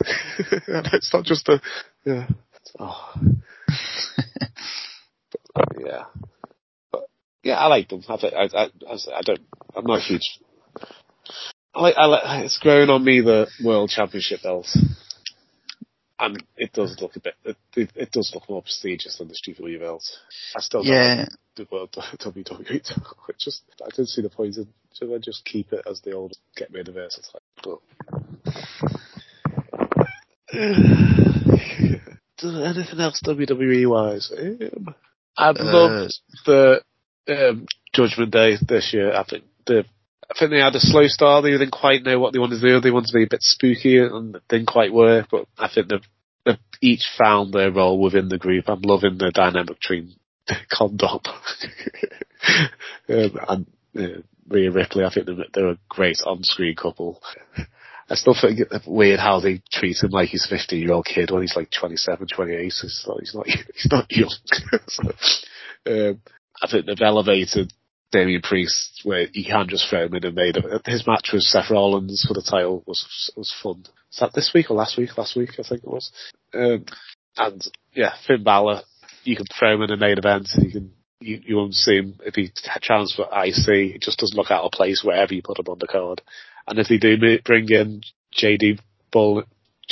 and 0.66 0.88
it's 0.92 1.12
not 1.12 1.24
just 1.24 1.48
a, 1.48 1.60
yeah. 2.04 2.26
Oh. 2.78 3.12
but, 5.54 5.68
yeah. 5.84 6.04
But, 6.92 7.02
yeah, 7.42 7.56
I 7.56 7.66
like 7.66 7.88
them. 7.88 8.02
I, 8.08 8.14
I, 8.14 8.44
I, 8.44 8.70
I 9.14 9.22
don't, 9.22 9.40
I'm 9.74 9.84
not 9.84 10.00
huge 10.02 10.40
I 11.74 11.80
like, 11.82 11.94
I 11.96 12.06
like, 12.06 12.44
it's 12.44 12.58
growing 12.58 12.90
on 12.90 13.04
me 13.04 13.20
the 13.20 13.46
World 13.62 13.90
Championship 13.90 14.42
belt, 14.42 14.66
and 16.18 16.42
it 16.56 16.72
does 16.72 16.96
look 17.00 17.14
a 17.14 17.20
bit. 17.20 17.34
It, 17.44 17.56
it, 17.76 17.90
it 17.94 18.10
does 18.10 18.32
look 18.34 18.48
more 18.48 18.62
prestigious 18.62 19.18
than 19.18 19.28
the 19.28 19.34
GW 19.34 19.78
belt. 19.78 20.02
I 20.56 20.60
still 20.60 20.82
don't 20.82 20.92
Yeah. 20.92 21.26
the 21.56 21.68
World 21.70 21.92
WWE. 21.92 22.82
title. 22.82 23.16
It 23.28 23.38
just 23.38 23.62
I 23.80 23.88
didn't 23.90 24.08
see 24.08 24.22
the 24.22 24.30
point 24.30 24.56
in. 24.56 24.66
Should 24.94 25.14
I 25.14 25.18
just 25.18 25.44
keep 25.44 25.72
it 25.72 25.86
as 25.88 26.00
the 26.00 26.12
old 26.12 26.32
get 26.56 26.72
rid 26.72 26.88
of 26.88 26.96
it? 26.96 27.14
It's 27.16 27.32
like, 27.32 27.44
but 27.62 27.78
anything 32.44 33.00
else 33.00 33.20
WWE 33.24 33.88
wise? 33.88 34.32
Um, 34.36 34.94
I 35.36 35.50
love 35.50 35.90
Uh, 35.90 36.08
the 36.46 36.80
um, 37.28 37.66
Judgment 37.94 38.32
Day 38.32 38.56
this 38.60 38.92
year. 38.92 39.14
I 39.14 39.24
think 39.24 39.44
the 39.66 39.84
I 40.30 40.38
think 40.38 40.52
they 40.52 40.60
had 40.60 40.74
a 40.76 40.80
slow 40.80 41.06
start. 41.08 41.42
They 41.42 41.50
didn't 41.50 41.72
quite 41.72 42.04
know 42.04 42.20
what 42.20 42.32
they 42.32 42.38
wanted 42.38 42.60
to 42.60 42.68
do. 42.68 42.80
They 42.80 42.92
wanted 42.92 43.08
to 43.08 43.18
be 43.18 43.24
a 43.24 43.30
bit 43.30 43.42
spooky 43.42 43.98
and 43.98 44.36
didn't 44.48 44.68
quite 44.68 44.92
work. 44.92 45.26
But 45.30 45.46
I 45.58 45.68
think 45.72 45.88
they've, 45.88 46.06
they've 46.44 46.58
each 46.80 47.04
found 47.18 47.52
their 47.52 47.72
role 47.72 48.00
within 48.00 48.28
the 48.28 48.38
group. 48.38 48.68
I'm 48.68 48.82
loving 48.82 49.18
the 49.18 49.32
dynamic 49.32 49.80
between 49.80 50.14
Condom 50.70 51.20
um, 53.08 53.38
and 53.48 53.66
uh, 53.98 54.20
Rhea 54.48 54.70
Ripley. 54.70 55.04
I 55.04 55.12
think 55.12 55.26
they're, 55.26 55.44
they're 55.52 55.70
a 55.70 55.78
great 55.88 56.20
on-screen 56.24 56.76
couple. 56.76 57.20
I 58.10 58.16
still 58.16 58.34
think 58.38 58.58
it's 58.58 58.86
weird 58.86 59.20
how 59.20 59.38
they 59.38 59.62
treat 59.70 60.02
him 60.02 60.10
like 60.10 60.30
he's 60.30 60.44
a 60.44 60.48
15 60.48 60.80
year 60.80 60.92
old 60.92 61.06
kid 61.06 61.30
when 61.30 61.42
he's 61.42 61.54
like 61.54 61.70
27, 61.70 62.26
28. 62.26 62.66
It's 62.66 63.06
like, 63.06 63.20
he's 63.20 63.34
not, 63.34 63.46
he's 63.46 63.88
not 63.90 64.06
young. 64.10 64.30
so, 64.88 65.02
um, 65.86 66.20
I 66.62 66.68
think 66.68 66.86
they've 66.86 67.00
elevated 67.00 67.72
Damian 68.10 68.42
Priest 68.42 69.02
where 69.04 69.28
you 69.32 69.44
can 69.44 69.68
just 69.68 69.88
throw 69.88 70.06
him 70.06 70.14
in 70.14 70.24
and 70.24 70.34
made 70.34 70.56
it. 70.56 70.86
His 70.86 71.06
match 71.06 71.30
with 71.32 71.42
Seth 71.42 71.70
Rollins 71.70 72.24
for 72.26 72.34
the 72.34 72.42
title 72.42 72.82
was 72.86 73.32
was 73.36 73.54
fun. 73.62 73.84
Was 74.10 74.18
that 74.20 74.32
this 74.34 74.50
week 74.52 74.70
or 74.70 74.76
last 74.76 74.98
week? 74.98 75.16
Last 75.16 75.36
week, 75.36 75.50
I 75.58 75.62
think 75.62 75.84
it 75.84 75.88
was. 75.88 76.10
Um, 76.52 76.84
and 77.36 77.62
yeah, 77.94 78.14
Finn 78.26 78.42
Balor, 78.42 78.82
you 79.22 79.36
can 79.36 79.46
throw 79.46 79.74
him 79.74 79.82
in 79.82 79.92
a 79.92 79.96
main 79.96 80.18
event. 80.18 80.48
You 80.58 80.72
can 80.72 80.92
you, 81.20 81.40
you 81.44 81.56
won't 81.56 81.74
see 81.74 81.96
him 81.96 82.18
if 82.24 82.34
he 82.34 82.50
challenge 82.80 83.14
for 83.14 83.26
IC. 83.26 83.94
It 83.94 84.02
just 84.02 84.18
doesn't 84.18 84.36
look 84.36 84.50
out 84.50 84.64
of 84.64 84.72
place 84.72 85.02
wherever 85.04 85.32
you 85.32 85.42
put 85.42 85.58
him 85.58 85.66
on 85.68 85.78
the 85.78 85.86
card. 85.86 86.22
And 86.70 86.78
if 86.78 86.86
they 86.86 86.98
do 86.98 87.16
bring 87.44 87.68
in 87.68 88.02
JD 88.40 88.78
Bull, 89.10 89.42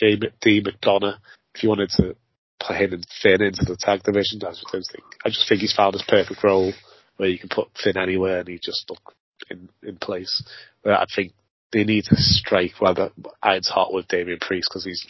JD 0.00 0.32
McDonagh, 0.44 1.18
if 1.54 1.62
you 1.62 1.68
wanted 1.68 1.90
to 1.96 2.14
put 2.60 2.76
him 2.76 2.92
and 2.92 3.06
Finn 3.20 3.42
into 3.42 3.64
the 3.64 3.76
tag 3.76 4.04
division, 4.04 4.40
I 4.46 4.50
just 4.50 4.92
think. 4.92 5.04
I 5.24 5.28
just 5.28 5.48
think 5.48 5.60
he's 5.60 5.74
found 5.74 5.94
his 5.94 6.04
perfect 6.06 6.42
role 6.44 6.72
where 7.16 7.28
you 7.28 7.38
can 7.38 7.48
put 7.48 7.68
Finn 7.76 7.98
anywhere 7.98 8.38
and 8.38 8.48
he 8.48 8.60
just 8.62 8.88
look 8.88 9.14
in 9.50 9.68
in 9.82 9.96
place. 9.96 10.42
But 10.84 10.92
I 10.94 11.06
think 11.14 11.32
they 11.72 11.82
need 11.82 12.04
to 12.04 12.16
strike 12.16 12.80
whether 12.80 13.10
Iron's 13.42 13.68
hot 13.68 13.92
with 13.92 14.06
Damian 14.06 14.38
Priest 14.40 14.68
because 14.70 14.84
he's 14.84 15.04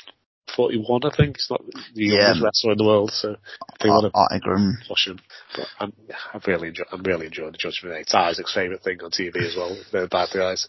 41, 0.57 1.01
I 1.05 1.17
think. 1.17 1.37
He's 1.37 1.47
not 1.51 1.61
the 1.67 1.73
Yeah. 1.95 2.19
youngest 2.33 2.43
wrestler 2.45 2.73
in 2.73 2.79
the 2.79 2.85
world, 2.85 3.11
so 3.13 3.37
they 3.81 3.89
want 3.89 4.13
to 4.13 4.19
I, 4.19 4.35
I 4.35 4.37
agree. 4.37 4.75
push 4.89 5.07
him. 5.09 5.19
But 5.57 5.67
I'm, 5.81 5.93
I'm 6.35 6.41
really 6.47 6.69
enjoy, 6.69 6.85
I'm 6.93 7.03
really 7.03 7.27
enjoying 7.27 7.53
the 7.53 7.59
Judgment 7.59 7.95
Day. 7.95 8.01
It's 8.01 8.15
Isaac's 8.15 8.55
favourite 8.55 8.83
thing 8.83 8.99
on 9.03 9.11
TV 9.11 9.37
as 9.37 9.57
well. 9.57 9.77
They're 9.93 10.09
bad 10.09 10.29
guys. 10.35 10.69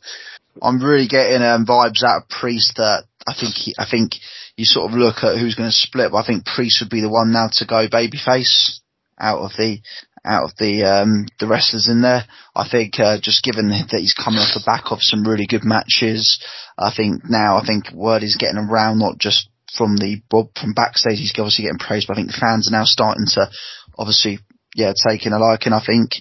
I'm 0.62 0.84
really 0.84 1.08
getting 1.08 1.42
um, 1.42 1.66
vibes 1.66 2.04
out 2.04 2.24
of 2.24 2.30
Priest 2.30 2.74
that 2.78 3.04
I 3.28 3.34
think 3.40 3.54
he, 3.56 3.76
I 3.78 3.86
think 3.90 4.14
you 4.58 4.66
sort 4.66 4.92
of 4.92 4.98
look 4.98 5.24
at 5.24 5.38
who's 5.38 5.56
going 5.56 5.70
to 5.70 5.76
split, 5.76 6.12
but 6.12 6.18
I 6.18 6.26
think 6.26 6.46
Priest 6.46 6.82
would 6.82 6.90
be 6.90 7.02
the 7.02 7.10
one 7.10 7.32
now 7.32 7.48
to 7.54 7.66
go 7.66 7.88
babyface 7.88 8.80
out 9.20 9.40
of 9.40 9.52
the 9.58 9.80
out 10.26 10.44
of 10.44 10.52
the 10.58 10.84
um, 10.84 11.28
the 11.40 11.48
wrestlers 11.48 11.88
in 11.88 12.02
there. 12.02 12.26
I 12.56 12.68
think 12.70 13.00
uh, 13.00 13.20
just 13.22 13.44
given 13.44 13.70
that 13.70 13.88
he's 14.00 14.14
coming 14.14 14.40
off 14.40 14.54
the 14.54 14.64
back 14.66 14.92
of 14.92 14.98
some 15.02 15.24
really 15.24 15.46
good 15.48 15.64
matches, 15.64 16.44
I 16.78 16.92
think 16.96 17.24
now 17.30 17.56
I 17.58 17.66
think 17.66 17.92
word 17.94 18.24
is 18.24 18.36
getting 18.38 18.58
around 18.58 19.00
not 19.00 19.18
just 19.18 19.48
from 19.76 19.98
the 19.98 20.22
Bob 20.30 20.50
from 20.60 20.74
backstage. 20.74 21.20
He's 21.20 21.34
obviously 21.38 21.66
getting 21.66 21.80
praised, 21.80 22.08
but 22.08 22.14
I 22.14 22.22
think 22.22 22.32
the 22.32 22.40
fans 22.40 22.70
are 22.70 22.78
now 22.78 22.86
starting 22.86 23.26
to 23.36 23.50
obviously 23.98 24.40
yeah 24.76 24.94
taking 24.94 25.34
a 25.34 25.40
liking. 25.40 25.74
I 25.74 25.84
think 25.86 26.12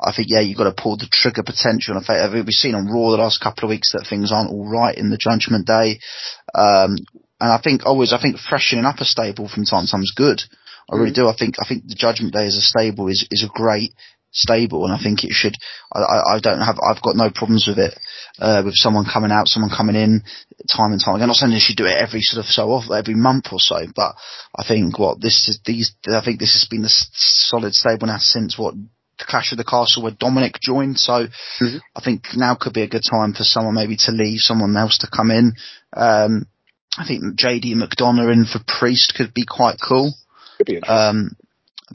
I 0.00 0.12
think 0.14 0.28
yeah 0.30 0.40
you've 0.40 0.58
got 0.58 0.70
to 0.70 0.82
pull 0.82 0.96
the 0.96 1.08
trigger 1.10 1.42
potential. 1.42 1.96
And 1.96 2.04
I 2.04 2.30
think 2.30 2.46
we've 2.46 2.54
seen 2.54 2.74
on 2.74 2.86
Raw 2.86 3.10
the 3.10 3.22
last 3.22 3.40
couple 3.40 3.64
of 3.64 3.70
weeks 3.70 3.92
that 3.92 4.06
things 4.08 4.32
aren't 4.32 4.50
all 4.50 4.68
right 4.68 4.96
in 4.96 5.10
the 5.10 5.18
Judgment 5.18 5.66
Day. 5.66 6.00
Um, 6.54 6.96
and 7.40 7.52
I 7.52 7.60
think 7.62 7.84
always, 7.84 8.12
I 8.12 8.20
think 8.20 8.38
freshening 8.38 8.84
up 8.84 9.00
a 9.00 9.04
stable 9.04 9.48
from 9.48 9.64
time 9.64 9.84
to 9.84 9.90
time 9.90 10.02
is 10.02 10.14
good. 10.16 10.40
I 10.90 10.96
really 10.96 11.12
do. 11.12 11.28
I 11.28 11.34
think, 11.36 11.56
I 11.60 11.66
think 11.68 11.86
the 11.86 11.96
Judgment 11.96 12.32
Day 12.32 12.46
as 12.46 12.56
a 12.56 12.60
stable 12.60 13.08
is, 13.08 13.26
is 13.30 13.42
a 13.44 13.52
great 13.52 13.92
stable 14.36 14.84
and 14.84 14.92
I 14.92 15.02
think 15.02 15.24
it 15.24 15.32
should, 15.32 15.56
I, 15.92 16.36
I, 16.36 16.40
don't 16.40 16.60
have, 16.60 16.76
I've 16.78 17.02
got 17.02 17.16
no 17.16 17.30
problems 17.34 17.66
with 17.66 17.78
it, 17.78 17.98
uh, 18.38 18.62
with 18.64 18.74
someone 18.74 19.06
coming 19.10 19.32
out, 19.32 19.48
someone 19.48 19.72
coming 19.74 19.96
in, 19.96 20.22
time 20.68 20.92
and 20.92 21.00
time 21.02 21.16
again. 21.16 21.24
I'm 21.24 21.28
not 21.28 21.36
saying 21.36 21.52
they 21.52 21.58
should 21.58 21.76
do 21.76 21.86
it 21.86 21.96
every 21.96 22.20
sort 22.20 22.44
of 22.44 22.50
so 22.50 22.70
often, 22.70 22.96
every 22.96 23.14
month 23.14 23.46
or 23.52 23.58
so, 23.58 23.80
but 23.94 24.14
I 24.54 24.64
think 24.66 24.98
what 24.98 25.20
this 25.20 25.48
is, 25.48 25.58
these, 25.64 25.94
I 26.06 26.22
think 26.22 26.38
this 26.38 26.52
has 26.52 26.68
been 26.70 26.82
the 26.82 26.92
solid 27.14 27.74
stable 27.74 28.06
now 28.06 28.18
since 28.18 28.58
what, 28.58 28.74
the 29.18 29.24
Clash 29.24 29.52
of 29.52 29.58
the 29.58 29.64
Castle 29.64 30.02
where 30.02 30.12
Dominic 30.12 30.60
joined, 30.60 30.98
so 30.98 31.26
Mhm. 31.60 31.80
I 31.96 32.00
think 32.00 32.36
now 32.36 32.54
could 32.54 32.74
be 32.74 32.82
a 32.82 32.88
good 32.88 33.04
time 33.08 33.32
for 33.32 33.44
someone 33.44 33.74
maybe 33.74 33.96
to 34.04 34.12
leave, 34.12 34.40
someone 34.40 34.76
else 34.76 34.98
to 34.98 35.06
come 35.06 35.30
in. 35.30 35.54
Um, 35.96 36.46
I 36.98 37.06
think 37.06 37.22
JD 37.38 37.74
McDonagh 37.74 38.32
in 38.32 38.44
for 38.44 38.60
Priest 38.66 39.14
could 39.16 39.32
be 39.32 39.44
quite 39.44 39.80
cool. 39.80 40.14
Could 40.58 40.66
be. 40.66 40.82
Um, 40.82 41.36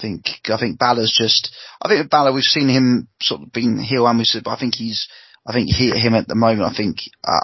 I 0.02 0.08
think 0.08 0.26
I 0.50 0.58
think 0.58 0.80
Balor's 0.80 1.16
just. 1.16 1.56
I 1.82 1.88
think 1.88 2.02
with 2.02 2.10
Balor 2.10 2.34
we've 2.34 2.44
seen 2.44 2.70
him 2.70 3.08
sort 3.22 3.42
of 3.42 3.52
being 3.52 3.78
heel 3.78 4.08
and 4.08 4.18
we 4.18 4.26
said, 4.26 4.44
but 4.44 4.52
I 4.52 4.60
think 4.60 4.76
he's. 4.76 5.08
I 5.46 5.54
think 5.54 5.70
he, 5.70 5.90
him 5.90 6.14
at 6.14 6.28
the 6.28 6.36
moment. 6.36 6.72
I 6.72 6.76
think. 6.76 6.98
Uh, 7.24 7.40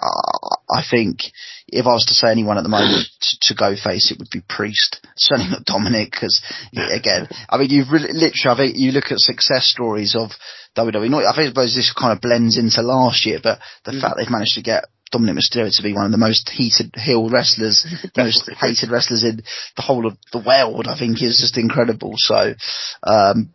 I 0.70 0.82
think 0.88 1.22
if 1.66 1.86
I 1.86 1.90
was 1.90 2.04
to 2.06 2.14
say 2.14 2.30
anyone 2.30 2.58
at 2.58 2.62
the 2.62 2.68
moment 2.68 3.06
to, 3.20 3.38
to 3.42 3.54
go 3.54 3.74
face, 3.74 4.10
it 4.10 4.18
would 4.18 4.30
be 4.30 4.42
Priest. 4.48 5.04
Certainly 5.16 5.50
not 5.50 5.64
Dominic, 5.64 6.10
because 6.12 6.42
again, 6.72 7.28
I 7.48 7.58
mean, 7.58 7.70
you've 7.70 7.90
really, 7.90 8.12
literally. 8.12 8.54
I 8.54 8.56
think 8.56 8.76
you 8.76 8.92
look 8.92 9.10
at 9.10 9.18
success 9.18 9.66
stories 9.66 10.14
of 10.14 10.30
WWE. 10.76 11.10
Not, 11.10 11.24
I 11.24 11.34
think 11.34 11.48
suppose 11.48 11.74
this 11.74 11.92
kind 11.92 12.12
of 12.12 12.20
blends 12.20 12.58
into 12.58 12.82
last 12.82 13.26
year, 13.26 13.40
but 13.42 13.58
the 13.84 13.98
fact 14.00 14.14
they've 14.16 14.30
managed 14.30 14.54
to 14.54 14.62
get 14.62 14.84
Dominic 15.10 15.36
Mysterio 15.36 15.74
to 15.74 15.82
be 15.82 15.94
one 15.94 16.06
of 16.06 16.12
the 16.12 16.18
most 16.18 16.48
heated 16.50 16.94
heel 16.94 17.28
wrestlers, 17.30 17.86
most 18.16 18.50
hated 18.60 18.90
wrestlers 18.90 19.24
in 19.24 19.42
the 19.76 19.82
whole 19.82 20.06
of 20.06 20.16
the 20.32 20.42
world, 20.44 20.86
I 20.86 20.98
think 20.98 21.22
is 21.22 21.38
just 21.40 21.58
incredible. 21.58 22.14
So, 22.16 22.54
um, 23.02 23.50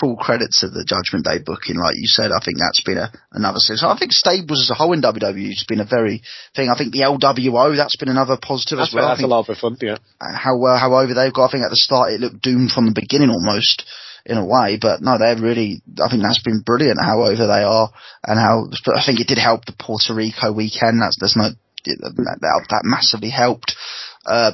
full 0.00 0.16
credit 0.16 0.50
to 0.60 0.68
the 0.68 0.84
Judgment 0.84 1.24
Day 1.24 1.38
booking, 1.38 1.78
like 1.78 1.94
you 1.96 2.06
said. 2.06 2.32
I 2.34 2.42
think 2.44 2.58
that's 2.58 2.82
been 2.82 2.98
a, 2.98 3.12
another 3.32 3.58
success. 3.58 3.86
I 3.86 3.98
think 3.98 4.12
stables 4.12 4.62
as 4.66 4.70
a 4.70 4.74
whole 4.74 4.92
in 4.92 5.02
WWE 5.02 5.54
has 5.54 5.64
been 5.68 5.80
a 5.80 5.86
very 5.86 6.22
thing. 6.56 6.68
I 6.68 6.76
think 6.76 6.92
the 6.92 7.06
LWO 7.06 7.76
that's 7.76 7.96
been 7.96 8.10
another 8.10 8.36
positive 8.40 8.78
that's 8.78 8.90
as 8.90 8.94
well. 8.94 9.08
That's 9.08 9.22
a 9.22 9.30
lot 9.30 9.48
of 9.48 9.56
fun, 9.58 9.76
yeah. 9.80 9.98
how 10.18 10.58
uh, 10.64 10.78
how 10.78 10.94
over 10.94 11.14
they've 11.14 11.32
got. 11.32 11.48
I 11.48 11.52
think 11.52 11.64
at 11.64 11.70
the 11.70 11.80
start 11.80 12.12
it 12.12 12.20
looked 12.20 12.42
doomed 12.42 12.70
from 12.70 12.86
the 12.86 12.98
beginning 12.98 13.30
almost 13.30 13.86
in 14.26 14.36
a 14.36 14.44
way, 14.44 14.78
but 14.80 15.00
no, 15.02 15.18
they're 15.18 15.36
really. 15.40 15.82
I 16.02 16.08
think 16.08 16.22
that's 16.22 16.42
been 16.42 16.62
brilliant 16.64 16.98
how 17.02 17.22
over 17.22 17.46
they 17.46 17.62
are 17.62 17.90
and 18.26 18.38
how. 18.38 18.68
But 18.84 18.96
I 18.96 19.04
think 19.04 19.20
it 19.20 19.26
did 19.28 19.38
help 19.38 19.64
the 19.64 19.72
Puerto 19.78 20.14
Rico 20.14 20.52
weekend. 20.52 21.00
That's 21.00 21.16
there's 21.18 21.36
no 21.36 21.50
that 21.84 22.66
that, 22.68 22.82
massively 22.84 23.30
helped. 23.30 23.74
Uh, 24.26 24.52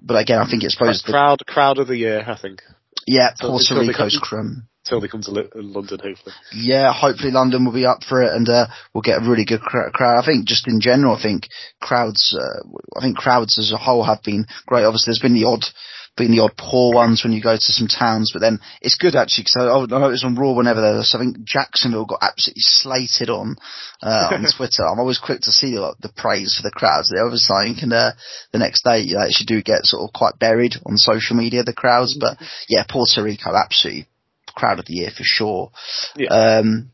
but 0.00 0.16
again, 0.20 0.38
I 0.38 0.48
think 0.50 0.64
it's 0.64 0.74
supposed 0.74 1.06
to 1.06 1.12
crowd 1.12 1.38
crowd 1.46 1.78
of 1.78 1.88
the 1.88 1.96
year, 1.96 2.24
I 2.26 2.36
think. 2.36 2.62
yeah 3.06 3.30
So- 3.36 3.48
Puerto 3.48 3.80
Rico's 3.80 4.18
crumb. 4.20 4.68
Till 4.86 5.00
they 5.00 5.08
come 5.08 5.22
to 5.22 5.30
Li- 5.30 5.48
London, 5.54 5.98
hopefully. 5.98 6.34
Yeah, 6.52 6.92
hopefully 6.92 7.30
London 7.30 7.64
will 7.64 7.72
be 7.72 7.86
up 7.86 8.04
for 8.06 8.22
it, 8.22 8.34
and 8.34 8.46
uh, 8.46 8.66
we'll 8.92 9.00
get 9.00 9.16
a 9.16 9.24
really 9.26 9.46
good 9.46 9.62
cr- 9.62 9.88
crowd. 9.94 10.20
I 10.22 10.26
think 10.26 10.46
just 10.46 10.68
in 10.68 10.78
general, 10.78 11.16
I 11.16 11.22
think 11.22 11.48
crowds, 11.80 12.36
uh, 12.38 12.68
I 12.94 13.00
think 13.00 13.16
crowds 13.16 13.58
as 13.58 13.72
a 13.72 13.78
whole 13.78 14.04
have 14.04 14.22
been 14.22 14.44
great. 14.66 14.84
Obviously, 14.84 15.08
there's 15.10 15.22
been 15.24 15.32
the 15.32 15.46
odd, 15.48 15.64
been 16.16 16.30
the 16.30 16.40
odd 16.40 16.56
poor 16.56 16.94
ones 16.94 17.24
when 17.24 17.32
you 17.32 17.42
go 17.42 17.56
to 17.56 17.72
some 17.72 17.88
towns, 17.88 18.30
but 18.32 18.40
then 18.40 18.60
it's 18.80 18.96
good 18.96 19.16
actually 19.16 19.44
because 19.44 19.90
I, 19.90 19.96
I 19.96 19.98
noticed 19.98 20.24
on 20.24 20.36
Raw 20.36 20.52
whenever 20.52 20.80
there's, 20.80 21.14
I 21.14 21.18
think 21.18 21.42
Jacksonville 21.44 22.06
got 22.06 22.22
absolutely 22.22 22.62
slated 22.62 23.30
on 23.30 23.56
uh, 24.02 24.30
on 24.32 24.46
Twitter. 24.56 24.86
I'm 24.86 25.00
always 25.00 25.18
quick 25.18 25.40
to 25.42 25.52
see 25.52 25.78
like, 25.78 25.98
the 25.98 26.12
praise 26.16 26.56
for 26.56 26.62
the 26.62 26.70
crowds. 26.70 27.10
They 27.10 27.20
always 27.20 27.48
like, 27.50 27.82
and 27.82 27.92
uh, 27.92 28.12
the 28.52 28.58
next 28.58 28.84
day 28.84 29.00
you 29.00 29.18
actually 29.18 29.46
do 29.46 29.62
get 29.62 29.86
sort 29.86 30.08
of 30.08 30.12
quite 30.12 30.38
buried 30.38 30.76
on 30.86 30.96
social 30.96 31.36
media 31.36 31.64
the 31.64 31.72
crowds, 31.72 32.16
but 32.18 32.38
yeah, 32.68 32.84
Puerto 32.88 33.22
Rico 33.22 33.54
absolutely 33.54 34.06
crowd 34.54 34.78
of 34.78 34.86
the 34.86 34.94
year 34.94 35.10
for 35.10 35.24
sure. 35.24 35.70
Yeah. 36.16 36.28
Um, 36.28 36.90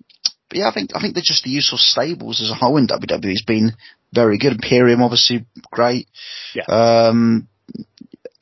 but 0.49 0.59
yeah, 0.59 0.69
I 0.69 0.75
think 0.75 0.91
I 0.95 1.01
think 1.01 1.15
they're 1.15 1.23
just 1.23 1.45
the 1.45 1.51
use 1.51 1.73
of 1.73 1.79
stables 1.79 2.41
as 2.43 2.51
a 2.51 2.55
whole 2.55 2.77
in 2.77 2.89
WWE 2.89 3.31
has 3.31 3.45
been 3.47 3.73
very 4.13 4.39
good. 4.39 4.53
Imperium 4.53 5.03
obviously 5.03 5.47
great. 5.71 6.09
Yeah. 6.55 6.65
Um, 6.65 7.49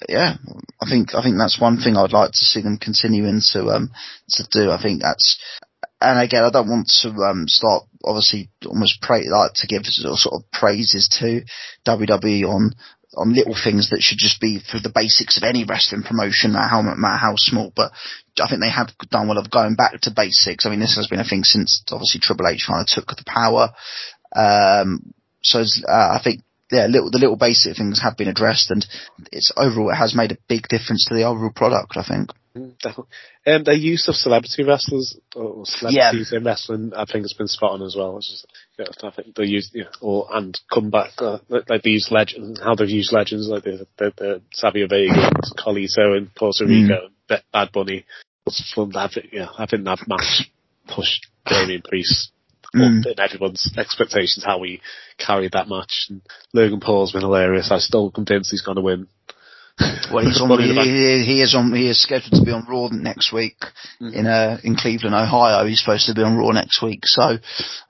yeah, 0.08 0.36
I 0.80 0.88
think 0.88 1.14
I 1.14 1.22
think 1.22 1.36
that's 1.38 1.60
one 1.60 1.78
thing 1.78 1.96
I'd 1.96 2.12
like 2.12 2.30
to 2.30 2.44
see 2.44 2.60
them 2.60 2.78
continuing 2.78 3.40
to 3.52 3.66
um 3.68 3.90
to 4.30 4.44
do. 4.50 4.70
I 4.70 4.80
think 4.80 5.02
that's 5.02 5.38
and 6.00 6.20
again 6.20 6.44
I 6.44 6.50
don't 6.50 6.68
want 6.68 6.90
to 7.02 7.08
um 7.24 7.48
start 7.48 7.84
obviously 8.04 8.50
almost 8.66 9.00
pray 9.02 9.24
like 9.28 9.52
to 9.54 9.66
give 9.66 9.82
sort 9.84 10.34
of 10.34 10.50
praises 10.52 11.08
to 11.18 11.42
WWE 11.84 12.48
on 12.48 12.72
on 13.16 13.34
little 13.34 13.56
things 13.56 13.90
that 13.90 14.02
should 14.02 14.18
just 14.18 14.40
be 14.40 14.60
for 14.60 14.78
the 14.78 14.92
basics 14.94 15.36
of 15.36 15.42
any 15.42 15.64
wrestling 15.64 16.02
promotion, 16.02 16.52
no 16.52 16.60
matter 16.60 17.16
how, 17.16 17.34
small. 17.36 17.72
But 17.74 17.90
I 18.40 18.48
think 18.48 18.60
they 18.60 18.70
have 18.70 18.92
done 19.10 19.28
well 19.28 19.38
of 19.38 19.50
going 19.50 19.74
back 19.74 19.98
to 20.02 20.12
basics. 20.14 20.66
I 20.66 20.70
mean, 20.70 20.80
this 20.80 20.94
has 20.96 21.06
been 21.06 21.18
a 21.18 21.24
thing 21.24 21.42
since 21.42 21.82
obviously 21.90 22.20
Triple 22.20 22.46
H 22.46 22.66
kind 22.68 22.82
of 22.82 22.86
took 22.86 23.08
the 23.08 23.24
power. 23.26 23.70
Um, 24.36 25.14
so 25.42 25.60
uh, 25.60 26.18
I 26.18 26.20
think 26.22 26.42
yeah, 26.70 26.86
little, 26.86 27.10
the 27.10 27.18
little 27.18 27.36
basic 27.36 27.76
things 27.76 28.00
have 28.02 28.16
been 28.16 28.28
addressed, 28.28 28.70
and 28.70 28.86
it's 29.32 29.52
overall 29.56 29.90
it 29.90 29.96
has 29.96 30.14
made 30.14 30.32
a 30.32 30.38
big 30.48 30.68
difference 30.68 31.06
to 31.06 31.14
the 31.14 31.24
overall 31.24 31.52
product. 31.54 31.96
I 31.96 32.04
think. 32.06 32.30
Mm, 32.56 32.78
Definitely. 32.78 33.12
Um, 33.46 33.64
their 33.64 33.74
use 33.74 34.08
of 34.08 34.14
celebrity 34.14 34.64
wrestlers 34.64 35.16
or 35.34 35.64
celebrities 35.64 36.32
in 36.32 36.44
wrestling, 36.44 36.92
I 36.94 37.04
think, 37.04 37.24
has 37.24 37.32
been 37.32 37.48
spot 37.48 37.72
on 37.72 37.82
as 37.82 37.94
well. 37.96 38.18
It's 38.18 38.30
just, 38.30 38.46
yeah, 38.78 39.08
I 39.08 39.10
think 39.10 39.34
they 39.34 39.44
use, 39.44 39.70
yeah, 39.72 39.84
or 40.00 40.26
and 40.32 40.58
come 40.72 40.90
back 40.90 41.12
uh, 41.18 41.38
like 41.48 41.82
they 41.82 41.90
use 41.90 42.08
legends, 42.10 42.60
how 42.60 42.74
they've 42.74 42.88
used 42.88 43.12
legends 43.12 43.48
like 43.48 43.64
the 43.64 43.86
the, 43.96 44.12
the 44.16 44.42
Savio 44.52 44.86
Vega, 44.88 45.30
Carlito 45.56 46.16
in 46.16 46.30
Puerto 46.36 46.66
Rico, 46.66 47.08
mm. 47.30 47.40
Bad 47.52 47.72
Bunny. 47.72 48.04
It's 48.46 48.72
fun. 48.74 48.94
I 48.96 49.08
think, 49.08 49.26
yeah, 49.32 49.48
I 49.58 49.66
think 49.66 49.84
that 49.84 50.00
match 50.06 50.50
pushed 50.86 51.26
Damian 51.46 51.82
Priest 51.82 52.32
Mm. 52.76 53.06
in 53.06 53.18
everyone's 53.18 53.72
expectations 53.78 54.44
how 54.44 54.58
we 54.58 54.80
carried 55.16 55.52
that 55.52 55.68
match. 55.68 56.06
And 56.10 56.20
Logan 56.52 56.80
Paul's 56.80 57.12
been 57.12 57.22
hilarious. 57.22 57.70
I'm 57.70 57.80
still 57.80 58.10
convinced 58.10 58.50
he's 58.50 58.60
going 58.62 58.76
to 58.76 58.82
win. 58.82 59.06
Well, 60.12 60.24
he's 60.24 60.40
on. 60.42 60.48
Money 60.48 60.64
in 60.64 60.68
the 60.70 60.74
Bank. 60.74 60.88
he, 60.88 61.24
he 61.24 61.40
is 61.42 61.54
on. 61.54 61.72
He 61.72 61.88
is 61.88 62.02
scheduled 62.02 62.32
to 62.32 62.44
be 62.44 62.50
on 62.52 62.66
Raw 62.68 62.88
next 62.92 63.32
week 63.32 63.56
Mhm. 64.02 64.12
in 64.14 64.26
uh 64.26 64.58
in 64.64 64.76
Cleveland, 64.76 65.14
Ohio. 65.14 65.64
He's 65.66 65.80
supposed 65.80 66.06
to 66.06 66.14
be 66.14 66.22
on 66.22 66.36
Raw 66.36 66.50
next 66.50 66.82
week. 66.82 67.06
So 67.06 67.22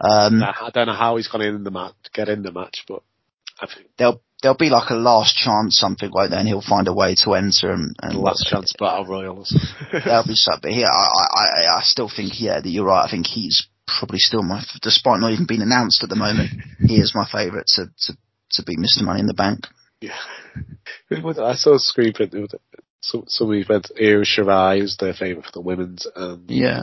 um, 0.01 0.43
I 0.43 0.55
I 0.67 0.71
don't 0.73 0.87
know 0.87 0.93
how 0.95 1.17
he's 1.17 1.29
going 1.29 1.43
to 1.43 1.57
in 1.57 1.65
the 1.65 1.71
match, 1.71 1.95
get 2.15 2.29
in 2.29 2.43
the 2.43 2.53
match, 2.53 2.85
but 2.87 3.03
I 3.61 3.67
think 3.67 3.89
there'll 3.99 4.21
there'll 4.43 4.57
be 4.57 4.69
like 4.71 4.91
a 4.91 4.95
last 4.95 5.35
chance 5.37 5.77
something 5.79 6.11
like 6.13 6.31
that, 6.31 6.39
and 6.41 6.47
he'll 6.47 6.61
find 6.63 6.87
a 6.89 6.93
way 6.93 7.15
to 7.25 7.35
enter 7.35 7.73
and, 7.73 7.97
and 8.03 8.13
the 8.15 8.21
last 8.21 8.47
chance 8.47 8.73
battle 8.79 9.07
royals. 9.07 9.51
That'll 9.93 10.25
be 10.27 10.35
so. 10.35 10.53
But 10.63 10.75
yeah, 10.75 10.87
I, 10.87 11.09
I 11.09 11.45
I 11.45 11.79
I 11.79 11.81
still 11.83 12.11
think 12.15 12.39
yeah 12.41 12.61
that 12.61 12.69
you're 12.69 12.85
right. 12.85 13.05
I 13.07 13.11
think 13.11 13.27
he's 13.27 13.67
probably 13.99 14.19
still 14.19 14.43
my, 14.43 14.63
despite 14.83 15.21
not 15.21 15.33
even 15.33 15.47
being 15.47 15.63
announced 15.63 16.03
at 16.03 16.09
the 16.09 16.17
moment, 16.17 16.51
he 16.81 16.97
is 16.97 17.13
my 17.15 17.27
favourite 17.31 17.67
to 17.77 17.87
to 18.07 18.13
to 18.53 18.63
be 18.65 18.77
Mr. 18.77 19.03
Money 19.03 19.21
in 19.21 19.27
the 19.27 19.35
Bank. 19.35 19.67
yeah. 20.01 20.17
I 21.11 21.55
saw 21.55 21.75
a 21.75 21.79
screen 21.79 22.13
print. 22.13 22.33
Was, 22.35 22.55
so, 23.01 23.25
somebody 23.29 23.65
went 23.69 23.91
Io 24.01 24.23
Shirai 24.23 24.81
was 24.83 24.97
their 24.99 25.13
favourite 25.15 25.45
for 25.47 25.53
the 25.53 25.61
women's, 25.61 26.07
and 26.17 26.51
Yeah. 26.51 26.83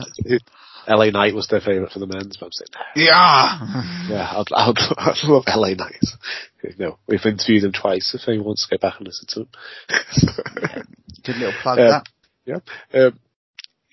LA 0.88 1.10
Knight 1.10 1.34
was 1.34 1.48
their 1.48 1.60
favourite 1.60 1.90
for 1.92 1.98
the 1.98 2.06
men's. 2.06 2.36
But 2.36 2.46
I'm 2.46 2.52
saying. 2.52 2.68
Yeah. 2.94 4.06
yeah, 4.08 4.32
I'd, 4.36 4.52
I'd, 4.54 4.78
I'd 4.98 5.24
love 5.28 5.44
LA 5.48 5.74
Knight. 5.74 6.04
You 6.62 6.74
know, 6.78 6.98
we've 7.08 7.24
interviewed 7.26 7.64
him 7.64 7.72
twice. 7.72 8.14
If 8.14 8.28
anyone 8.28 8.46
wants 8.46 8.66
to 8.68 8.76
go 8.76 8.80
back 8.80 8.98
and 8.98 9.06
listen 9.08 9.26
to 9.30 9.40
him. 9.40 10.86
Good 11.24 11.36
little 11.36 11.52
plug 11.62 11.78
Uh, 11.80 11.90
that. 11.90 12.06
Yeah. 12.44 12.58
Um, 13.06 13.18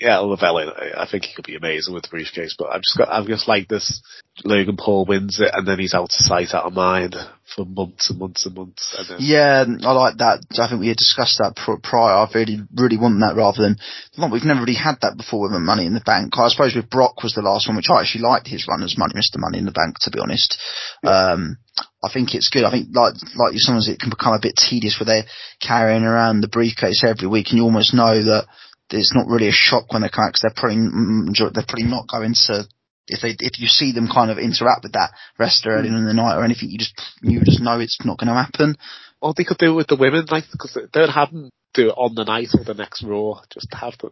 yeah, 0.04 0.18
love 0.20 0.44
I 0.44 1.08
think 1.10 1.24
he 1.24 1.34
could 1.34 1.46
be 1.46 1.56
amazing 1.56 1.94
with 1.94 2.04
the 2.04 2.10
briefcase, 2.10 2.56
but 2.60 2.68
I've 2.68 2.82
just 2.82 2.98
got, 2.98 3.08
I've 3.08 3.26
just 3.26 3.48
like 3.48 3.70
this. 3.70 4.02
Logan 4.44 4.76
Paul 4.76 5.06
wins 5.06 5.40
it, 5.40 5.52
and 5.54 5.66
then 5.66 5.80
he's 5.80 5.94
out 5.94 6.06
of 6.06 6.12
sight, 6.12 6.54
out 6.54 6.66
of 6.66 6.74
mind 6.74 7.16
for 7.56 7.64
months 7.64 8.10
and 8.10 8.20
months 8.20 8.46
and 8.46 8.56
months. 8.56 8.96
And 8.98 9.08
then, 9.08 9.18
Yeah, 9.22 9.64
I 9.64 9.92
like 9.94 10.18
that. 10.18 10.44
I 10.60 10.68
think 10.68 10.82
we 10.82 10.90
had 10.90 10.98
discussed 10.98 11.38
that 11.38 11.56
prior. 11.56 12.20
I 12.20 12.28
really, 12.34 12.60
really 12.76 12.98
want 12.98 13.22
that 13.22 13.38
rather 13.38 13.62
than, 13.62 13.78
well, 14.18 14.30
we've 14.30 14.44
never 14.44 14.60
really 14.60 14.76
had 14.76 15.00
that 15.02 15.16
before 15.16 15.44
with 15.44 15.54
the 15.54 15.60
Money 15.60 15.86
in 15.86 15.94
the 15.94 16.04
Bank. 16.04 16.34
I 16.36 16.50
suppose 16.50 16.76
with 16.76 16.90
Brock 16.90 17.24
was 17.24 17.36
the 17.36 17.46
last 17.46 17.70
one, 17.70 17.78
which 17.78 17.90
I 17.90 18.02
actually 18.02 18.28
liked 18.28 18.48
his 18.48 18.68
run 18.68 18.84
as 18.84 18.98
Money, 18.98 19.14
Mr. 19.16 19.40
Money 19.40 19.60
in 19.60 19.66
the 19.66 19.72
Bank, 19.72 20.00
to 20.02 20.12
be 20.12 20.20
honest. 20.20 20.60
Um, 21.04 21.58
I 22.04 22.12
think 22.12 22.36
it's 22.36 22.50
good. 22.50 22.66
I 22.66 22.72
think 22.72 22.90
like, 22.92 23.16
like 23.38 23.54
sometimes 23.56 23.88
it 23.88 24.02
can 24.02 24.10
become 24.10 24.34
a 24.34 24.44
bit 24.44 24.60
tedious 24.60 25.00
where 25.00 25.08
they're 25.08 25.32
carrying 25.62 26.04
around 26.04 26.42
the 26.42 26.52
briefcase 26.52 27.06
every 27.08 27.28
week 27.28 27.48
and 27.50 27.58
you 27.58 27.64
almost 27.64 27.94
know 27.94 28.20
that 28.20 28.48
it's 28.94 29.16
not 29.16 29.28
really 29.28 29.50
a 29.50 29.52
shock 29.52 29.92
when 29.92 30.02
they 30.02 30.10
come 30.10 30.26
out 30.26 30.34
because 30.34 30.42
they're 30.42 30.56
probably, 30.56 30.78
mm, 30.78 31.30
mm 31.30 31.54
they're 31.54 31.66
probably 31.68 31.90
not 31.90 32.08
going 32.08 32.36
to 32.48 32.66
if 33.08 33.22
they 33.22 33.36
if 33.40 33.60
you 33.60 33.68
see 33.68 33.92
them 33.92 34.08
kind 34.08 34.32
of 34.32 34.38
interact 34.38 34.84
with 34.84 34.94
that 34.94 35.12
wrestler 35.38 35.74
early 35.74 35.90
mm. 35.90 35.98
in 35.98 36.06
the 36.06 36.14
night 36.14 36.38
or 36.38 36.44
anything, 36.44 36.70
you 36.70 36.78
just 36.78 36.96
you 37.22 37.40
just 37.44 37.62
know 37.62 37.80
it's 37.80 38.00
not 38.06 38.18
going 38.18 38.30
to 38.30 38.34
happen. 38.34 38.78
or 39.22 39.34
they 39.36 39.44
could 39.44 39.58
do 39.58 39.72
it 39.72 39.76
with 39.76 39.88
the 39.88 39.98
women, 39.98 40.26
like 40.30 40.46
because 40.52 40.74
they 40.74 41.00
don't 41.00 41.10
have 41.10 41.32
them 41.32 41.50
do 41.74 41.90
it 41.90 41.98
on 41.98 42.16
the 42.16 42.24
night 42.24 42.50
or 42.54 42.64
the 42.64 42.74
next 42.74 43.04
Raw. 43.04 43.42
Just 43.50 43.68
have 43.74 43.98
them. 43.98 44.12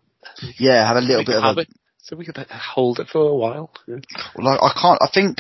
Yeah, 0.58 0.86
have 0.86 0.98
a 0.98 1.02
little 1.02 1.26
bit 1.26 1.36
of 1.36 1.58
a 1.58 1.62
it, 1.62 1.70
so 2.00 2.16
we 2.16 2.26
could 2.26 2.38
uh, 2.38 2.46
hold 2.50 3.00
it 3.00 3.08
for 3.08 3.30
a 3.30 3.36
while. 3.36 3.72
Yeah. 3.88 3.98
like 4.36 4.60
I 4.62 4.74
can't. 4.80 5.00
I 5.02 5.10
think 5.14 5.40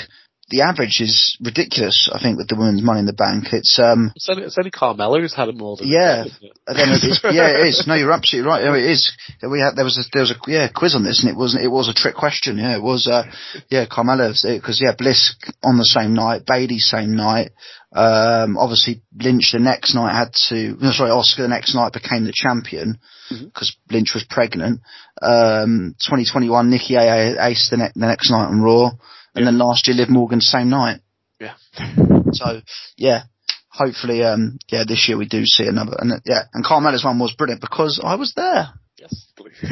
the 0.51 0.61
average 0.61 0.99
is 1.01 1.35
ridiculous. 1.41 2.09
I 2.13 2.19
think 2.21 2.37
with 2.37 2.47
the 2.49 2.55
women's 2.55 2.83
Money 2.83 2.99
in 2.99 3.05
the 3.07 3.13
Bank, 3.13 3.45
it's 3.53 3.79
um 3.79 4.11
It's 4.15 4.29
only, 4.29 4.43
it's 4.43 4.57
only 4.57 4.69
Carmella 4.71 5.19
who's 5.19 5.33
had 5.33 5.49
it 5.49 5.57
more 5.57 5.77
than 5.77 5.87
Yeah. 5.87 6.25
isn't 6.25 6.43
it? 6.43 6.51
it's, 6.67 7.21
yeah 7.31 7.49
it 7.49 7.67
is. 7.67 7.85
No, 7.87 7.95
you're 7.95 8.11
absolutely 8.11 8.47
right. 8.49 8.63
Yeah, 8.63 8.75
It 8.75 8.91
is. 8.91 9.11
We 9.41 9.59
had 9.59 9.75
there 9.75 9.85
was 9.85 9.97
a, 9.97 10.03
there 10.13 10.21
was 10.21 10.31
a 10.31 10.37
yeah 10.51 10.67
quiz 10.67 10.93
on 10.95 11.03
this 11.03 11.23
and 11.23 11.31
it 11.31 11.37
wasn't 11.37 11.63
it 11.63 11.69
was 11.71 11.89
a 11.89 11.93
trick 11.93 12.15
question. 12.15 12.57
Yeah, 12.59 12.75
it 12.75 12.83
was 12.83 13.07
uh 13.07 13.23
yeah 13.69 13.85
Carmella 13.87 14.29
because 14.43 14.79
yeah 14.81 14.93
Bliss 14.97 15.35
on 15.63 15.77
the 15.77 15.85
same 15.85 16.13
night, 16.13 16.45
Bayley 16.45 16.79
same 16.79 17.15
night. 17.15 17.51
Um, 17.93 18.55
obviously 18.57 19.01
Lynch 19.19 19.51
the 19.51 19.59
next 19.59 19.95
night 19.95 20.15
had 20.15 20.31
to. 20.49 20.77
No, 20.79 20.91
sorry, 20.91 21.09
Asuka 21.11 21.37
the 21.43 21.47
next 21.49 21.75
night 21.75 21.91
became 21.91 22.23
the 22.23 22.31
champion 22.33 22.99
because 23.29 23.75
Lynch 23.89 24.13
was 24.13 24.23
pregnant. 24.29 24.79
Um, 25.21 25.95
2021 25.99 26.69
Nikki 26.69 26.95
A- 26.95 27.35
Ace 27.47 27.69
the, 27.69 27.77
ne- 27.77 27.91
the 27.93 28.07
next 28.07 28.31
night 28.31 28.47
on 28.47 28.61
Raw, 28.61 28.91
and 29.35 29.43
Yeah. 29.43 29.51
then 29.51 29.57
last 29.57 29.87
year 29.87 29.95
Liv 29.97 30.09
Morgan 30.09 30.41
same 30.41 30.69
night. 30.69 30.99
Yeah. 31.39 31.53
So 32.33 32.61
yeah, 32.95 33.23
hopefully, 33.67 34.23
um, 34.23 34.57
yeah, 34.69 34.85
this 34.87 35.09
year 35.09 35.17
we 35.17 35.25
do 35.27 35.45
see 35.45 35.67
another. 35.67 35.97
And 35.99 36.21
yeah, 36.25 36.43
and 36.53 36.63
Carmella's 36.63 37.03
one 37.03 37.19
was 37.19 37.33
brilliant 37.33 37.59
because 37.59 37.99
I 38.01 38.15
was 38.15 38.33
there. 38.35 38.69
Yes. 38.97 39.27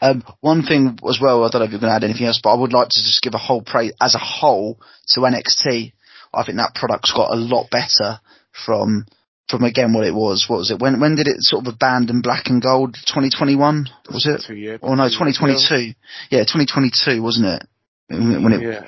Um, 0.00 0.22
one 0.40 0.62
thing 0.62 0.96
as 1.08 1.18
well, 1.20 1.42
I 1.44 1.48
don't 1.50 1.60
know 1.60 1.64
if 1.66 1.72
you're 1.72 1.80
going 1.80 1.90
to 1.90 1.96
add 1.96 2.04
anything 2.04 2.26
else, 2.26 2.40
but 2.40 2.54
I 2.54 2.60
would 2.60 2.72
like 2.72 2.88
to 2.88 3.02
just 3.02 3.20
give 3.20 3.34
a 3.34 3.38
whole 3.38 3.62
praise 3.62 3.92
as 4.00 4.14
a 4.14 4.18
whole 4.18 4.78
to 5.08 5.20
NXT. 5.20 5.92
I 6.32 6.44
think 6.44 6.56
that 6.58 6.76
product's 6.76 7.12
got 7.12 7.32
a 7.32 7.36
lot 7.36 7.68
better 7.68 8.20
from 8.64 9.06
from 9.48 9.64
again 9.64 9.92
what 9.92 10.06
it 10.06 10.14
was. 10.14 10.46
What 10.48 10.58
was 10.58 10.70
it? 10.70 10.78
When 10.78 11.00
when 11.00 11.16
did 11.16 11.26
it 11.26 11.40
sort 11.40 11.66
of 11.66 11.74
abandon 11.74 12.20
black 12.20 12.46
and 12.46 12.62
gold? 12.62 12.94
2021 12.94 13.88
was 14.12 14.24
it? 14.24 14.44
Two 14.46 14.54
years. 14.54 14.78
Or 14.82 14.94
no, 14.94 15.08
2022. 15.08 15.94
Yeah, 16.30 16.44
2022 16.44 17.20
wasn't 17.20 17.46
it? 17.46 17.66
When 18.08 18.52
it? 18.52 18.62
Yeah. 18.62 18.86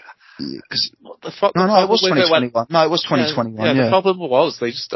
'cause- 0.70 0.90
The 1.22 1.30
fo- 1.32 1.52
no, 1.54 1.66
no, 1.66 1.82
it 1.82 1.88
was 1.88 2.00
problem 2.00 2.18
with 2.18 2.28
2021. 2.28 2.66
No, 2.70 2.84
it 2.84 2.90
was 2.90 3.02
2021. 3.02 3.66
Yeah, 3.66 3.72
Yeah. 3.72 3.84
the 3.84 3.90
problem 3.90 4.18
was 4.18 4.58
they 4.58 4.70
just 4.70 4.94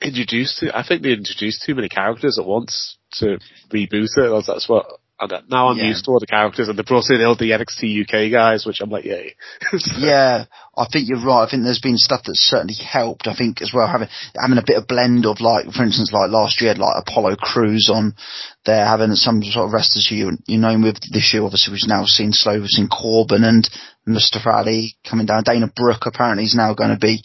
introduced. 0.00 0.62
I 0.74 0.82
think 0.82 1.02
they 1.02 1.12
introduced 1.12 1.62
too 1.64 1.74
many 1.74 1.88
characters 1.88 2.38
at 2.38 2.46
once 2.46 2.96
to 3.18 3.38
reboot 3.70 4.08
it. 4.16 4.46
That's 4.46 4.68
what. 4.68 4.86
And 5.18 5.32
now 5.48 5.68
I'm 5.68 5.78
Yeah. 5.78 5.84
used 5.84 6.04
to 6.04 6.10
all 6.10 6.20
the 6.20 6.26
characters, 6.26 6.68
and 6.68 6.78
they 6.78 6.82
brought 6.82 7.08
in 7.08 7.24
all 7.24 7.34
the 7.36 7.52
NXT 7.52 8.02
UK 8.02 8.30
guys, 8.30 8.66
which 8.66 8.80
I'm 8.80 8.90
like, 8.90 9.04
yay. 9.04 9.34
yeah, 9.96 10.44
I 10.76 10.86
think 10.92 11.08
you're 11.08 11.24
right. 11.24 11.46
I 11.46 11.50
think 11.50 11.62
there's 11.64 11.80
been 11.80 11.96
stuff 11.96 12.22
that's 12.24 12.40
certainly 12.40 12.74
helped. 12.74 13.26
I 13.26 13.34
think 13.34 13.62
as 13.62 13.72
well 13.72 13.86
having 13.86 14.08
having 14.38 14.58
a 14.58 14.62
bit 14.66 14.76
of 14.76 14.86
blend 14.86 15.24
of 15.24 15.40
like, 15.40 15.72
for 15.72 15.82
instance, 15.84 16.12
like 16.12 16.30
last 16.30 16.60
year, 16.60 16.74
like 16.74 16.96
Apollo 16.98 17.36
Crews 17.36 17.88
on 17.92 18.14
there, 18.66 18.84
having 18.84 19.14
some 19.14 19.42
sort 19.42 19.66
of 19.66 19.72
wrestlers 19.72 20.06
who 20.06 20.16
you 20.16 20.30
you 20.46 20.58
know 20.58 20.78
with 20.78 21.00
this 21.10 21.32
year. 21.32 21.42
Obviously, 21.44 21.72
we've 21.72 21.88
now 21.88 22.04
seen 22.04 22.32
slow, 22.32 22.60
we've 22.60 22.68
seen 22.68 22.88
Corbin 22.88 23.44
and 23.44 23.68
Mustafa 24.06 24.50
Ali 24.50 24.96
coming 25.08 25.24
down. 25.26 25.44
Dana 25.44 25.72
Brooke 25.74 26.04
apparently 26.04 26.44
is 26.44 26.54
now 26.54 26.74
going 26.74 26.90
to 26.90 26.98
be 26.98 27.22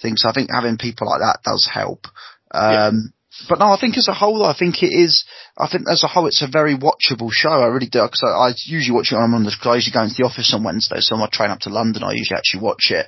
things. 0.00 0.22
So 0.22 0.28
I 0.28 0.32
think 0.32 0.48
having 0.50 0.78
people 0.78 1.08
like 1.08 1.20
that 1.20 1.40
does 1.44 1.68
help. 1.72 2.06
Um, 2.50 3.12
But 3.48 3.58
no, 3.58 3.66
I 3.66 3.78
think 3.80 3.98
as 3.98 4.08
a 4.08 4.14
whole, 4.14 4.44
I 4.44 4.56
think 4.56 4.82
it 4.82 4.94
is. 4.94 5.24
I 5.58 5.68
think 5.70 5.88
as 5.88 6.02
a 6.04 6.08
whole, 6.08 6.26
it's 6.26 6.42
a 6.42 6.48
very 6.50 6.76
watchable 6.76 7.30
show. 7.30 7.50
I 7.50 7.66
really 7.66 7.88
do 7.88 8.02
because 8.02 8.22
I, 8.24 8.30
I 8.30 8.52
usually 8.64 8.94
watch 8.94 9.12
it 9.12 9.16
when 9.16 9.24
I'm 9.24 9.34
on 9.34 9.44
the. 9.44 9.50
Cause 9.50 9.72
I 9.72 9.74
usually 9.76 9.92
go 9.92 10.02
into 10.02 10.16
the 10.16 10.26
office 10.26 10.52
on 10.54 10.64
Wednesday, 10.64 11.00
so 11.00 11.14
on 11.14 11.20
my 11.20 11.28
train 11.30 11.50
up 11.50 11.60
to 11.60 11.70
London, 11.70 12.02
I 12.02 12.12
usually 12.12 12.38
actually 12.38 12.62
watch 12.62 12.90
it, 12.90 13.06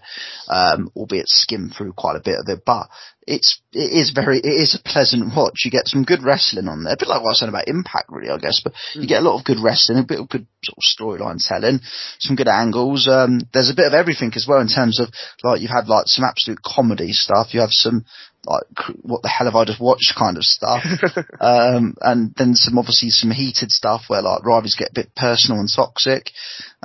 um, 0.48 0.90
albeit 0.96 1.28
skim 1.28 1.70
through 1.70 1.92
quite 1.92 2.16
a 2.16 2.24
bit 2.24 2.38
of 2.38 2.48
it. 2.48 2.62
But 2.66 2.88
it's 3.26 3.60
it 3.72 3.92
is 3.92 4.12
very 4.14 4.38
it 4.38 4.46
is 4.46 4.78
a 4.78 4.88
pleasant 4.88 5.34
watch. 5.34 5.62
You 5.64 5.70
get 5.70 5.88
some 5.88 6.04
good 6.04 6.22
wrestling 6.22 6.68
on 6.68 6.84
there, 6.84 6.94
a 6.94 6.96
bit 6.96 7.08
like 7.08 7.20
what 7.20 7.28
I 7.28 7.32
was 7.32 7.40
saying 7.40 7.48
about 7.48 7.68
Impact, 7.68 8.08
really, 8.08 8.30
I 8.30 8.38
guess. 8.38 8.60
But 8.62 8.74
you 8.94 9.08
get 9.08 9.22
a 9.22 9.28
lot 9.28 9.38
of 9.38 9.44
good 9.44 9.58
wrestling, 9.58 9.98
a 9.98 10.06
bit 10.06 10.20
of 10.20 10.28
good 10.28 10.46
sort 10.62 10.78
of 10.78 10.86
storyline 10.86 11.42
telling, 11.44 11.80
some 12.20 12.36
good 12.36 12.48
angles. 12.48 13.08
Um, 13.08 13.40
there's 13.52 13.70
a 13.70 13.74
bit 13.74 13.86
of 13.86 13.94
everything 13.94 14.32
as 14.36 14.46
well 14.48 14.60
in 14.60 14.68
terms 14.68 15.00
of 15.00 15.08
like 15.42 15.60
you've 15.60 15.70
had 15.74 15.88
like 15.88 16.06
some 16.06 16.24
absolute 16.24 16.62
comedy 16.62 17.12
stuff. 17.12 17.52
You 17.52 17.60
have 17.60 17.72
some 17.72 18.04
like 18.46 18.96
what 19.02 19.22
the 19.22 19.28
hell 19.28 19.46
have 19.46 19.56
I 19.56 19.64
just 19.64 19.80
watched 19.80 20.14
kind 20.16 20.36
of 20.36 20.44
stuff. 20.44 20.84
um, 21.40 21.96
and 22.00 22.34
then 22.36 22.54
some 22.54 22.78
obviously 22.78 23.10
some 23.10 23.30
heated 23.30 23.70
stuff 23.70 24.04
where 24.08 24.22
like 24.22 24.44
rivalries 24.44 24.76
get 24.76 24.90
a 24.90 24.94
bit 24.94 25.14
personal 25.14 25.60
and 25.60 25.68
toxic. 25.74 26.30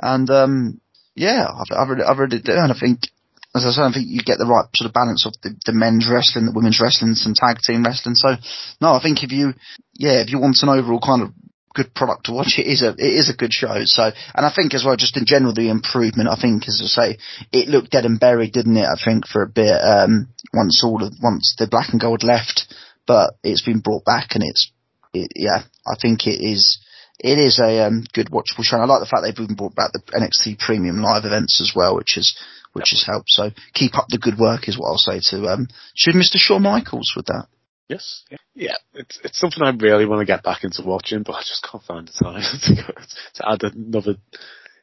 And 0.00 0.28
um, 0.30 0.80
yeah, 1.14 1.46
I've, 1.48 1.76
I've 1.76 1.88
really, 1.88 2.04
I've 2.04 2.18
really 2.18 2.40
do, 2.40 2.52
and 2.52 2.72
I 2.72 2.78
think 2.78 3.00
as 3.54 3.66
I 3.66 3.70
said, 3.70 3.84
I 3.84 3.92
think 3.92 4.08
you 4.08 4.22
get 4.24 4.38
the 4.38 4.48
right 4.48 4.64
sort 4.74 4.88
of 4.88 4.94
balance 4.94 5.26
of 5.26 5.34
the, 5.42 5.54
the 5.66 5.76
men's 5.76 6.08
wrestling, 6.08 6.46
the 6.46 6.56
women's 6.56 6.80
wrestling, 6.80 7.14
some 7.14 7.34
tag 7.34 7.58
team 7.60 7.84
wrestling. 7.84 8.14
So, 8.14 8.36
no, 8.80 8.92
I 8.96 9.02
think 9.02 9.22
if 9.22 9.30
you, 9.30 9.52
yeah, 9.92 10.24
if 10.24 10.30
you 10.30 10.40
want 10.40 10.56
an 10.62 10.70
overall 10.70 11.00
kind 11.04 11.20
of 11.20 11.36
good 11.74 11.94
product 11.94 12.26
to 12.26 12.32
watch, 12.32 12.58
it 12.58 12.66
is 12.66 12.82
a, 12.82 12.90
it 12.90 13.12
is 13.14 13.30
a 13.30 13.36
good 13.36 13.52
show. 13.52 13.84
So, 13.84 14.10
and 14.34 14.46
I 14.46 14.52
think 14.54 14.74
as 14.74 14.84
well, 14.84 14.96
just 14.96 15.16
in 15.16 15.24
general, 15.26 15.54
the 15.54 15.70
improvement, 15.70 16.28
I 16.28 16.40
think, 16.40 16.68
as 16.68 16.80
I 16.82 16.86
say, 16.86 17.18
it 17.52 17.68
looked 17.68 17.90
dead 17.90 18.04
and 18.04 18.20
buried, 18.20 18.52
didn't 18.52 18.76
it? 18.76 18.86
I 18.86 19.02
think 19.02 19.26
for 19.26 19.42
a 19.42 19.48
bit, 19.48 19.78
um, 19.80 20.28
once 20.52 20.82
all 20.84 21.02
of, 21.02 21.12
once 21.22 21.54
the 21.58 21.68
black 21.68 21.90
and 21.92 22.00
gold 22.00 22.22
left, 22.22 22.72
but 23.06 23.34
it's 23.42 23.62
been 23.62 23.80
brought 23.80 24.04
back 24.04 24.34
and 24.34 24.44
it's, 24.44 24.70
it, 25.12 25.32
yeah, 25.36 25.62
I 25.86 25.94
think 26.00 26.26
it 26.26 26.40
is, 26.40 26.78
it 27.18 27.38
is 27.38 27.58
a 27.58 27.86
um, 27.86 28.04
good 28.12 28.30
watchable 28.30 28.64
show. 28.64 28.76
And 28.76 28.82
I 28.82 28.86
like 28.86 29.00
the 29.00 29.06
fact 29.06 29.22
they've 29.22 29.44
even 29.44 29.56
brought 29.56 29.74
back 29.74 29.92
the 29.92 30.00
NXT 30.12 30.58
Premium 30.58 31.02
live 31.02 31.24
events 31.24 31.60
as 31.60 31.72
well, 31.74 31.94
which 31.96 32.16
is 32.16 32.36
which 32.72 32.90
has 32.90 33.04
helped. 33.06 33.28
So 33.30 33.50
keep 33.74 33.96
up 33.96 34.06
the 34.08 34.18
good 34.18 34.38
work 34.38 34.68
is 34.68 34.78
what 34.78 34.88
I'll 34.88 34.96
say 34.96 35.20
to 35.30 35.48
um, 35.48 35.68
should 35.94 36.14
Mr. 36.14 36.36
Shawn 36.36 36.62
Michaels 36.62 37.12
with 37.14 37.26
that. 37.26 37.46
Yes. 37.92 38.24
Yeah. 38.54 38.76
It's 38.94 39.18
it's 39.22 39.38
something 39.38 39.62
I 39.62 39.70
really 39.70 40.06
want 40.06 40.20
to 40.20 40.26
get 40.26 40.42
back 40.42 40.64
into 40.64 40.82
watching, 40.82 41.22
but 41.22 41.34
I 41.34 41.40
just 41.40 41.66
can't 41.70 41.82
find 41.84 42.08
the 42.08 42.12
time 42.12 42.42
to, 42.62 42.74
go, 42.74 43.00
to 43.34 43.48
add 43.48 43.62
another. 43.62 44.16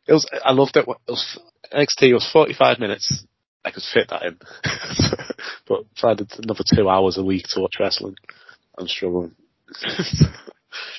It 0.07 0.13
was. 0.13 0.27
I 0.43 0.51
loved 0.51 0.77
it. 0.77 0.87
it 0.87 1.11
was, 1.11 1.39
NXT 1.73 2.13
was 2.13 2.29
45 2.31 2.79
minutes. 2.79 3.25
I 3.65 3.71
could 3.71 3.83
fit 3.83 4.09
that 4.09 4.23
in, 4.23 4.37
but 5.67 5.81
if 5.95 6.03
I 6.03 6.09
had 6.09 6.27
another 6.37 6.63
two 6.63 6.87
hours 6.87 7.17
a 7.17 7.23
week 7.23 7.45
to 7.49 7.59
watch 7.59 7.75
wrestling, 7.79 8.15
I'm 8.77 8.87
struggling. 8.87 9.35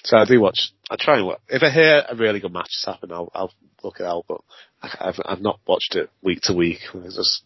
so 0.04 0.16
I 0.18 0.26
do 0.26 0.40
watch. 0.40 0.72
I 0.90 0.96
try 0.98 1.16
and 1.16 1.26
watch. 1.26 1.40
If 1.48 1.62
I 1.62 1.70
hear 1.70 2.04
a 2.06 2.14
really 2.14 2.38
good 2.38 2.52
match 2.52 2.70
has 2.78 2.92
happened, 2.92 3.12
I'll 3.12 3.30
I'll 3.34 3.52
look 3.82 4.00
it 4.00 4.06
out. 4.06 4.26
But 4.28 4.42
I've 4.82 5.18
I've 5.24 5.40
not 5.40 5.60
watched 5.66 5.94
it 5.96 6.10
week 6.22 6.40
to 6.42 6.54
week. 6.54 6.80
It's 6.94 7.16
just 7.16 7.44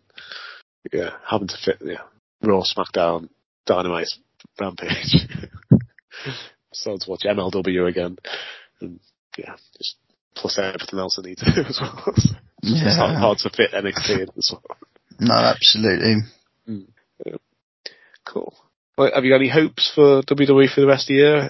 yeah, 0.92 1.10
having 1.28 1.48
to 1.48 1.56
fit 1.64 1.78
yeah 1.80 2.02
Raw, 2.42 2.62
SmackDown, 2.62 3.28
Dynamite, 3.66 4.12
Rampage. 4.60 5.26
so 6.72 6.96
to 6.96 7.10
watch 7.10 7.22
MLW 7.24 7.88
again, 7.88 8.16
and 8.80 9.00
yeah, 9.36 9.56
just 9.78 9.96
plus 10.34 10.58
everything 10.58 10.98
else 10.98 11.18
I 11.18 11.26
need 11.26 11.38
to 11.38 11.52
do 11.54 11.60
as 11.62 11.78
well. 11.80 12.02
yeah. 12.62 12.86
It's 12.86 12.96
hard, 12.96 13.16
hard 13.16 13.38
to 13.38 13.50
fit 13.50 13.72
NXT 13.72 14.10
in 14.10 14.28
as 14.36 14.52
well. 14.52 14.78
No, 15.20 15.34
absolutely. 15.34 16.16
Mm. 16.68 16.86
Yeah. 17.24 17.36
Cool. 18.26 18.54
Well, 18.96 19.10
have 19.14 19.24
you 19.24 19.30
got 19.30 19.36
any 19.36 19.48
hopes 19.48 19.90
for 19.94 20.22
WWE 20.22 20.72
for 20.72 20.80
the 20.80 20.86
rest 20.86 21.04
of 21.04 21.08
the 21.08 21.14
year? 21.14 21.48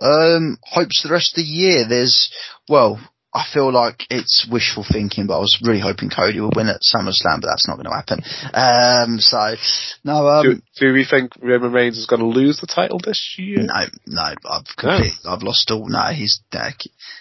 Um, 0.00 0.58
hopes 0.62 1.00
for 1.00 1.08
the 1.08 1.14
rest 1.14 1.32
of 1.32 1.36
the 1.36 1.48
year. 1.48 1.86
There's, 1.88 2.32
well, 2.68 3.00
I 3.34 3.44
feel 3.50 3.72
like 3.72 4.04
it's 4.10 4.46
wishful 4.50 4.84
thinking, 4.84 5.26
but 5.26 5.38
I 5.38 5.40
was 5.40 5.58
really 5.64 5.80
hoping 5.80 6.10
Cody 6.10 6.38
would 6.38 6.54
win 6.54 6.68
at 6.68 6.82
SummerSlam, 6.82 7.40
but 7.40 7.48
that's 7.48 7.66
not 7.66 7.76
going 7.76 7.88
to 7.88 7.96
happen. 7.96 8.20
Um, 8.52 9.20
so, 9.20 9.56
no, 10.04 10.28
um, 10.28 10.42
do, 10.44 10.62
do, 10.76 10.92
we 10.92 11.06
think 11.06 11.32
Roman 11.40 11.72
Reigns 11.72 11.96
is 11.96 12.04
going 12.04 12.20
to 12.20 12.26
lose 12.26 12.60
the 12.60 12.66
title 12.66 13.00
this 13.02 13.36
year? 13.38 13.62
No, 13.62 13.86
no, 14.06 14.22
I've 14.22 14.66
completely, 14.76 15.12
no. 15.24 15.30
I've 15.30 15.42
lost 15.42 15.70
all, 15.70 15.88
no, 15.88 16.12
he's, 16.12 16.42
uh, 16.52 16.72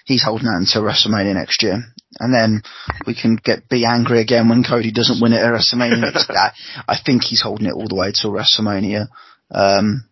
he's 0.03 0.23
holding 0.23 0.47
out 0.47 0.59
until 0.59 0.83
WrestleMania 0.83 1.33
next 1.33 1.63
year. 1.63 1.79
And 2.19 2.33
then 2.33 2.61
we 3.07 3.15
can 3.15 3.37
get, 3.37 3.69
be 3.69 3.85
angry 3.85 4.19
again 4.19 4.49
when 4.49 4.65
Cody 4.65 4.91
doesn't 4.91 5.21
win 5.21 5.31
it 5.31 5.41
at 5.41 5.53
WrestleMania 5.53 6.01
next 6.01 6.27
year. 6.29 6.51
I 6.89 6.97
think 7.05 7.23
he's 7.23 7.41
holding 7.41 7.67
it 7.67 7.73
all 7.73 7.87
the 7.87 7.95
way 7.95 8.11
till 8.11 8.33
WrestleMania, 8.33 9.07
um, 9.49 10.09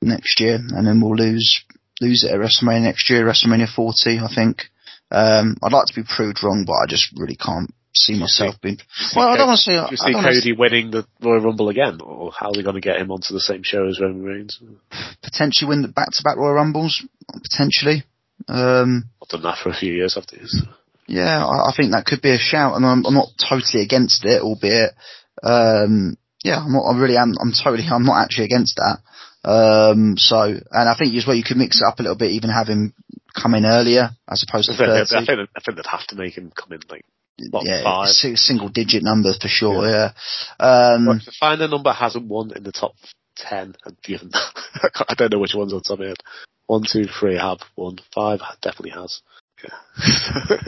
next 0.00 0.40
year, 0.40 0.54
and 0.54 0.86
then 0.86 1.02
we'll 1.02 1.16
lose, 1.16 1.62
lose 2.00 2.24
it 2.24 2.32
at 2.32 2.40
WrestleMania 2.40 2.84
next 2.84 3.10
year, 3.10 3.26
WrestleMania 3.26 3.68
40, 3.68 4.20
I 4.20 4.34
think. 4.34 4.62
Um, 5.10 5.56
I'd 5.62 5.72
like 5.72 5.86
to 5.86 6.00
be 6.00 6.06
proved 6.06 6.42
wrong, 6.42 6.64
but 6.66 6.74
I 6.74 6.86
just 6.86 7.12
really 7.16 7.36
can't 7.36 7.72
see 7.94 8.18
myself 8.18 8.60
being. 8.60 8.78
Well, 9.16 9.28
I 9.28 9.36
don't 9.36 9.48
want 9.48 9.58
to 9.58 9.62
say. 9.62 9.72
Do 9.72 9.86
you 9.90 9.96
see 9.96 10.12
Cody 10.12 10.52
winning 10.52 10.90
the 10.90 11.06
Royal 11.22 11.40
Rumble 11.40 11.68
again, 11.68 12.00
or 12.02 12.32
how 12.32 12.48
are 12.48 12.52
they 12.52 12.62
going 12.62 12.74
to 12.74 12.80
get 12.80 13.00
him 13.00 13.10
onto 13.10 13.32
the 13.32 13.40
same 13.40 13.62
show 13.62 13.86
as 13.88 14.00
Roman 14.00 14.22
Reigns? 14.22 14.60
Potentially 15.22 15.68
win 15.68 15.82
the 15.82 15.88
back-to-back 15.88 16.36
Royal 16.36 16.54
Rumbles, 16.54 17.04
potentially. 17.42 18.04
Um, 18.46 19.08
I've 19.22 19.28
done 19.28 19.42
that 19.42 19.58
for 19.62 19.70
a 19.70 19.74
few 19.74 19.92
years 19.92 20.16
after 20.16 20.36
this. 20.36 20.62
Yeah, 21.06 21.44
I, 21.44 21.70
I 21.70 21.72
think 21.76 21.92
that 21.92 22.04
could 22.04 22.20
be 22.20 22.34
a 22.34 22.38
shout, 22.38 22.76
and 22.76 22.84
I'm, 22.84 23.04
I'm 23.06 23.14
not 23.14 23.28
totally 23.38 23.82
against 23.82 24.24
it, 24.24 24.42
albeit. 24.42 24.92
Um, 25.42 26.16
yeah, 26.44 26.60
I'm 26.60 26.72
not. 26.72 26.84
I 26.84 26.98
really 26.98 27.16
am. 27.16 27.34
I'm 27.40 27.52
totally. 27.52 27.88
I'm 27.88 28.04
not 28.04 28.22
actually 28.22 28.44
against 28.44 28.76
that. 28.76 28.98
Um, 29.44 30.16
so, 30.18 30.42
and 30.42 30.88
I 30.88 30.94
think 30.98 31.14
as 31.14 31.26
well, 31.26 31.36
you 31.36 31.44
could 31.44 31.56
mix 31.56 31.80
it 31.80 31.86
up 31.86 31.98
a 31.98 32.02
little 32.02 32.16
bit, 32.16 32.32
even 32.32 32.50
have 32.50 32.68
him 32.68 32.92
come 33.34 33.54
in 33.54 33.64
earlier 33.64 34.10
as 34.28 34.44
opposed 34.46 34.68
to 34.68 34.74
I 34.74 34.76
think, 34.76 35.08
30. 35.08 35.16
I 35.16 35.26
think, 35.26 35.50
I 35.56 35.60
think 35.60 35.76
they'd 35.76 35.86
have 35.86 36.06
to 36.08 36.16
make 36.16 36.36
him 36.36 36.52
come 36.56 36.72
in 36.72 36.80
like 36.88 37.04
yeah, 37.62 37.82
five. 37.82 38.08
single 38.08 38.68
digit 38.68 39.02
numbers 39.02 39.38
for 39.40 39.48
sure. 39.48 39.86
Yeah. 39.86 40.10
yeah. 40.58 40.94
Um, 40.94 41.06
but 41.06 41.16
if 41.16 41.24
the 41.24 41.32
final 41.38 41.68
number 41.68 41.92
hasn't 41.92 42.26
won 42.26 42.50
in 42.54 42.62
the 42.62 42.72
top 42.72 42.94
ten, 43.36 43.74
and 43.84 43.96
given 44.02 44.30
I 45.08 45.14
don't 45.14 45.32
know 45.32 45.38
which 45.38 45.54
ones 45.54 45.72
on 45.72 45.82
top 45.82 46.00
of 46.00 46.06
it. 46.06 46.22
One, 46.66 46.82
two, 46.90 47.04
three 47.06 47.36
have 47.36 47.60
won. 47.76 47.98
Five 48.14 48.40
definitely 48.62 48.90
has. 49.00 49.20
Yeah. 49.64 50.58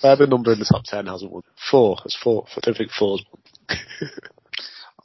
Whatever 0.00 0.26
number 0.26 0.52
in 0.54 0.58
the 0.58 0.64
top 0.64 0.84
ten 0.84 1.06
hasn't 1.06 1.30
won. 1.30 1.42
Four. 1.70 1.98
It's 2.06 2.16
four. 2.16 2.46
I 2.56 2.60
don't 2.62 2.76
think 2.76 2.90
four's 2.90 3.22
won. 3.30 3.78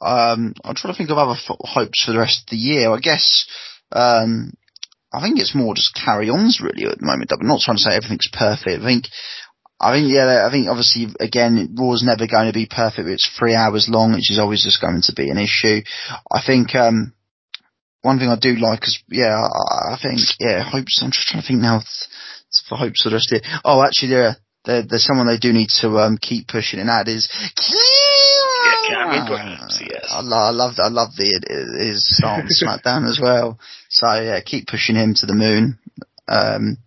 um, 0.00 0.54
I'm 0.64 0.74
trying 0.74 0.94
to 0.94 0.98
think 0.98 1.10
of 1.10 1.18
other 1.18 1.32
f- 1.32 1.56
hopes 1.60 2.04
for 2.04 2.12
the 2.12 2.18
rest 2.18 2.44
of 2.44 2.50
the 2.50 2.56
year. 2.56 2.90
I 2.90 2.98
guess 2.98 3.46
um, 3.92 4.54
I 5.12 5.22
think 5.22 5.38
it's 5.38 5.54
more 5.54 5.74
just 5.74 5.94
carry 5.94 6.28
ons 6.28 6.60
really 6.60 6.84
at 6.84 6.98
the 6.98 7.06
moment. 7.06 7.32
I'm 7.32 7.46
not 7.46 7.60
trying 7.60 7.78
to 7.78 7.82
say 7.82 7.96
everything's 7.96 8.28
perfect. 8.32 8.82
I 8.82 8.84
think, 8.84 9.04
I 9.80 9.92
think, 9.94 10.12
yeah, 10.12 10.44
I 10.46 10.50
think 10.50 10.68
obviously 10.68 11.08
again, 11.18 11.74
Raw's 11.78 12.02
never 12.02 12.26
going 12.26 12.46
to 12.48 12.52
be 12.52 12.68
perfect. 12.68 13.08
It's 13.08 13.30
three 13.38 13.54
hours 13.54 13.88
long, 13.88 14.12
which 14.12 14.30
is 14.30 14.38
always 14.38 14.62
just 14.62 14.80
going 14.80 15.00
to 15.02 15.14
be 15.14 15.30
an 15.30 15.38
issue. 15.38 15.80
I 16.30 16.42
think, 16.44 16.74
um, 16.74 17.14
one 18.02 18.18
thing 18.18 18.28
I 18.28 18.38
do 18.38 18.54
like 18.56 18.84
is, 18.84 19.02
yeah, 19.08 19.34
I, 19.34 19.94
I 19.94 19.98
think, 20.00 20.20
yeah, 20.38 20.62
hopes, 20.62 21.00
I'm 21.02 21.10
just 21.10 21.26
trying 21.26 21.42
to 21.42 21.48
think 21.48 21.60
now 21.60 21.80
for 22.68 22.76
hopes 22.76 23.02
for 23.02 23.10
the 23.10 23.16
rest 23.16 23.32
of 23.32 23.42
the 23.42 23.60
Oh, 23.64 23.82
actually, 23.82 24.10
there, 24.10 24.36
there, 24.64 24.82
there's 24.86 25.04
someone 25.04 25.26
they 25.26 25.38
do 25.38 25.52
need 25.52 25.68
to, 25.80 25.98
um, 25.98 26.18
keep 26.20 26.48
pushing 26.48 26.80
and 26.80 26.88
that 26.88 27.08
is, 27.08 27.28
Cameron 28.88 29.26
Grimes, 29.26 29.80
yes. 29.80 30.06
I, 30.10 30.20
lo- 30.20 30.36
I 30.36 30.50
love 30.50 30.74
I 30.78 30.88
love 30.88 31.14
the 31.16 31.76
his 31.78 32.20
on 32.24 32.48
SmackDown 32.62 33.08
as 33.08 33.20
well. 33.20 33.58
So 33.88 34.06
yeah, 34.14 34.40
keep 34.40 34.66
pushing 34.66 34.96
him 34.96 35.14
to 35.14 35.26
the 35.26 35.34
moon. 35.34 35.78
Um, 36.26 36.78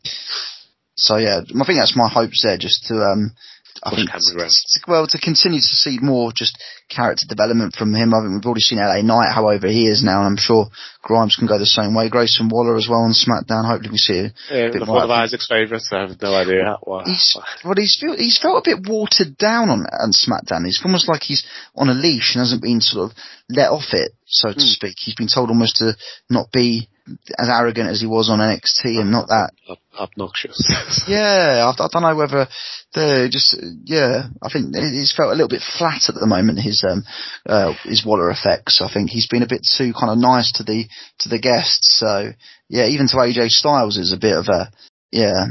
so 0.95 1.17
yeah, 1.17 1.41
I 1.41 1.65
think 1.65 1.79
that's 1.79 1.95
my 1.95 2.09
hopes 2.09 2.43
there, 2.43 2.57
just 2.57 2.85
to 2.87 2.95
um, 3.03 3.31
I 3.83 3.95
think 3.95 4.09
well 4.87 5.07
to 5.07 5.17
continue 5.17 5.59
to 5.59 5.75
see 5.75 5.97
more 5.99 6.31
just 6.31 6.61
character 6.87 7.25
development 7.27 7.75
from 7.75 7.93
him. 7.95 8.13
I 8.13 8.21
think 8.21 8.33
we've 8.33 8.45
already 8.45 8.61
seen 8.61 8.77
LA 8.77 9.01
Knight, 9.01 9.33
however 9.33 9.67
he 9.67 9.87
is 9.87 10.03
now, 10.03 10.19
and 10.19 10.27
I'm 10.27 10.37
sure 10.37 10.67
Grimes 11.01 11.35
can 11.35 11.47
go 11.47 11.57
the 11.57 11.65
same 11.65 11.95
way. 11.95 12.09
Grayson 12.09 12.49
Waller 12.49 12.77
as 12.77 12.87
well 12.87 13.01
on 13.01 13.13
SmackDown. 13.13 13.65
Hopefully 13.65 13.89
we 13.89 13.97
see 13.97 14.19
a 14.19 14.33
yeah, 14.51 14.69
bit 14.71 14.87
one 14.87 15.01
of 15.01 15.09
Isaac's 15.09 15.47
favourites. 15.47 15.89
I 15.91 16.01
have 16.01 16.21
no 16.21 16.33
idea 16.33 16.63
how, 16.63 16.77
why. 16.81 17.03
He's 17.05 17.37
well, 17.65 17.73
he's 17.75 17.97
felt 17.99 18.19
he's 18.19 18.39
felt 18.39 18.67
a 18.67 18.69
bit 18.69 18.87
watered 18.87 19.37
down 19.37 19.69
on 19.69 19.85
on 19.85 20.11
SmackDown. 20.13 20.67
It's 20.67 20.81
almost 20.85 21.09
like 21.09 21.23
he's 21.23 21.45
on 21.75 21.89
a 21.89 21.93
leash 21.93 22.35
and 22.35 22.41
hasn't 22.41 22.61
been 22.61 22.81
sort 22.81 23.09
of 23.09 23.17
let 23.49 23.71
off 23.71 23.93
it, 23.93 24.13
so 24.25 24.53
to 24.53 24.59
mm. 24.59 24.73
speak. 24.73 24.95
He's 24.99 25.15
been 25.15 25.27
told 25.27 25.49
almost 25.49 25.77
to 25.77 25.97
not 26.29 26.51
be 26.51 26.87
as 27.37 27.49
arrogant 27.49 27.89
as 27.89 27.99
he 27.99 28.07
was 28.07 28.29
on 28.29 28.39
NXT 28.39 29.01
and 29.01 29.11
not 29.11 29.27
that 29.29 29.51
obnoxious. 29.97 30.71
yeah, 31.07 31.65
I, 31.65 31.83
I, 31.83 31.87
don't 31.91 32.01
know 32.01 32.15
whether 32.15 32.47
they 32.93 33.29
just 33.29 33.57
yeah. 33.83 34.27
I 34.41 34.49
think 34.49 34.75
he's 34.75 35.13
felt 35.15 35.29
a 35.29 35.35
little 35.35 35.49
bit 35.49 35.61
flat 35.61 36.09
at 36.09 36.15
the 36.15 36.27
moment. 36.27 36.59
His 36.59 36.83
um 36.83 37.03
uh, 37.45 37.73
his 37.83 38.05
Waller 38.05 38.29
effects. 38.29 38.81
I 38.81 38.91
think 38.91 39.09
he's 39.09 39.27
been 39.27 39.43
a 39.43 39.47
bit 39.47 39.67
too 39.77 39.93
kind 39.93 40.11
of 40.11 40.17
nice 40.17 40.51
to 40.53 40.63
the 40.63 40.85
to 41.19 41.29
the 41.29 41.39
guests. 41.39 41.97
So 41.99 42.31
yeah, 42.69 42.87
even 42.87 43.07
to 43.07 43.17
AJ 43.17 43.49
Styles 43.49 43.97
is 43.97 44.13
a 44.13 44.19
bit 44.19 44.37
of 44.37 44.47
a 44.47 44.71
yeah. 45.11 45.47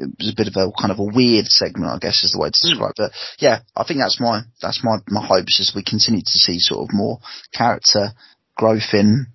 It 0.00 0.10
was 0.16 0.30
a 0.30 0.36
bit 0.36 0.46
of 0.46 0.54
a 0.54 0.70
kind 0.80 0.92
of 0.92 1.00
a 1.00 1.10
weird 1.12 1.46
segment, 1.46 1.90
I 1.90 1.98
guess, 1.98 2.22
is 2.22 2.30
the 2.30 2.38
way 2.38 2.50
to 2.50 2.60
describe 2.60 2.94
mm. 2.94 3.06
it. 3.06 3.10
But 3.10 3.12
yeah, 3.40 3.60
I 3.74 3.82
think 3.82 3.98
that's 3.98 4.20
my 4.20 4.42
that's 4.62 4.84
my 4.84 4.98
my 5.08 5.26
hopes 5.26 5.58
as 5.58 5.72
we 5.74 5.82
continue 5.82 6.22
to 6.22 6.38
see 6.38 6.60
sort 6.60 6.88
of 6.88 6.94
more 6.94 7.18
character 7.52 8.12
growth 8.56 8.94
in 8.94 9.26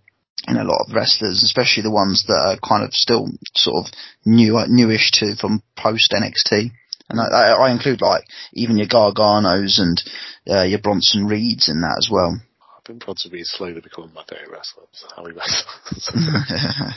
in 0.48 0.58
a 0.58 0.64
lot 0.64 0.86
of 0.86 0.94
wrestlers, 0.94 1.44
especially 1.44 1.84
the 1.84 1.92
ones 1.92 2.26
that 2.28 2.34
are 2.34 2.68
kind 2.68 2.84
of 2.84 2.94
still 2.94 3.28
sort 3.56 3.86
of 3.86 3.94
new, 4.26 4.60
newish 4.68 5.12
to 5.12 5.36
from 5.36 5.64
post 5.78 6.14
NXT. 6.14 6.72
And 7.10 7.20
I, 7.20 7.52
I, 7.52 7.72
include 7.72 8.02
like 8.02 8.24
even 8.54 8.78
your 8.78 8.88
Garganos 8.88 9.80
and 9.80 10.02
uh, 10.50 10.64
your 10.64 10.80
Bronson 10.80 11.28
Reeds 11.28 11.70
in 11.70 11.82
that 11.82 11.98
as 12.00 12.10
well. 12.10 12.42
I 12.62 12.80
think 12.86 13.06
Bronson 13.06 13.32
Reed's 13.32 13.52
slowly 13.52 13.82
becoming 13.82 14.14
my 14.14 14.24
favourite 14.24 14.52
wrestler. 14.52 14.84
How 15.16 15.26
he 15.26 15.32
wrestles. 15.32 16.12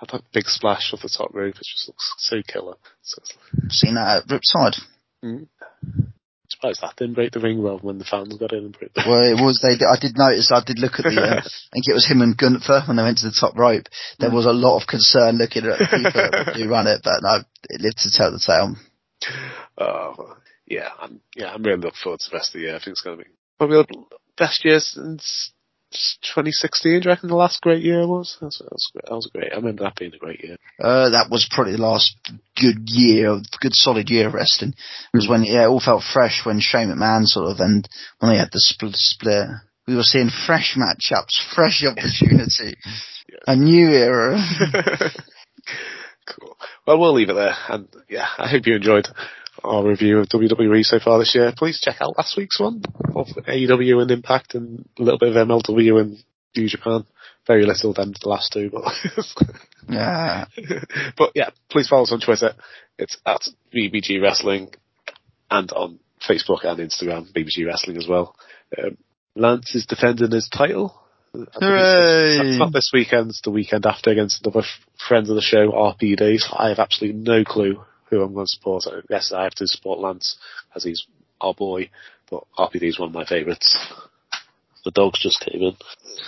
that 0.10 0.22
big 0.32 0.46
splash 0.46 0.92
off 0.92 1.02
the 1.02 1.08
top 1.08 1.34
rope. 1.34 1.54
It 1.54 1.66
just 1.66 1.88
looks 1.88 2.14
so 2.18 2.42
killer. 2.46 2.74
So 3.02 3.22
Seen 3.68 3.94
that 3.94 4.22
at 4.22 4.28
Riptide. 4.28 4.80
Mm 5.24 5.48
surprised 6.58 6.82
that 6.82 6.96
didn't 6.96 7.14
break 7.14 7.32
the 7.32 7.40
ring 7.40 7.62
well 7.62 7.78
when 7.78 7.98
the 7.98 8.04
fans 8.04 8.36
got 8.36 8.52
in 8.52 8.66
and 8.66 8.78
broke 8.78 8.92
the 8.94 9.04
Well, 9.06 9.22
it 9.22 9.40
was, 9.40 9.62
they, 9.62 9.78
I 9.84 9.98
did 10.00 10.18
notice, 10.18 10.50
I 10.50 10.62
did 10.64 10.78
look 10.78 10.98
at 10.98 11.04
the, 11.04 11.20
uh, 11.20 11.40
I 11.44 11.70
think 11.72 11.86
it 11.86 11.94
was 11.94 12.06
him 12.06 12.22
and 12.22 12.36
Gunther 12.36 12.82
when 12.86 12.96
they 12.96 13.02
went 13.02 13.18
to 13.18 13.28
the 13.28 13.38
top 13.38 13.56
rope. 13.56 13.86
There 14.18 14.30
was 14.30 14.46
a 14.46 14.52
lot 14.52 14.80
of 14.80 14.88
concern 14.88 15.38
looking 15.38 15.64
at 15.64 15.78
the 15.78 15.86
people 15.86 16.54
who 16.54 16.70
run 16.70 16.86
it, 16.86 17.00
but 17.04 17.22
no, 17.22 17.42
it 17.68 17.80
lived 17.80 17.98
to 17.98 18.10
tell 18.10 18.32
the 18.32 18.42
tale. 18.42 18.74
Oh, 19.78 20.36
yeah, 20.66 20.90
I'm 20.98 21.20
yeah, 21.34 21.54
I'm 21.54 21.62
really 21.62 21.78
looking 21.78 22.02
forward 22.02 22.20
to 22.20 22.30
the 22.30 22.36
rest 22.36 22.50
of 22.50 22.60
the 22.60 22.66
year. 22.66 22.76
I 22.76 22.78
think 22.78 22.92
it's 22.92 23.02
going 23.02 23.18
to 23.18 23.24
be 23.24 23.30
probably 23.56 23.82
the 23.82 24.18
best 24.36 24.64
year 24.64 24.80
since 24.80 25.52
2016. 25.90 27.00
Do 27.00 27.04
you 27.04 27.10
reckon 27.10 27.28
the 27.28 27.34
last 27.34 27.60
great 27.60 27.82
year 27.82 28.06
was? 28.06 28.36
That 28.40 28.46
was, 28.46 28.90
that 28.94 29.10
was, 29.10 29.30
great. 29.32 29.52
I 29.52 29.56
remember 29.56 29.84
that 29.84 29.96
being 29.96 30.14
a 30.14 30.18
great 30.18 30.42
year. 30.42 30.56
Uh, 30.78 31.10
that 31.10 31.28
was 31.30 31.48
probably 31.50 31.72
the 31.72 31.82
last 31.82 32.14
good 32.56 32.88
year, 32.88 33.40
good 33.60 33.74
solid 33.74 34.10
year 34.10 34.28
of 34.28 34.34
wrestling. 34.34 34.74
It 35.12 35.16
was 35.16 35.28
when 35.28 35.44
yeah, 35.44 35.64
it 35.64 35.68
all 35.68 35.80
felt 35.80 36.02
fresh 36.02 36.42
when 36.44 36.60
Shane 36.60 36.88
McMahon 36.88 37.26
sort 37.26 37.50
of 37.50 37.60
and 37.60 37.88
when 38.18 38.32
they 38.32 38.38
had 38.38 38.52
the 38.52 38.60
split. 38.60 38.94
split. 38.94 39.48
We 39.86 39.96
were 39.96 40.02
seeing 40.02 40.28
fresh 40.28 40.76
matchups, 40.76 41.54
fresh 41.54 41.82
opportunity, 41.82 42.76
a 43.46 43.56
new 43.56 43.88
era. 43.88 44.38
cool. 46.26 46.56
Well, 46.86 46.98
we'll 46.98 47.14
leave 47.14 47.30
it 47.30 47.34
there. 47.34 47.54
And 47.68 47.88
yeah, 48.08 48.26
I 48.38 48.48
hope 48.48 48.66
you 48.66 48.76
enjoyed 48.76 49.08
our 49.64 49.86
review 49.86 50.18
of 50.18 50.28
WWE 50.28 50.84
so 50.84 50.98
far 50.98 51.18
this 51.18 51.34
year. 51.34 51.52
Please 51.56 51.80
check 51.80 51.96
out 52.00 52.16
last 52.16 52.36
week's 52.36 52.60
one 52.60 52.82
of 53.14 53.26
AEW 53.46 54.02
and 54.02 54.10
Impact 54.10 54.54
and 54.54 54.88
a 54.98 55.02
little 55.02 55.18
bit 55.18 55.34
of 55.34 55.48
MLW 55.48 56.00
and 56.00 56.22
New 56.56 56.68
Japan. 56.68 57.04
Very 57.46 57.64
little 57.64 57.94
than 57.94 58.12
the 58.20 58.28
last 58.28 58.52
two, 58.52 58.70
but 58.70 58.84
yeah. 59.88 60.44
but 61.16 61.32
yeah, 61.34 61.48
please 61.70 61.88
follow 61.88 62.02
us 62.02 62.12
on 62.12 62.20
Twitter. 62.20 62.54
It's 62.98 63.16
at 63.24 63.40
BBG 63.74 64.20
Wrestling 64.20 64.74
and 65.50 65.70
on 65.72 65.98
Facebook 66.28 66.64
and 66.64 66.78
Instagram, 66.78 67.32
BBG 67.32 67.66
Wrestling 67.66 67.96
as 67.96 68.06
well. 68.06 68.36
Um, 68.76 68.98
Lance 69.34 69.74
is 69.74 69.86
defending 69.86 70.30
his 70.30 70.48
title. 70.48 71.00
Hooray! 71.32 72.48
It's 72.48 72.58
not 72.58 72.72
this 72.72 72.90
weekend, 72.92 73.30
it's 73.30 73.40
the 73.42 73.50
weekend 73.50 73.86
after 73.86 74.10
against 74.10 74.44
another 74.44 74.60
f- 74.60 74.86
friend 75.06 75.28
of 75.28 75.34
the 75.34 75.40
show, 75.40 75.70
RPD. 75.70 76.40
I 76.52 76.70
have 76.70 76.78
absolutely 76.78 77.20
no 77.20 77.44
clue 77.44 77.82
who 78.10 78.22
I'm 78.22 78.34
going 78.34 78.46
to 78.46 78.50
support. 78.50 78.84
Guess 79.08 79.32
I 79.32 79.44
have 79.44 79.54
to 79.54 79.66
support 79.66 80.00
Lance 80.00 80.36
as 80.74 80.84
he's 80.84 81.06
our 81.40 81.54
boy, 81.54 81.90
but 82.30 82.44
RPD 82.58 82.84
is 82.84 82.98
one 82.98 83.08
of 83.08 83.14
my 83.14 83.24
favourites. 83.24 83.76
The 84.84 84.90
dogs 84.90 85.20
just 85.22 85.40
came 85.40 85.62
in. 85.62 85.76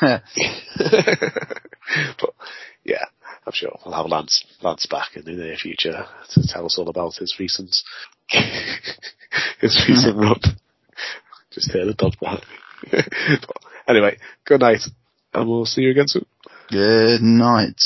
but 2.20 2.34
yeah, 2.84 3.04
I'm 3.46 3.52
sure 3.52 3.78
we'll 3.84 3.94
have 3.94 4.06
Lance 4.06 4.44
Lance 4.62 4.86
back 4.86 5.16
in 5.16 5.24
the 5.24 5.32
near 5.32 5.56
future 5.56 6.04
to 6.30 6.42
tell 6.46 6.66
us 6.66 6.78
all 6.78 6.88
about 6.88 7.16
his 7.16 7.36
recent 7.38 7.74
his 9.60 9.84
recent 9.88 10.16
run. 10.20 10.40
Just 11.50 11.72
hear 11.72 11.86
the 11.86 11.94
dog 11.94 12.14
but 12.20 12.44
anyway, 13.88 14.18
good 14.44 14.60
night, 14.60 14.82
and 15.34 15.48
we'll 15.48 15.66
see 15.66 15.82
you 15.82 15.90
again 15.90 16.08
soon. 16.08 16.26
Good 16.70 17.22
night. 17.22 17.80